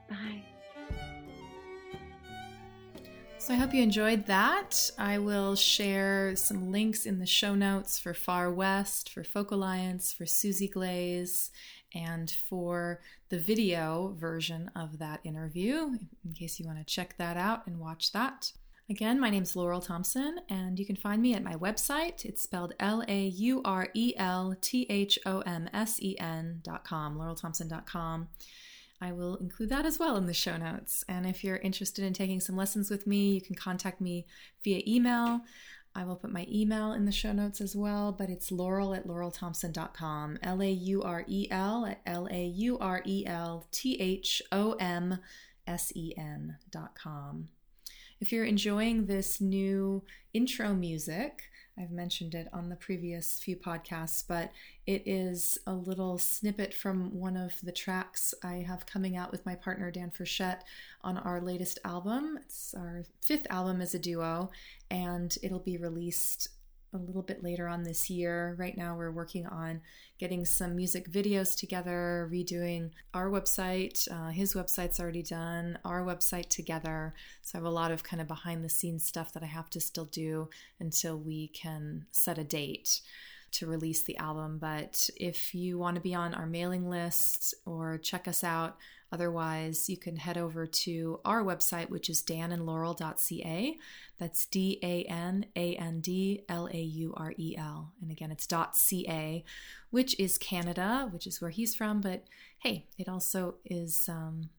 Bye. 0.09 0.43
So 3.37 3.53
I 3.53 3.57
hope 3.57 3.71
you 3.71 3.83
enjoyed 3.83 4.25
that. 4.25 4.89
I 4.97 5.19
will 5.19 5.55
share 5.55 6.35
some 6.35 6.71
links 6.71 7.05
in 7.05 7.19
the 7.19 7.27
show 7.27 7.53
notes 7.53 7.99
for 7.99 8.15
Far 8.15 8.51
West, 8.51 9.11
for 9.11 9.23
Folk 9.23 9.51
Alliance, 9.51 10.11
for 10.11 10.25
Susie 10.25 10.67
Glaze, 10.67 11.51
and 11.93 12.31
for 12.31 12.99
the 13.29 13.37
video 13.37 14.15
version 14.17 14.71
of 14.75 14.97
that 14.97 15.19
interview, 15.23 15.99
in 16.25 16.33
case 16.33 16.59
you 16.59 16.65
want 16.65 16.79
to 16.79 16.83
check 16.83 17.15
that 17.19 17.37
out 17.37 17.67
and 17.67 17.79
watch 17.79 18.11
that. 18.11 18.53
Again, 18.89 19.17
my 19.17 19.29
name 19.29 19.43
is 19.43 19.55
Laurel 19.55 19.81
Thomsen, 19.81 20.39
and 20.49 20.77
you 20.77 20.85
can 20.85 20.97
find 20.97 21.21
me 21.21 21.33
at 21.33 21.43
my 21.43 21.55
website. 21.55 22.25
It's 22.25 22.41
spelled 22.41 22.73
L 22.81 23.01
A 23.07 23.27
U 23.27 23.61
R 23.63 23.87
E 23.93 24.13
L 24.17 24.55
T 24.59 24.85
H 24.89 25.17
O 25.25 25.39
M 25.41 25.69
S 25.73 26.01
E 26.01 26.17
N 26.19 26.59
dot 26.63 26.83
com, 26.83 27.17
laurelthomsen.com. 27.17 28.27
I 28.99 29.11
will 29.13 29.37
include 29.37 29.69
that 29.69 29.85
as 29.85 29.99
well 29.99 30.17
in 30.17 30.25
the 30.25 30.33
show 30.33 30.57
notes. 30.57 31.05
And 31.07 31.25
if 31.25 31.45
you're 31.45 31.57
interested 31.57 32.03
in 32.03 32.13
taking 32.13 32.41
some 32.41 32.57
lessons 32.57 32.89
with 32.89 33.07
me, 33.07 33.33
you 33.33 33.41
can 33.41 33.55
contact 33.55 34.01
me 34.01 34.25
via 34.65 34.81
email. 34.85 35.41
I 35.95 36.03
will 36.03 36.17
put 36.17 36.31
my 36.31 36.45
email 36.51 36.91
in 36.91 37.05
the 37.05 37.11
show 37.11 37.31
notes 37.31 37.61
as 37.61 37.75
well, 37.77 38.11
but 38.11 38.29
it's 38.29 38.51
laurel 38.51 38.93
at 38.93 39.07
laurelthomsen.com. 39.07 40.39
L 40.43 40.61
A 40.61 40.69
U 40.69 41.03
R 41.03 41.23
E 41.27 41.47
L 41.49 41.85
at 41.85 42.01
L-A-U-R-E-L-T-H-O-M-S-E-N 42.05 42.27
L 42.27 42.27
A 42.31 42.45
U 42.45 42.77
R 42.79 43.03
L 43.25 43.65
T 43.71 44.01
H 44.01 44.41
O 44.51 44.73
M 44.73 45.19
S 45.65 45.91
E 45.95 46.13
N.com. 46.17 47.49
If 48.23 48.31
you're 48.31 48.45
enjoying 48.45 49.07
this 49.07 49.41
new 49.41 50.01
intro 50.33 50.73
music, 50.73 51.51
I've 51.77 51.91
mentioned 51.91 52.33
it 52.33 52.47
on 52.53 52.69
the 52.69 52.77
previous 52.77 53.41
few 53.43 53.57
podcasts, 53.57 54.23
but 54.25 54.53
it 54.87 55.03
is 55.05 55.57
a 55.67 55.73
little 55.73 56.17
snippet 56.17 56.73
from 56.73 57.19
one 57.19 57.35
of 57.35 57.59
the 57.61 57.73
tracks 57.73 58.33
I 58.41 58.63
have 58.65 58.85
coming 58.85 59.17
out 59.17 59.33
with 59.33 59.45
my 59.45 59.55
partner 59.55 59.91
Dan 59.91 60.09
Frechette 60.09 60.61
on 61.03 61.17
our 61.17 61.41
latest 61.41 61.79
album. 61.83 62.39
It's 62.45 62.73
our 62.73 63.03
fifth 63.19 63.45
album 63.49 63.81
as 63.81 63.93
a 63.93 63.99
duo, 63.99 64.51
and 64.89 65.37
it'll 65.43 65.59
be 65.59 65.75
released 65.75 66.47
a 66.93 66.97
little 66.97 67.21
bit 67.21 67.43
later 67.43 67.67
on 67.67 67.83
this 67.83 68.09
year. 68.09 68.55
Right 68.57 68.77
now, 68.77 68.95
we're 68.95 69.11
working 69.11 69.45
on 69.47 69.81
getting 70.19 70.45
some 70.45 70.75
music 70.75 71.11
videos 71.11 71.57
together, 71.57 72.29
redoing 72.31 72.91
our 73.13 73.29
website. 73.29 74.07
Uh, 74.11 74.29
his 74.29 74.53
website's 74.53 74.99
already 74.99 75.23
done, 75.23 75.77
our 75.83 76.03
website 76.03 76.49
together. 76.49 77.13
So 77.41 77.57
I 77.57 77.59
have 77.59 77.65
a 77.65 77.69
lot 77.69 77.91
of 77.91 78.03
kind 78.03 78.21
of 78.21 78.27
behind 78.27 78.63
the 78.63 78.69
scenes 78.69 79.05
stuff 79.05 79.33
that 79.33 79.43
I 79.43 79.47
have 79.47 79.69
to 79.71 79.81
still 79.81 80.05
do 80.05 80.49
until 80.79 81.17
we 81.17 81.47
can 81.47 82.05
set 82.11 82.37
a 82.37 82.43
date 82.43 83.01
to 83.53 83.67
release 83.67 84.03
the 84.03 84.17
album. 84.17 84.57
But 84.59 85.09
if 85.15 85.53
you 85.53 85.77
want 85.77 85.95
to 85.95 86.01
be 86.01 86.15
on 86.15 86.33
our 86.33 86.45
mailing 86.45 86.89
list 86.89 87.53
or 87.65 87.97
check 87.97 88.27
us 88.27 88.43
out, 88.43 88.77
otherwise, 89.13 89.87
you 89.87 89.95
can 89.95 90.15
head 90.15 90.37
over 90.37 90.65
to 90.65 91.19
our 91.23 91.43
website, 91.43 91.89
which 91.89 92.09
is 92.09 92.23
danandlaurel.ca. 92.23 93.77
That's 94.17 94.45
D 94.47 94.79
A 94.81 95.03
N 95.03 95.45
A 95.55 95.75
N 95.75 96.01
D 96.01 96.43
L 96.49 96.67
A 96.73 96.77
U 96.77 97.13
R 97.15 97.33
E 97.37 97.55
L. 97.57 97.93
And 98.01 98.09
again, 98.09 98.31
it's 98.31 98.47
.ca, 98.47 99.43
which 99.91 100.19
is 100.19 100.37
Canada, 100.39 101.07
which 101.11 101.27
is 101.27 101.39
where 101.39 101.51
he's 101.51 101.75
from. 101.75 102.01
But 102.01 102.23
hey, 102.59 102.87
it 102.97 103.07
also 103.07 103.55
is 103.65 104.09
um, 104.09 104.49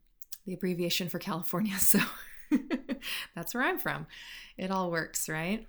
the 0.46 0.54
abbreviation 0.54 1.08
for 1.08 1.18
California. 1.18 1.74
So 1.80 1.98
that's 3.34 3.54
where 3.54 3.64
I'm 3.64 3.78
from. 3.78 4.06
It 4.56 4.70
all 4.70 4.90
works, 4.90 5.28
right? 5.28 5.66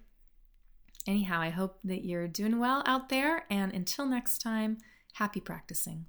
Anyhow, 1.07 1.39
I 1.39 1.49
hope 1.49 1.79
that 1.83 2.05
you're 2.05 2.27
doing 2.27 2.59
well 2.59 2.83
out 2.85 3.09
there. 3.09 3.45
And 3.49 3.73
until 3.73 4.05
next 4.05 4.39
time, 4.39 4.77
happy 5.13 5.39
practicing. 5.39 6.05